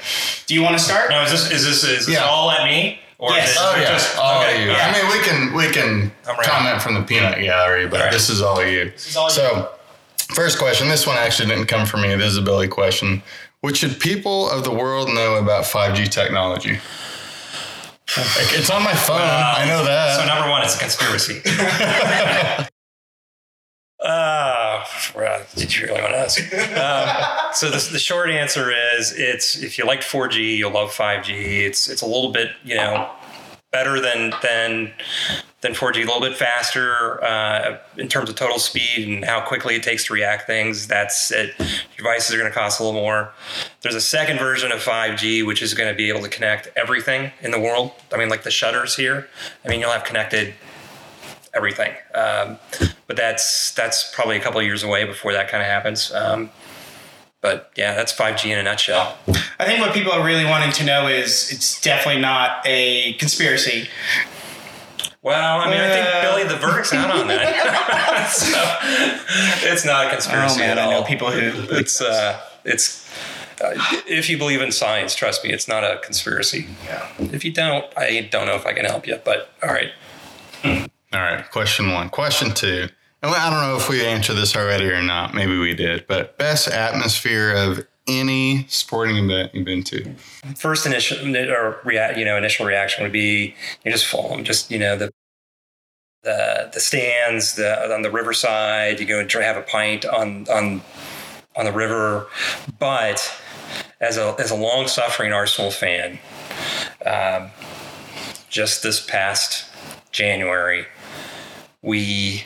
Do 0.47 0.55
you 0.55 0.63
want 0.63 0.79
to 0.79 0.83
start? 0.83 1.11
No, 1.11 1.23
is 1.23 1.31
this 1.31 1.51
is 1.51 1.65
this 1.67 1.85
is 1.85 2.07
this 2.07 2.15
Yeah. 2.15 2.25
all 2.25 2.51
at 2.51 2.65
me? 2.65 3.01
Or 3.19 3.31
Yes. 3.31 3.51
is 3.51 3.55
this 3.57 3.63
Oh 3.63 3.77
yeah, 3.77 3.89
just 3.93 4.19
all 4.19 4.41
okay, 4.43 4.65
you. 4.65 4.71
yeah. 4.71 4.91
I 4.91 5.03
mean, 5.03 5.13
we 5.13 5.23
can 5.25 5.55
we 5.55 5.69
can 5.71 6.13
I'm 6.27 6.37
ready. 6.39 6.49
comment 6.51 6.81
from 6.83 6.95
the 6.95 7.03
peanut 7.03 7.39
gallery, 7.41 7.87
but 7.87 8.01
All 8.01 8.07
right. 8.07 8.13
this 8.13 8.31
is 8.31 8.41
all 8.41 8.65
you. 8.65 8.91
This 8.91 9.07
is 9.09 9.17
all 9.17 9.29
you. 9.31 9.67
First 10.35 10.59
question. 10.59 10.89
This 10.89 11.07
one 11.07 11.17
actually 11.17 11.49
didn't 11.49 11.67
come 11.67 11.87
from 11.87 12.03
me. 12.03 12.15
This 12.15 12.33
is 12.33 12.39
a 12.39 12.43
Billy 12.43 12.69
question. 12.69 13.23
What 13.61 13.77
should 13.77 13.99
people 13.99 14.51
of 14.51 14.65
the 14.65 14.71
world 14.71 15.09
know 15.09 15.37
about 15.37 15.65
5G 15.65 16.11
technology? 16.11 16.79
It's 18.17 18.71
on 18.71 18.83
my 18.85 18.95
phone. 18.95 19.21
I 19.21 19.65
know 19.67 19.85
that. 19.85 20.21
So 20.21 20.27
number 20.27 20.51
one, 20.51 20.63
it's 20.63 20.77
a 20.77 20.79
conspiracy. 20.79 21.41
uh, 24.05 24.85
well, 25.17 25.43
did 25.57 25.75
you 25.75 25.87
really 25.87 26.01
want 26.03 26.13
to 26.13 26.19
ask? 26.19 26.41
Um, 26.77 27.55
so 27.55 27.71
the, 27.71 27.89
the 27.93 27.99
short 27.99 28.29
answer 28.31 28.71
is 28.71 29.13
it's 29.13 29.57
if 29.57 29.79
you 29.79 29.87
liked 29.87 30.05
4G, 30.05 30.59
you'll 30.59 30.73
love 30.73 30.91
5G. 30.91 31.65
It's 31.67 31.89
it's 31.89 32.03
a 32.03 32.07
little 32.07 32.31
bit 32.31 32.51
you 32.63 32.75
know 32.75 33.11
better 33.75 34.01
than 34.01 34.33
than 34.41 34.93
than 35.63 35.73
4G, 35.73 35.97
a 35.97 35.99
little 36.01 36.21
bit 36.21 36.37
faster 36.37 37.23
uh, 37.25 37.79
in 37.97 38.07
terms 38.07 38.29
of 38.31 38.37
total 38.37 38.59
speed 38.59 39.09
and 39.09 39.25
how 39.25 39.41
quickly 39.41 39.75
it 39.75 39.83
takes 39.83 40.05
to 40.05 40.13
react 40.13 40.47
things. 40.47 40.87
That's 40.87 41.33
it. 41.33 41.55
Devices 41.97 42.35
are 42.35 42.39
going 42.39 42.51
to 42.51 42.55
cost 42.55 42.81
a 42.81 42.85
little 42.85 43.01
more. 43.01 43.33
There's 43.81 43.95
a 43.95 44.01
second 44.01 44.39
version 44.39 44.71
of 44.71 44.79
5G 44.81 45.45
which 45.45 45.63
is 45.63 45.75
going 45.75 45.91
to 45.91 45.97
be 45.97 46.11
able 46.11 46.21
to 46.21 46.29
connect 46.29 46.69
everything 46.77 47.33
in 47.41 47.51
the 47.51 47.59
world. 47.59 47.93
I 48.13 48.19
mean, 48.19 48.29
like 48.29 48.45
the 48.45 48.51
shutters 48.51 48.95
here. 48.95 49.27
I 49.65 49.69
mean, 49.69 49.81
you'll 49.81 49.91
have 49.91 50.05
connected 50.05 50.55
everything. 51.53 51.95
Um, 52.15 52.59
but 53.09 53.17
that's 53.17 53.73
that's 53.73 54.15
probably 54.15 54.37
a 54.37 54.41
couple 54.41 54.61
of 54.61 54.67
years 54.67 54.85
away 54.85 55.05
before 55.05 55.33
that 55.33 55.49
kind 55.49 55.63
of 55.63 55.69
happens. 55.69 56.13
Um, 56.13 56.51
but 57.45 57.71
yeah, 57.77 57.93
that's 57.95 58.11
5G 58.11 58.47
in 58.51 58.59
a 58.59 58.63
nutshell. 58.63 59.19
I 59.61 59.67
think 59.67 59.79
what 59.81 59.93
people 59.93 60.11
are 60.13 60.25
really 60.25 60.47
wanting 60.47 60.73
to 60.73 60.85
know 60.85 61.09
is 61.09 61.53
it's 61.53 61.79
definitely 61.79 62.23
not 62.23 62.63
a 62.65 63.13
conspiracy. 63.19 63.87
Well, 65.21 65.61
I 65.61 65.71
mean, 65.71 65.79
I 65.79 65.89
think 65.91 66.07
Uh. 66.07 66.23
Billy, 66.23 66.45
the 66.49 66.57
verdict's 66.57 66.95
out 66.95 67.11
on 67.11 67.29
that. 67.29 68.31
so, 68.33 69.69
it's 69.71 69.85
not 69.85 70.05
a 70.07 70.09
Oh 70.09 70.11
conspiracy 70.13 70.61
man, 70.61 70.71
at 70.71 70.79
I 70.79 70.83
all. 70.85 70.91
know 71.03 71.03
people 71.05 71.31
who. 71.31 71.75
It's 71.77 72.01
uh, 72.01 72.41
it's 72.65 73.07
uh, 73.63 73.73
if 74.07 74.31
you 74.31 74.39
believe 74.39 74.63
in 74.63 74.73
science, 74.73 75.15
trust 75.15 75.45
me, 75.45 75.51
it's 75.53 75.69
not 75.69 75.85
a 75.85 75.99
conspiracy. 76.03 76.67
Yeah. 76.87 77.07
If 77.19 77.45
you 77.45 77.53
don't, 77.53 77.85
I 77.97 78.27
don't 78.31 78.47
know 78.47 78.55
if 78.55 78.65
I 78.65 78.73
can 78.73 78.87
help 78.87 79.07
you. 79.07 79.19
But 79.23 79.51
all 79.63 79.69
right, 79.71 79.93
All 80.65 80.81
right, 81.13 81.45
question 81.51 81.93
one. 81.93 82.09
Question 82.09 82.55
two. 82.55 82.89
I 83.31 83.51
don't 83.51 83.61
know 83.61 83.77
if 83.77 83.89
we 83.89 84.05
answered 84.05 84.35
this 84.35 84.57
already 84.57 84.91
or 84.91 85.03
not. 85.03 85.35
Maybe 85.35 85.59
we 85.59 85.75
did. 85.75 86.07
But 86.07 86.37
best 86.39 86.69
atmosphere 86.69 87.55
of 87.55 87.87
any 88.07 88.67
sporting 88.69 89.17
event 89.17 89.55
you've 89.55 89.65
been 89.65 89.83
to? 89.85 90.15
first 90.57 90.85
initial 90.85 91.35
or 91.51 91.81
rea- 91.85 92.15
you 92.19 92.25
know 92.25 92.37
initial 92.37 92.67
reaction 92.67 93.03
would 93.03 93.13
be 93.13 93.55
you're 93.85 93.93
just 93.93 94.07
full. 94.07 94.43
Just 94.43 94.71
you 94.71 94.79
know 94.79 94.97
the 94.97 95.11
the 96.23 96.71
the 96.73 96.81
stands 96.81 97.55
the 97.55 97.93
on 97.93 98.03
the 98.03 98.11
riverside. 98.11 99.01
You 99.01 99.07
go 99.07 99.21
and 99.21 99.31
have 99.33 99.57
a 99.57 99.63
pint 99.63 100.05
on 100.05 100.47
on 100.49 100.83
on 101.57 101.65
the 101.65 101.73
river, 101.73 102.27
but 102.79 103.33
as 104.01 104.19
a 104.19 104.35
as 104.39 104.51
a 104.51 104.57
long 104.57 104.87
suffering 104.89 105.33
Arsenal 105.33 105.71
fan, 105.71 106.19
um, 107.07 107.51
just 108.49 108.83
this 108.83 109.05
past 109.05 109.67
January, 110.11 110.87
we 111.83 112.45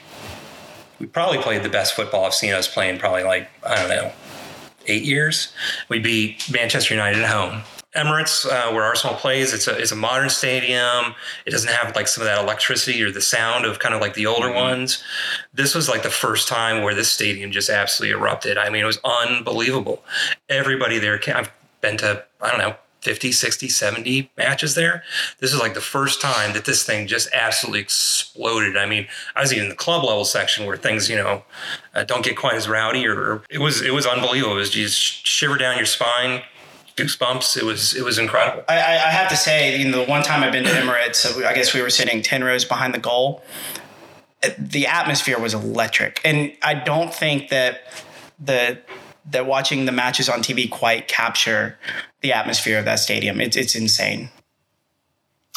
we 0.99 1.07
probably 1.07 1.39
played 1.39 1.63
the 1.63 1.69
best 1.69 1.95
football 1.95 2.25
I've 2.25 2.35
seen 2.35 2.53
us 2.53 2.73
playing 2.73 2.99
probably 2.99 3.23
like 3.25 3.49
I 3.65 3.77
don't 3.77 3.89
know 3.89 4.13
eight 4.87 5.05
years. 5.05 5.53
We 5.89 5.99
beat 5.99 6.51
Manchester 6.51 6.95
United 6.95 7.23
at 7.23 7.31
home. 7.31 7.63
Emirates, 7.97 8.47
uh, 8.47 8.73
where 8.73 8.85
Arsenal 8.85 9.17
plays, 9.17 9.55
it's 9.55 9.67
a 9.67 9.77
it's 9.77 9.93
a 9.93 9.97
modern 9.97 10.29
stadium. 10.29 11.15
It 11.47 11.51
doesn't 11.51 11.71
have 11.71 11.97
like 11.97 12.07
some 12.07 12.23
of 12.23 12.27
that 12.27 12.39
electricity 12.39 13.03
or 13.03 13.11
the 13.11 13.21
sound 13.21 13.65
of 13.65 13.79
kind 13.79 13.95
of 13.95 14.01
like 14.01 14.15
the 14.15 14.27
older 14.27 14.53
ones. 14.53 15.03
This 15.55 15.75
was 15.75 15.89
like 15.89 16.03
the 16.03 16.11
first 16.11 16.49
time 16.49 16.83
where 16.83 16.95
this 16.95 17.09
stadium 17.09 17.51
just 17.51 17.71
absolutely 17.71 18.19
erupted. 18.19 18.59
I 18.59 18.69
mean, 18.69 18.83
it 18.83 18.87
was 18.87 19.01
unbelievable. 19.05 20.05
Everybody 20.51 20.99
there, 20.99 21.19
I've 21.35 21.51
been 21.81 21.97
to 21.99 22.25
I 22.43 22.51
don't 22.51 22.59
know 22.59 22.77
50, 23.01 23.31
60, 23.33 23.69
70 23.69 24.31
matches 24.37 24.75
there. 24.75 25.05
This 25.39 25.53
is 25.53 25.61
like 25.61 25.75
the 25.75 25.81
first 25.81 26.21
time 26.21 26.53
that 26.55 26.65
this 26.65 26.85
thing 26.85 27.07
just 27.07 27.29
absolutely 27.33 27.81
exploded. 27.81 28.77
I 28.77 28.87
mean, 28.87 29.07
I 29.37 29.41
was 29.41 29.53
even 29.53 29.65
in 29.65 29.71
the 29.71 29.77
club 29.77 30.05
level 30.05 30.25
section 30.25 30.67
where 30.67 30.77
things, 30.77 31.09
you 31.09 31.17
know, 31.17 31.45
uh, 31.95 32.05
don't 32.05 32.25
get 32.25 32.37
quite 32.37 32.55
as 32.55 32.69
rowdy 32.69 33.07
or, 33.07 33.15
or 33.15 33.43
it 33.51 33.59
was 33.59 33.83
it 33.83 33.93
was 33.93 34.07
unbelievable. 34.07 34.57
It 34.57 34.61
was 34.61 34.71
just 34.71 35.27
shiver 35.27 35.57
down 35.57 35.77
your 35.77 35.87
spine, 35.87 36.43
goosebumps. 36.97 37.57
It 37.57 37.65
was 37.65 37.95
it 37.95 38.05
was 38.05 38.19
incredible. 38.19 38.65
I, 38.69 38.77
I 38.77 39.11
have 39.11 39.29
to 39.31 39.37
say, 39.37 39.79
you 39.79 39.89
know, 39.89 40.05
the 40.05 40.11
one 40.11 40.23
time 40.23 40.43
I've 40.43 40.53
been 40.53 40.65
to 40.65 40.71
Emirates, 40.71 41.45
I 41.45 41.55
guess 41.55 41.73
we 41.73 41.83
were 41.83 41.91
sitting 41.91 42.21
ten 42.21 42.43
rows 42.43 42.65
behind 42.65 42.95
the 42.95 42.99
goal. 42.99 43.45
The 44.59 44.87
atmosphere 44.87 45.39
was 45.39 45.55
electric, 45.55 46.21
and 46.25 46.53
I 46.63 46.75
don't 46.75 47.13
think 47.13 47.49
that 47.49 48.05
the 48.39 48.79
that 49.31 49.47
watching 49.47 49.85
the 49.85 49.93
matches 49.93 50.29
on 50.29 50.41
TV 50.41 50.71
quite 50.71 51.09
capture 51.09 51.79
the 52.21 52.33
atmosphere 52.33 52.79
of 52.79 52.85
that 52.85 52.99
stadium. 52.99 53.41
It's 53.41 53.57
it's 53.57 53.75
insane. 53.75 54.31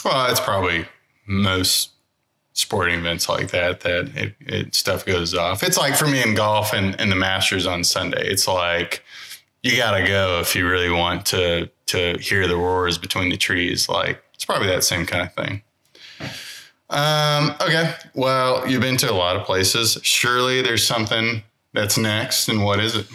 Well, 0.03 0.31
it's 0.31 0.39
probably 0.39 0.85
most 1.27 1.91
sporting 2.53 2.99
events 2.99 3.29
like 3.29 3.51
that 3.51 3.81
that 3.81 4.15
it, 4.15 4.35
it 4.41 4.75
stuff 4.75 5.05
goes 5.05 5.33
off. 5.33 5.63
It's 5.63 5.77
like 5.77 5.95
for 5.95 6.07
me 6.07 6.21
in 6.21 6.35
golf 6.35 6.73
and, 6.73 6.99
and 6.99 7.11
the 7.11 7.15
Masters 7.15 7.65
on 7.65 7.83
Sunday. 7.83 8.27
It's 8.27 8.47
like 8.47 9.03
you 9.63 9.77
gotta 9.77 10.05
go 10.05 10.39
if 10.39 10.55
you 10.55 10.67
really 10.67 10.89
want 10.89 11.25
to 11.27 11.69
to 11.87 12.17
hear 12.19 12.47
the 12.47 12.57
roars 12.57 12.97
between 12.97 13.29
the 13.29 13.37
trees. 13.37 13.87
Like 13.87 14.23
it's 14.33 14.45
probably 14.45 14.67
that 14.67 14.83
same 14.83 15.05
kind 15.05 15.27
of 15.27 15.33
thing. 15.33 15.61
Um, 16.89 17.55
okay. 17.61 17.93
Well, 18.13 18.67
you've 18.67 18.81
been 18.81 18.97
to 18.97 19.11
a 19.11 19.15
lot 19.15 19.37
of 19.37 19.45
places. 19.45 19.97
Surely 20.03 20.61
there's 20.61 20.85
something 20.85 21.43
that's 21.73 21.97
next, 21.97 22.49
and 22.49 22.65
what 22.65 22.79
is 22.79 22.95
it? 22.95 23.07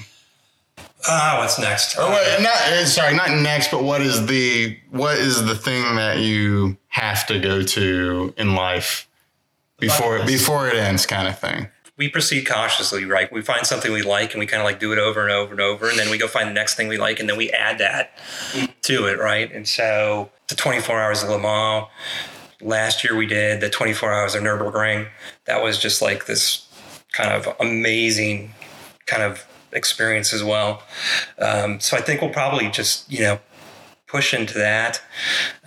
Ah, 1.08 1.36
what's 1.38 1.58
next? 1.58 1.96
Oh 1.98 2.10
wait, 2.10 2.42
not 2.42 2.56
uh, 2.56 2.84
sorry, 2.86 3.14
not 3.14 3.30
next, 3.30 3.70
but 3.70 3.82
what 3.82 4.00
is 4.02 4.26
the 4.26 4.78
what 4.90 5.16
is 5.16 5.44
the 5.44 5.54
thing 5.54 5.96
that 5.96 6.18
you 6.18 6.76
have 6.88 7.26
to 7.26 7.38
go 7.38 7.62
to 7.62 8.34
in 8.36 8.54
life 8.54 9.08
before 9.78 10.24
before 10.24 10.68
it 10.68 10.74
ends, 10.74 11.06
kind 11.06 11.28
of 11.28 11.38
thing? 11.38 11.68
we 11.96 12.08
proceed 12.08 12.46
cautiously, 12.46 13.04
right? 13.04 13.32
We 13.32 13.40
find 13.40 13.66
something 13.66 13.92
we 13.92 14.02
like 14.02 14.32
and 14.32 14.40
we 14.40 14.46
kind 14.46 14.60
of 14.60 14.66
like 14.66 14.78
do 14.78 14.92
it 14.92 14.98
over 14.98 15.22
and 15.22 15.32
over 15.32 15.52
and 15.52 15.60
over. 15.60 15.88
And 15.88 15.98
then 15.98 16.10
we 16.10 16.18
go 16.18 16.28
find 16.28 16.48
the 16.48 16.52
next 16.52 16.74
thing 16.74 16.88
we 16.88 16.98
like 16.98 17.20
and 17.20 17.28
then 17.28 17.36
we 17.36 17.50
add 17.50 17.78
that 17.78 18.18
to 18.82 19.06
it, 19.06 19.18
right? 19.18 19.50
And 19.50 19.66
so 19.66 20.30
the 20.48 20.54
24 20.54 21.00
hours 21.00 21.22
of 21.22 21.30
Le 21.30 21.38
Mans, 21.38 21.86
last 22.60 23.02
year 23.02 23.16
we 23.16 23.26
did 23.26 23.60
the 23.60 23.70
24 23.70 24.12
hours 24.12 24.34
of 24.34 24.42
Nürburgring. 24.42 25.08
That 25.46 25.62
was 25.62 25.78
just 25.78 26.02
like 26.02 26.26
this 26.26 26.68
kind 27.12 27.30
of 27.30 27.54
amazing 27.60 28.52
kind 29.06 29.22
of 29.22 29.46
experience 29.72 30.32
as 30.32 30.42
well. 30.42 30.82
Um, 31.38 31.80
so 31.80 31.96
I 31.96 32.00
think 32.00 32.20
we'll 32.20 32.30
probably 32.30 32.68
just, 32.70 33.10
you 33.10 33.20
know, 33.20 33.40
push 34.08 34.32
into 34.32 34.54
that 34.54 35.02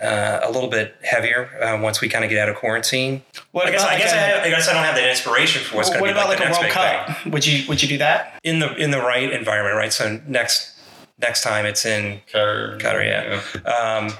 uh, 0.02 0.40
a 0.42 0.50
little 0.50 0.70
bit 0.70 0.96
heavier 1.02 1.50
uh, 1.62 1.78
once 1.80 2.00
we 2.00 2.08
kind 2.08 2.24
of 2.24 2.30
get 2.30 2.38
out 2.38 2.48
of 2.48 2.56
quarantine. 2.56 3.22
What 3.52 3.66
I 3.66 3.70
guess, 3.70 3.82
about 3.82 3.92
I, 3.94 3.98
guess 3.98 4.12
like 4.12 4.20
I, 4.20 4.24
a- 4.24 4.34
have, 4.34 4.44
I 4.44 4.48
guess 4.50 4.68
I 4.68 4.72
don't 4.72 4.84
have 4.84 4.94
the 4.94 5.08
inspiration 5.08 5.62
for 5.62 5.76
what's 5.76 5.90
going 5.90 5.98
to 5.98 6.02
what 6.02 6.06
be 6.08 6.12
about 6.12 6.28
like, 6.28 6.38
like, 6.38 6.38
the 6.38 6.44
a 6.44 6.48
next 6.48 6.58
World 6.58 7.04
big 7.06 7.06
thing 7.06 7.24
Cup? 7.24 7.32
Would 7.34 7.46
you 7.46 7.68
would 7.68 7.82
you 7.82 7.88
do 7.88 7.98
that? 7.98 8.38
in 8.42 8.58
the 8.58 8.74
in 8.76 8.90
the 8.90 8.98
right 9.00 9.30
environment, 9.30 9.76
right? 9.76 9.92
So 9.92 10.20
next 10.26 10.74
next 11.18 11.42
time 11.42 11.66
it's 11.66 11.84
in 11.84 12.20
Qatar, 12.32 13.06
yeah, 13.06 13.42
um, 13.70 14.10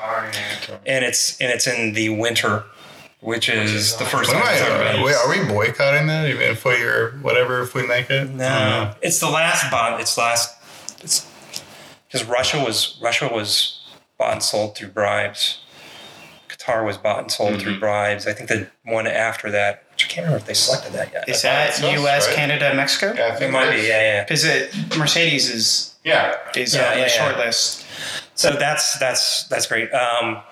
and 0.87 1.03
it's 1.03 1.41
and 1.41 1.51
it's 1.51 1.67
in 1.67 1.95
the 1.95 2.11
winter, 2.11 2.65
which 3.21 3.49
is 3.49 3.97
the 3.97 4.05
first 4.05 4.29
What 4.33 4.37
am 4.39 4.43
time. 4.43 4.53
it's 4.55 4.63
ever 4.63 4.85
been. 4.93 5.03
wait, 5.05 5.15
are 5.17 5.29
we 5.29 5.45
boycotting 5.53 6.07
that 6.09 6.29
even 6.29 6.43
if 6.43 6.65
we 6.65 6.83
are 6.83 7.11
whatever 7.23 7.61
if 7.63 7.75
we 7.75 7.87
make 7.87 8.11
it? 8.11 8.31
No, 8.31 8.95
it's 9.03 9.21
the 9.21 9.29
last 9.31 9.71
bond. 9.71 10.01
It's 10.01 10.17
last. 10.17 10.57
It's 11.03 11.27
because 12.07 12.27
Russia 12.27 12.59
was 12.65 12.99
Russia 13.03 13.29
was 13.33 13.81
bought 14.19 14.33
and 14.33 14.43
sold 14.43 14.77
through 14.77 14.89
bribes. 14.89 15.61
Qatar 16.49 16.85
was 16.85 16.99
bought 16.99 17.21
and 17.21 17.31
sold 17.31 17.61
through 17.61 17.79
bribes. 17.79 18.27
I 18.27 18.33
think 18.33 18.49
the 18.49 18.69
one 18.85 19.07
after 19.07 19.51
that, 19.51 19.85
which 19.93 20.05
I 20.05 20.09
can't 20.09 20.25
remember 20.27 20.39
if 20.43 20.47
they 20.47 20.55
selected 20.55 20.93
that 20.93 21.13
yet. 21.13 21.29
Is 21.29 21.43
that 21.43 21.71
us, 21.71 21.81
U.S., 21.83 22.27
right? 22.27 22.37
Canada, 22.37 22.75
Mexico? 22.75 23.15
Yeah, 23.17 23.37
I 23.41 23.45
it 23.45 23.51
might 23.51 23.71
be, 23.71 23.77
yeah, 23.83 24.01
yeah. 24.01 24.25
Because 24.25 24.45
it 24.45 24.75
Mercedes 24.99 25.49
is 25.49 25.95
Yeah. 26.05 26.35
is 26.57 26.75
Yeah, 26.75 26.83
uh, 26.83 26.85
on 26.93 26.99
yeah, 26.99 27.05
the 27.05 27.11
yeah. 27.15 27.25
short 27.25 27.39
list. 27.39 27.87
So 28.35 28.53
that's 28.57 28.99
that's 28.99 29.45
that's 29.49 29.67
great. 29.67 29.91
Um, 29.93 30.43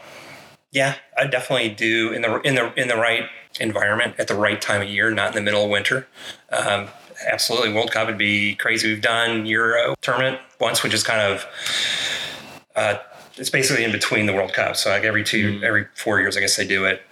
yeah, 0.71 0.97
I 1.17 1.27
definitely 1.27 1.71
do 1.71 2.13
in 2.13 2.23
the 2.23 2.41
in 2.41 2.55
the 2.55 2.73
in 2.75 2.89
the 2.89 2.97
right 2.97 3.29
environment 3.61 4.15
at 4.19 4.29
the 4.29 4.35
right 4.35 4.61
time 4.61 4.83
of 4.83 4.89
year, 4.89 5.11
not 5.11 5.29
in 5.29 5.35
the 5.35 5.43
middle 5.43 5.65
of 5.65 5.71
winter. 5.71 6.07
Um, 6.51 6.89
absolutely, 7.27 7.73
World 7.73 7.91
Cup 7.91 8.07
would 8.07 8.19
be 8.19 8.55
crazy. 8.57 8.89
We've 8.89 9.03
done 9.03 9.47
Euro 9.47 9.95
tournament 10.01 10.41
once, 10.61 10.83
which 10.83 10.95
is 10.95 11.03
kind 11.03 11.21
of 11.21 11.47
uh, 12.77 12.99
it's 13.37 13.51
basically 13.51 13.85
in 13.85 13.93
between 13.93 14.27
the 14.27 14.33
World 14.33 14.53
Cup. 14.53 14.77
So 14.77 14.91
like 14.91 15.05
every 15.05 15.25
two 15.25 15.61
every 15.65 15.87
four 15.95 16.21
years, 16.21 16.37
I 16.37 16.41
guess 16.41 16.57
they 16.57 16.67
do 16.67 16.85
it. 16.85 17.03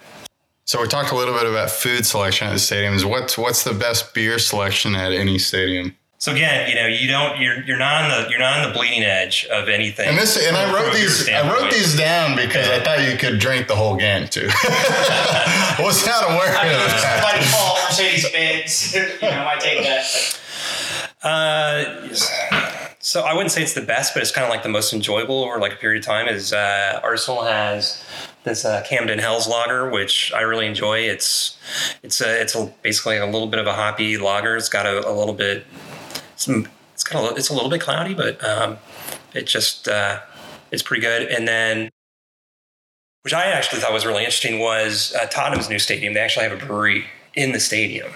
So 0.65 0.81
we 0.81 0.87
talked 0.87 1.11
a 1.11 1.15
little 1.15 1.33
bit 1.33 1.45
about 1.45 1.71
food 1.71 2.05
selection 2.05 2.47
at 2.47 2.51
the 2.51 2.57
stadiums. 2.57 3.05
What's 3.05 3.37
what's 3.37 3.63
the 3.63 3.73
best 3.73 4.13
beer 4.13 4.37
selection 4.37 4.95
at 4.95 5.13
any 5.13 5.39
stadium? 5.39 5.95
So 6.19 6.31
again, 6.31 6.67
you 6.67 6.75
know, 6.75 6.87
you 6.87 7.07
don't 7.07 7.39
you're 7.39 7.61
you're 7.61 7.77
not 7.77 8.03
on 8.03 8.09
the 8.09 8.29
you're 8.29 8.39
not 8.39 8.59
on 8.59 8.67
the 8.67 8.73
bleeding 8.73 9.03
edge 9.03 9.45
of 9.51 9.69
anything. 9.69 10.09
And 10.09 10.17
this 10.17 10.35
and 10.35 10.57
I 10.57 10.73
wrote 10.73 10.91
these 10.91 11.29
I 11.29 11.47
wrote 11.47 11.71
these 11.71 11.95
down 11.95 12.35
because 12.35 12.67
I 12.69 12.79
thought 12.79 13.07
you 13.07 13.17
could 13.17 13.39
drink 13.39 13.67
the 13.67 13.75
whole 13.75 13.95
game 13.95 14.27
too. 14.27 14.47
Was 15.79 16.05
not 16.07 16.23
aware 16.23 16.49
of 16.49 16.61
that. 16.61 17.19
By 17.23 17.39
default, 17.39 17.79
Mercedes 17.85 18.31
Benz. 18.31 18.95
You 19.21 19.29
know, 19.29 19.47
I 19.47 19.59
take 19.59 19.83
that. 19.83 20.39
Uh, 21.23 22.13
so 22.99 23.21
I 23.21 23.33
wouldn't 23.33 23.51
say 23.51 23.61
it's 23.61 23.73
the 23.73 23.81
best, 23.81 24.13
but 24.13 24.21
it's 24.21 24.31
kind 24.31 24.45
of 24.45 24.49
like 24.49 24.63
the 24.63 24.69
most 24.69 24.93
enjoyable 24.93 25.43
over 25.43 25.59
like 25.59 25.73
a 25.73 25.75
period 25.75 25.99
of 25.99 26.05
time. 26.05 26.27
Is 26.27 26.51
uh, 26.51 26.99
Arsenal 27.03 27.43
has 27.43 28.03
this 28.43 28.65
uh, 28.65 28.83
Camden 28.87 29.19
Hells 29.19 29.47
lager, 29.47 29.89
which 29.89 30.33
I 30.33 30.41
really 30.41 30.65
enjoy. 30.65 30.99
It's 30.99 31.57
it's 32.01 32.21
a, 32.21 32.41
it's 32.41 32.55
a, 32.55 32.71
basically 32.81 33.17
a 33.17 33.25
little 33.25 33.47
bit 33.47 33.59
of 33.59 33.67
a 33.67 33.73
hoppy 33.73 34.17
lager. 34.17 34.55
It's 34.55 34.69
got 34.69 34.85
a, 34.85 35.07
a 35.07 35.13
little 35.13 35.33
bit. 35.33 35.65
It's, 36.37 36.47
it's 36.93 37.03
got 37.03 37.21
a, 37.23 37.27
li- 37.27 37.33
it's 37.37 37.49
a 37.49 37.53
little 37.53 37.69
bit 37.69 37.81
cloudy, 37.81 38.13
but 38.13 38.43
um, 38.43 38.77
it 39.33 39.47
just 39.47 39.87
uh, 39.87 40.19
it's 40.71 40.83
pretty 40.83 41.01
good. 41.01 41.27
And 41.29 41.47
then. 41.47 41.89
Which 43.23 43.33
I 43.33 43.47
actually 43.47 43.81
thought 43.81 43.91
was 43.91 44.05
really 44.05 44.19
interesting 44.23 44.59
was 44.59 45.13
uh, 45.13 45.25
Tottenham's 45.25 45.69
new 45.69 45.79
stadium. 45.79 46.13
They 46.13 46.21
actually 46.21 46.47
have 46.47 46.63
a 46.63 46.65
brewery 46.65 47.07
in 47.33 47.51
the 47.51 47.59
stadium. 47.59 48.07
Um, 48.07 48.13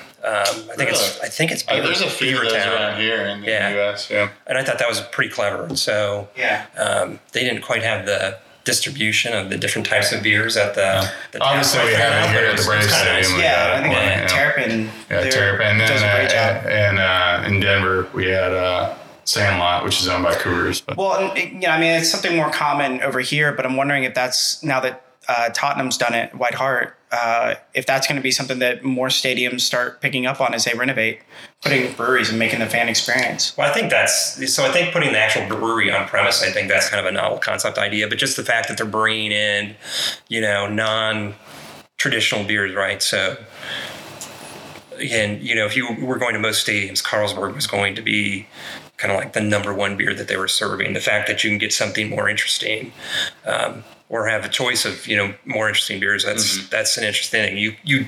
I 0.72 0.76
think 0.78 0.90
it's 0.92 1.20
I 1.20 1.28
think 1.28 1.52
it's 1.52 1.64
Beaver, 1.64 2.44
around 2.44 2.98
here 3.02 3.26
in 3.26 3.42
the 3.42 3.48
Yeah. 3.48 3.74
U.S. 3.74 4.10
Yeah. 4.10 4.30
and 4.48 4.58
I 4.58 4.64
thought 4.64 4.80
that 4.80 4.88
was 4.88 5.02
pretty 5.12 5.30
clever. 5.32 5.76
So 5.76 6.30
Yeah. 6.38 6.66
um, 6.78 7.20
they 7.34 7.42
didn't 7.44 7.62
quite 7.64 7.84
have 7.84 8.06
the 8.06 8.38
distribution 8.64 9.34
of 9.34 9.50
the 9.50 9.58
different 9.58 9.88
types 9.88 10.12
of 10.12 10.22
beers 10.24 10.56
at 10.58 10.76
the. 10.76 11.10
the 11.32 11.42
Obviously, 11.42 11.84
we 11.86 11.94
have 11.94 12.26
it 12.26 12.30
here 12.32 12.46
at 12.48 12.52
the 12.52 12.58
was- 12.58 12.66
Braves 12.68 12.88
kinda 12.94 13.14
nice. 13.14 13.26
Stadium. 13.28 13.42
Yeah, 13.44 13.68
got 13.68 13.72
I 13.74 13.82
think 13.82 13.94
one, 13.96 14.04
yeah. 14.04 14.28
Terrapin. 14.28 14.82
Yeah, 15.10 15.22
they're- 15.22 15.32
Terrapin. 15.32 15.68
And 15.68 15.80
then 15.80 15.88
does 15.88 16.02
a 16.02 16.12
great 16.16 16.32
uh, 16.32 16.62
job. 16.62 16.68
and 16.70 17.00
uh, 17.00 17.44
in 17.48 17.60
Denver 17.60 18.08
we 18.14 18.26
had 18.28 18.52
uh, 18.54 18.94
Sandlot, 19.26 19.84
which 19.84 20.00
is 20.02 20.08
owned 20.08 20.24
by 20.24 20.34
Coors. 20.36 20.82
But 20.86 20.98
Well, 20.98 21.14
and, 21.30 21.38
it- 21.38 21.52
you 21.54 21.60
know, 21.62 21.70
I 21.70 21.80
mean, 21.80 21.92
it's 21.94 22.10
something 22.10 22.36
more 22.36 22.50
common 22.52 23.02
over 23.02 23.20
here, 23.20 23.52
but 23.52 23.66
I'm 23.66 23.76
wondering 23.78 24.04
if 24.04 24.14
that's 24.14 24.62
now 24.64 24.80
that 24.82 25.04
uh, 25.28 25.50
Tottenham's 25.50 25.98
done 25.98 26.14
it, 26.14 26.34
White 26.36 26.56
Hart. 26.56 26.96
Uh, 27.12 27.56
if 27.74 27.86
that's 27.86 28.08
going 28.08 28.16
to 28.16 28.22
be 28.22 28.32
something 28.32 28.60
that 28.60 28.84
more 28.84 29.10
stadiums 29.10 29.62
start 29.62 30.00
picking 30.00 30.26
up 30.26 30.40
on 30.40 30.54
as 30.54 30.64
they 30.64 30.74
renovate, 30.78 31.20
putting 31.62 31.92
breweries 31.94 32.30
and 32.30 32.40
making 32.40 32.60
the 32.60 32.66
fan 32.66 32.88
experience. 32.88 33.56
Well, 33.58 33.70
I 33.70 33.74
think 33.74 33.90
that's 33.90 34.54
so. 34.54 34.66
I 34.66 34.72
think 34.72 34.94
putting 34.94 35.12
the 35.12 35.20
actual 35.20 35.46
brewery 35.48 35.92
on 35.92 36.08
premise, 36.08 36.42
I 36.42 36.52
think 36.52 36.70
that's 36.70 36.90
kind 36.90 37.06
of 37.06 37.12
a 37.12 37.14
novel 37.14 37.38
concept 37.38 37.78
idea. 37.78 38.08
But 38.08 38.18
just 38.18 38.38
the 38.38 38.44
fact 38.44 38.70
that 38.70 38.78
they're 38.78 38.86
bringing 38.86 39.34
in, 39.34 39.76
you 40.30 40.40
know, 40.40 40.68
non-traditional 40.68 42.46
beers, 42.46 42.74
right? 42.74 43.02
So, 43.02 43.38
and 45.02 45.42
you 45.42 45.54
know, 45.54 45.66
if 45.66 45.76
you 45.76 45.94
were 46.02 46.18
going 46.18 46.34
to 46.34 46.40
most 46.40 46.66
stadiums, 46.66 47.04
Carlsberg 47.04 47.56
was 47.56 47.68
going 47.68 47.96
to 47.96 48.02
be 48.02 48.48
kind 48.96 49.12
of 49.12 49.18
like 49.18 49.34
the 49.34 49.42
number 49.42 49.74
one 49.74 49.98
beer 49.98 50.14
that 50.14 50.30
they 50.30 50.38
were 50.38 50.48
serving. 50.48 50.94
The 50.94 51.02
fact 51.02 51.28
that 51.28 51.44
you 51.44 51.50
can 51.50 51.58
get 51.58 51.74
something 51.74 52.10
more 52.10 52.30
interesting. 52.30 52.94
Um, 53.46 53.84
or 54.12 54.28
have 54.28 54.44
a 54.44 54.50
choice 54.50 54.86
of 54.86 55.08
you 55.08 55.16
know 55.16 55.34
more 55.46 55.70
interesting 55.70 56.00
beers. 56.00 56.24
That's 56.26 56.68
that's 56.68 56.98
an 56.98 57.06
interesting 57.06 57.42
thing. 57.42 57.58
You 57.58 57.76
you 57.84 58.06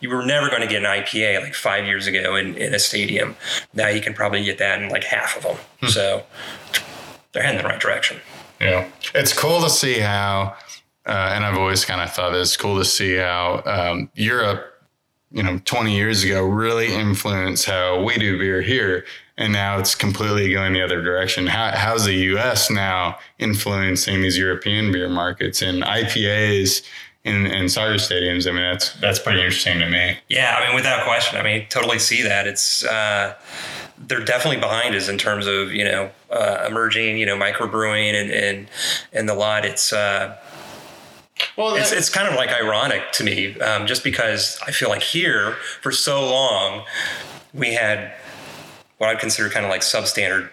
you 0.00 0.10
were 0.10 0.26
never 0.26 0.50
going 0.50 0.62
to 0.62 0.66
get 0.66 0.84
an 0.84 0.90
IPA 0.90 1.42
like 1.42 1.54
five 1.54 1.86
years 1.86 2.06
ago 2.08 2.34
in, 2.34 2.56
in 2.56 2.74
a 2.74 2.78
stadium. 2.78 3.36
Now 3.72 3.88
you 3.88 4.02
can 4.02 4.12
probably 4.12 4.44
get 4.44 4.58
that 4.58 4.82
in 4.82 4.90
like 4.90 5.04
half 5.04 5.36
of 5.36 5.44
them. 5.44 5.88
So 5.88 6.24
they're 7.32 7.42
heading 7.42 7.60
in 7.60 7.64
the 7.64 7.68
right 7.68 7.80
direction. 7.80 8.20
Yeah, 8.60 8.88
it's 9.14 9.32
cool 9.32 9.60
to 9.60 9.70
see 9.70 10.00
how, 10.00 10.56
uh, 11.06 11.32
and 11.34 11.44
I've 11.44 11.56
always 11.56 11.84
kind 11.84 12.00
of 12.00 12.12
thought 12.12 12.34
it's 12.34 12.56
cool 12.56 12.78
to 12.78 12.84
see 12.84 13.16
how 13.16 13.62
um, 13.64 14.10
Europe, 14.14 14.64
you 15.30 15.42
know, 15.42 15.60
20 15.64 15.94
years 15.94 16.24
ago 16.24 16.44
really 16.44 16.92
influenced 16.94 17.66
how 17.66 18.02
we 18.02 18.16
do 18.16 18.38
beer 18.38 18.62
here, 18.62 19.04
and 19.36 19.52
now 19.52 19.78
it's 19.78 19.94
completely 19.94 20.52
going 20.52 20.72
the 20.72 20.82
other 20.82 21.02
direction. 21.02 21.46
How, 21.46 21.72
how's 21.72 22.04
the 22.04 22.14
U.S. 22.14 22.70
now 22.70 23.18
influencing 23.38 24.22
these 24.22 24.38
European 24.38 24.92
beer 24.92 25.08
markets 25.08 25.60
and 25.60 25.82
IPAs 25.82 26.82
in, 27.24 27.46
in 27.46 27.68
soccer 27.68 27.94
stadiums? 27.94 28.48
I 28.48 28.52
mean, 28.52 28.62
that's 28.62 28.94
that's 29.00 29.18
pretty 29.18 29.40
interesting 29.40 29.80
to 29.80 29.90
me. 29.90 30.18
Yeah, 30.28 30.56
I 30.56 30.66
mean, 30.66 30.76
without 30.76 31.04
question. 31.04 31.38
I 31.38 31.42
mean, 31.42 31.66
totally 31.68 31.98
see 31.98 32.22
that. 32.22 32.46
It's 32.46 32.84
uh, 32.84 33.34
they're 33.98 34.24
definitely 34.24 34.60
behind 34.60 34.94
us 34.94 35.08
in 35.08 35.18
terms 35.18 35.46
of 35.46 35.72
you 35.72 35.84
know 35.84 36.10
uh, 36.30 36.64
emerging, 36.68 37.18
you 37.18 37.26
know, 37.26 37.36
microbrewing 37.36 38.12
and 38.14 38.30
and 38.30 38.68
and 39.12 39.28
the 39.28 39.34
lot. 39.34 39.64
It's 39.64 39.92
uh, 39.92 40.36
Well, 41.56 41.74
it's 41.74 41.90
it's 41.90 42.08
kind 42.08 42.28
of 42.28 42.34
like 42.34 42.50
ironic 42.50 43.10
to 43.12 43.24
me, 43.24 43.58
um, 43.60 43.86
just 43.86 44.04
because 44.04 44.60
I 44.64 44.70
feel 44.70 44.88
like 44.88 45.02
here 45.02 45.56
for 45.82 45.90
so 45.90 46.24
long 46.24 46.84
we 47.52 47.72
had 47.74 48.12
what 49.04 49.14
I'd 49.14 49.20
consider 49.20 49.48
kind 49.50 49.64
of 49.64 49.70
like 49.70 49.82
substandard 49.82 50.48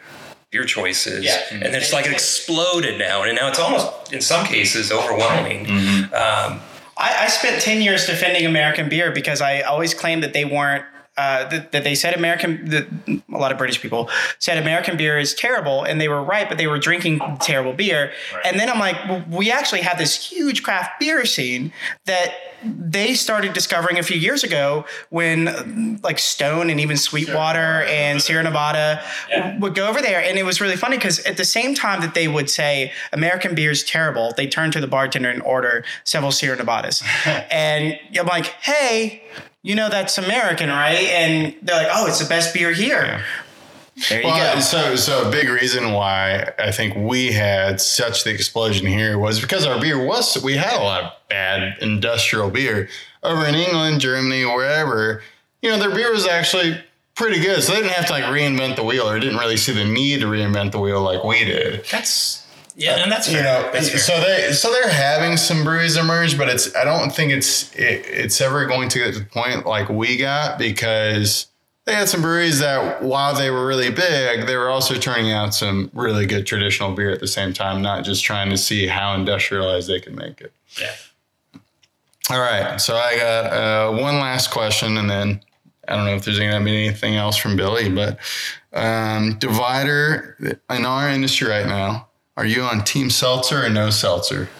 beer 0.52 0.66
choices, 0.66 1.24
Yeah. 1.24 1.40
and 1.52 1.74
it's 1.76 1.94
like 1.94 2.06
it 2.06 2.12
exploded 2.12 3.00
now, 3.00 3.24
and 3.24 3.36
now 3.36 3.48
it's 3.48 3.60
almost 3.60 4.12
in 4.12 4.22
some 4.22 4.46
cases 4.46 4.92
overwhelming. 4.92 5.66
Um, 6.14 6.60
I, 6.98 7.24
I 7.24 7.28
spent 7.30 7.62
10 7.62 7.82
years 7.82 8.06
defending 8.06 8.46
American 8.46 8.90
beer 8.90 9.12
because 9.12 9.42
I 9.42 9.62
always 9.62 9.94
claimed 9.94 10.24
that 10.24 10.34
they 10.34 10.44
weren't. 10.46 10.84
Uh, 11.22 11.48
that, 11.50 11.72
that 11.72 11.84
they 11.84 11.94
said 11.94 12.16
American, 12.16 12.68
that 12.68 12.88
a 13.32 13.38
lot 13.38 13.52
of 13.52 13.58
British 13.60 13.80
people 13.80 14.10
said 14.40 14.58
American 14.58 14.98
beer 14.98 15.20
is 15.20 15.36
terrible, 15.36 15.84
and 15.84 16.02
they 16.02 16.08
were 16.08 16.24
right, 16.24 16.50
but 16.50 16.58
they 16.58 16.66
were 16.66 16.80
drinking 16.80 17.20
terrible 17.40 17.74
beer. 17.74 18.12
And 18.44 18.60
then 18.60 18.72
I'm 18.72 18.80
like, 18.80 18.96
well, 19.08 19.24
we 19.30 19.52
actually 19.52 19.82
have 19.82 20.00
this 20.00 20.16
huge 20.16 20.64
craft 20.64 21.00
beer 21.00 21.24
scene 21.26 21.74
that 22.06 22.34
they 22.64 23.14
started 23.14 23.54
discovering 23.54 24.00
a 24.00 24.04
few 24.04 24.18
years 24.18 24.44
ago 24.44 24.86
when 25.10 25.48
uh, 25.48 26.00
like 26.04 26.18
Stone 26.18 26.72
and 26.72 26.80
even 26.80 26.98
Sweetwater 26.98 27.84
and 27.84 28.20
Sierra 28.20 28.44
Nevada 28.44 29.04
would 29.60 29.76
go 29.76 29.88
over 29.88 30.02
there. 30.02 30.24
And 30.24 30.40
it 30.40 30.44
was 30.44 30.60
really 30.60 30.76
funny 30.76 30.98
because 30.98 31.20
at 31.26 31.38
the 31.38 31.46
same 31.46 31.76
time 31.76 32.02
that 32.02 32.14
they 32.16 32.28
would 32.28 32.50
say 32.50 32.92
American 33.14 33.54
beer 33.54 33.72
is 33.72 33.84
terrible, 33.84 34.34
they 34.38 34.48
turn 34.48 34.72
to 34.72 34.82
the 34.82 34.88
bartender 34.88 35.30
and 35.30 35.42
order 35.44 35.84
several 36.04 36.32
Sierra 36.32 36.58
Nevadas. 36.58 37.04
and 37.52 38.00
I'm 38.20 38.26
like, 38.26 38.46
hey, 38.46 39.24
you 39.64 39.76
know 39.76 39.90
that's 39.90 40.18
American, 40.18 40.70
right? 40.70 40.98
And 41.10 41.56
they're 41.62 41.76
like, 41.84 41.92
oh, 41.92 42.08
it's 42.08 42.20
the 42.20 42.28
best 42.28 42.54
beer 42.54 42.72
here. 42.72 43.24
There 44.10 44.22
you 44.22 44.28
Well, 44.28 44.56
go. 44.56 44.60
so 44.62 44.96
so 44.96 45.28
a 45.28 45.32
big 45.32 45.50
reason 45.50 45.92
why 45.92 46.52
I 46.58 46.72
think 46.72 46.96
we 46.96 47.32
had 47.34 47.82
such 47.82 48.24
the 48.24 48.32
explosion 48.32 48.88
here 48.88 49.18
was 49.20 49.42
because 49.42 49.66
our 49.66 49.80
beer 49.80 50.04
was 50.04 50.42
we 50.44 50.56
had 50.56 50.80
a 50.80 50.84
lot 50.84 51.04
of 51.04 51.12
bad 51.30 51.78
industrial 51.82 52.50
beer 52.50 52.90
over 53.22 53.46
in 53.46 53.54
England, 53.56 54.00
Germany, 54.02 54.46
wherever. 54.46 55.22
You 55.62 55.70
know, 55.72 55.78
their 55.78 55.94
beer 55.94 56.12
was 56.12 56.26
actually 56.26 56.82
pretty 57.16 57.40
good, 57.42 57.62
so 57.62 57.74
they 57.74 57.82
didn't 57.82 57.94
have 57.94 58.08
to 58.08 58.14
like 58.14 58.24
reinvent 58.24 58.78
the 58.78 58.84
wheel, 58.84 59.08
or 59.08 59.20
didn't 59.20 59.38
really 59.38 59.58
see 59.58 59.74
the 59.74 59.86
need 59.86 60.22
to 60.22 60.26
reinvent 60.28 60.72
the 60.72 60.80
wheel 60.80 61.02
like 61.02 61.24
we 61.24 61.44
did. 61.44 61.84
that's 61.92 62.48
yeah, 62.76 63.04
and 63.04 63.12
that's 63.12 63.32
You 63.32 63.42
know, 63.42 63.70
that's 63.72 63.90
fair. 63.90 64.00
so 64.00 64.20
they 64.22 64.52
so 64.54 64.72
they're 64.72 64.90
having 64.90 65.38
some 65.38 65.64
breweries 65.64 65.98
emerge, 65.98 66.38
but 66.38 66.50
it's 66.50 66.76
I 66.76 66.84
don't 66.84 67.12
think 67.12 67.32
it's 67.32 67.74
it, 67.76 68.06
it's 68.08 68.42
ever 68.42 68.66
going 68.66 68.90
to 68.90 69.00
get 69.00 69.14
to 69.14 69.20
the 69.20 69.26
point 69.26 69.66
like 69.66 69.90
we 69.90 70.18
got 70.18 70.58
because 70.58 71.48
they 71.86 71.94
had 71.94 72.08
some 72.08 72.22
breweries 72.22 72.60
that 72.60 73.02
while 73.02 73.34
they 73.34 73.50
were 73.50 73.66
really 73.66 73.90
big, 73.90 74.46
they 74.46 74.56
were 74.56 74.70
also 74.70 74.96
turning 74.96 75.32
out 75.32 75.54
some 75.54 75.90
really 75.94 76.26
good 76.26 76.46
traditional 76.46 76.94
beer 76.94 77.10
at 77.10 77.20
the 77.20 77.28
same 77.28 77.54
time, 77.54 77.82
not 77.82 78.04
just 78.06 78.24
trying 78.24 78.50
to 78.52 78.58
see 78.58 78.88
how 78.88 79.16
industrialized 79.16 79.90
they 79.90 80.00
could 80.00 80.16
make 80.16 80.42
it. 80.42 80.54
yeah. 80.80 80.94
All 82.30 82.40
right, 82.40 82.80
so 82.80 82.96
I 82.96 83.18
got 83.18 83.46
uh, 83.52 83.92
one 83.92 84.20
last 84.20 84.52
question, 84.52 84.96
and 84.96 85.10
then 85.10 85.42
I 85.88 85.96
don't 85.96 86.06
know 86.06 86.16
if 86.16 86.24
there's 86.24 86.40
going 86.40 86.52
to 86.52 86.64
be 86.64 86.86
anything 86.86 87.16
else 87.16 87.36
from 87.36 87.58
Billy, 87.58 87.90
but 87.90 88.20
um, 88.72 89.38
divider 89.40 90.38
in 90.70 90.86
our 90.86 91.10
industry 91.10 91.50
right 91.50 91.66
now. 91.66 92.08
Are 92.38 92.46
you 92.46 92.64
on 92.64 92.84
Team 92.84 93.10
Seltzer 93.10 93.66
or 93.66 93.70
no 93.70 93.90
Seltzer? 93.90 94.50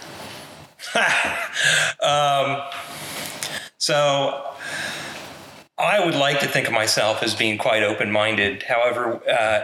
So 3.82 4.54
I 5.80 6.06
would 6.06 6.14
like 6.14 6.40
to 6.42 6.48
think 6.48 6.68
of 6.68 6.74
myself 6.74 7.24
as 7.24 7.34
being 7.34 7.58
quite 7.58 7.82
open 7.82 8.12
minded. 8.12 8.62
However, 8.62 9.20
uh, 9.28 9.64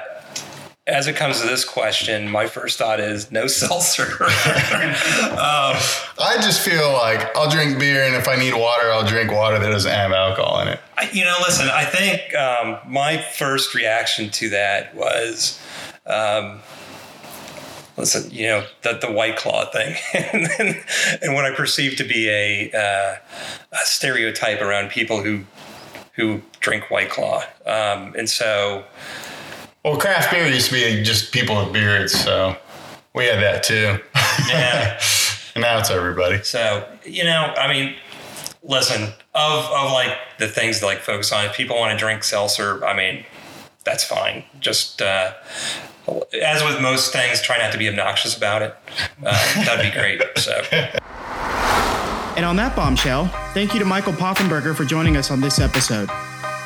as 0.88 1.06
it 1.06 1.16
comes 1.16 1.40
to 1.42 1.46
this 1.46 1.64
question, 1.64 2.28
my 2.28 2.48
first 2.48 2.80
thought 2.80 3.00
is 3.00 3.32
no 3.32 3.46
seltzer. 3.62 4.08
I 4.20 5.78
just 6.42 6.62
feel 6.62 6.92
like 6.94 7.30
I'll 7.38 7.50
drink 7.50 7.78
beer, 7.78 8.06
and 8.06 8.16
if 8.16 8.28
I 8.28 8.38
need 8.38 8.56
water, 8.56 8.92
I'll 8.92 9.06
drink 9.06 9.32
water 9.32 9.60
that 9.60 9.70
doesn't 9.70 9.92
have 9.92 10.12
alcohol 10.12 10.62
in 10.62 10.70
it. 10.70 10.80
I, 10.98 11.12
you 11.12 11.24
know, 11.24 11.36
listen, 11.42 11.70
I 11.70 11.86
think 11.86 12.34
um, 12.34 12.80
my 12.88 13.22
first 13.22 13.76
reaction 13.76 14.32
to 14.32 14.50
that 14.50 14.96
was. 14.96 15.62
Um, 16.08 16.62
Listen, 17.98 18.30
you 18.32 18.46
know 18.48 18.64
the 18.84 19.00
the 19.02 19.12
white 19.12 19.38
claw 19.38 19.66
thing, 19.66 19.96
and, 20.14 20.46
then, 20.46 20.84
and 21.22 21.34
what 21.34 21.46
I 21.46 21.52
perceive 21.56 21.96
to 21.98 22.04
be 22.04 22.30
a, 22.30 22.72
uh, 22.72 23.16
a 23.72 23.86
stereotype 23.86 24.62
around 24.62 24.90
people 24.90 25.24
who 25.24 25.44
who 26.14 26.42
drink 26.60 26.90
white 26.92 27.10
claw, 27.10 27.42
um, 27.66 28.14
and 28.18 28.30
so 28.30 28.84
Well, 29.84 29.98
craft 29.98 30.32
beer 30.32 30.48
used 30.48 30.68
to 30.68 30.74
be 30.74 31.04
just 31.04 31.32
people 31.34 31.56
with 31.64 31.74
beards, 31.74 32.14
so 32.14 32.56
we 33.16 33.26
had 33.26 33.42
that 33.42 33.64
too. 33.64 33.98
yeah, 34.48 35.00
and 35.56 35.64
now 35.64 35.80
it's 35.80 35.90
everybody. 35.90 36.44
So, 36.44 36.88
you 37.04 37.24
know, 37.24 37.54
I 37.58 37.68
mean, 37.72 37.96
listen, 38.64 39.04
of 39.34 39.66
of 39.66 39.92
like 39.92 40.16
the 40.38 40.48
things 40.48 40.80
to 40.80 40.86
like 40.86 41.00
focus 41.00 41.32
on, 41.32 41.46
if 41.46 41.56
people 41.56 41.76
want 41.78 41.92
to 41.94 41.98
drink 41.98 42.24
seltzer, 42.24 42.86
I 42.86 42.96
mean, 42.96 43.26
that's 43.84 44.04
fine. 44.04 44.44
Just 44.60 45.02
uh, 45.02 45.34
as 46.42 46.64
with 46.64 46.82
most 46.82 47.12
things, 47.14 47.42
try 47.42 47.58
not 47.58 47.72
to 47.72 47.78
be 47.78 47.88
obnoxious 47.90 48.36
about 48.36 48.62
it. 48.62 48.76
Uh, 49.24 49.66
that'd 49.66 49.86
be 49.86 49.92
great. 49.98 50.22
So, 50.38 50.54
And 52.38 52.46
on 52.46 52.56
that 52.58 52.76
bombshell, 52.76 53.26
thank 53.54 53.74
you 53.74 53.80
to 53.80 53.86
Michael 53.86 54.14
Poffenberger 54.14 54.76
for 54.76 54.86
joining 54.86 55.18
us 55.18 55.32
on 55.32 55.42
this 55.42 55.60
episode. 55.60 56.10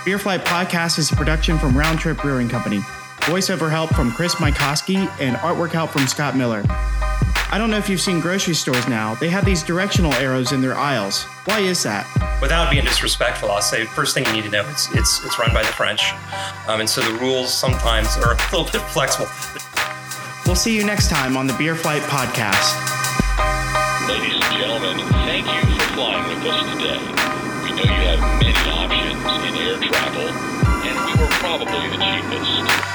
Beer 0.04 0.20
Flight 0.20 0.42
Podcast 0.42 1.00
is 1.00 1.12
a 1.12 1.16
production 1.16 1.58
from 1.58 1.78
Round 1.78 2.00
Trip 2.00 2.18
Brewing 2.18 2.50
Company. 2.50 2.80
Voiceover 3.22 3.70
help 3.70 3.94
from 3.94 4.12
Chris 4.12 4.36
Mikoski 4.36 4.98
and 5.22 5.36
artwork 5.38 5.72
help 5.72 5.92
from 5.92 6.08
Scott 6.08 6.36
Miller. 6.36 6.64
I 7.52 7.58
don't 7.58 7.70
know 7.70 7.78
if 7.78 7.90
you've 7.90 8.02
seen 8.02 8.22
grocery 8.22 8.54
stores 8.54 8.88
now. 8.88 9.16
They 9.16 9.28
have 9.30 9.44
these 9.44 9.62
directional 9.62 10.14
arrows 10.14 10.54
in 10.54 10.62
their 10.62 10.76
aisles. 10.78 11.24
Why 11.46 11.60
is 11.60 11.84
that? 11.84 12.08
without 12.42 12.72
being 12.72 12.84
disrespectful, 12.84 13.52
I'll 13.52 13.62
say 13.62 13.86
first 13.86 14.14
thing 14.16 14.26
you 14.26 14.34
need 14.34 14.44
to 14.46 14.50
know 14.50 14.64
is 14.68 14.90
it's 14.94 15.24
it's 15.24 15.38
run 15.38 15.54
by 15.54 15.62
the 15.62 15.72
French, 15.72 16.12
um, 16.68 16.80
and 16.80 16.90
so 16.90 17.02
the 17.02 17.18
rules 17.20 17.54
sometimes 17.54 18.18
are 18.18 18.34
a 18.52 18.56
little 18.56 18.66
bit 18.66 18.82
flexible. 18.90 19.28
We'll 20.46 20.56
see 20.56 20.76
you 20.76 20.84
next 20.84 21.10
time 21.10 21.38
on 21.38 21.48
the 21.48 21.54
Beer 21.54 21.76
Flight 21.76 22.02
Podcast. 22.04 22.76
Ladies 24.10 24.34
and 24.34 24.58
gentlemen, 24.58 24.98
thank 25.28 25.46
you 25.46 25.76
for 25.76 25.94
flying 25.94 26.28
with 26.28 26.46
us 26.48 26.66
today. 26.74 27.00
We 27.64 27.72
know 27.78 27.84
you 27.84 28.04
have 28.10 28.22
many 28.42 28.56
options 28.72 29.46
in 29.48 29.56
air 29.62 29.78
travel, 29.78 30.28
and 30.88 30.96
we 31.06 31.22
were 31.22 31.30
probably 31.40 31.90
the 31.90 32.00
cheapest. 32.00 32.91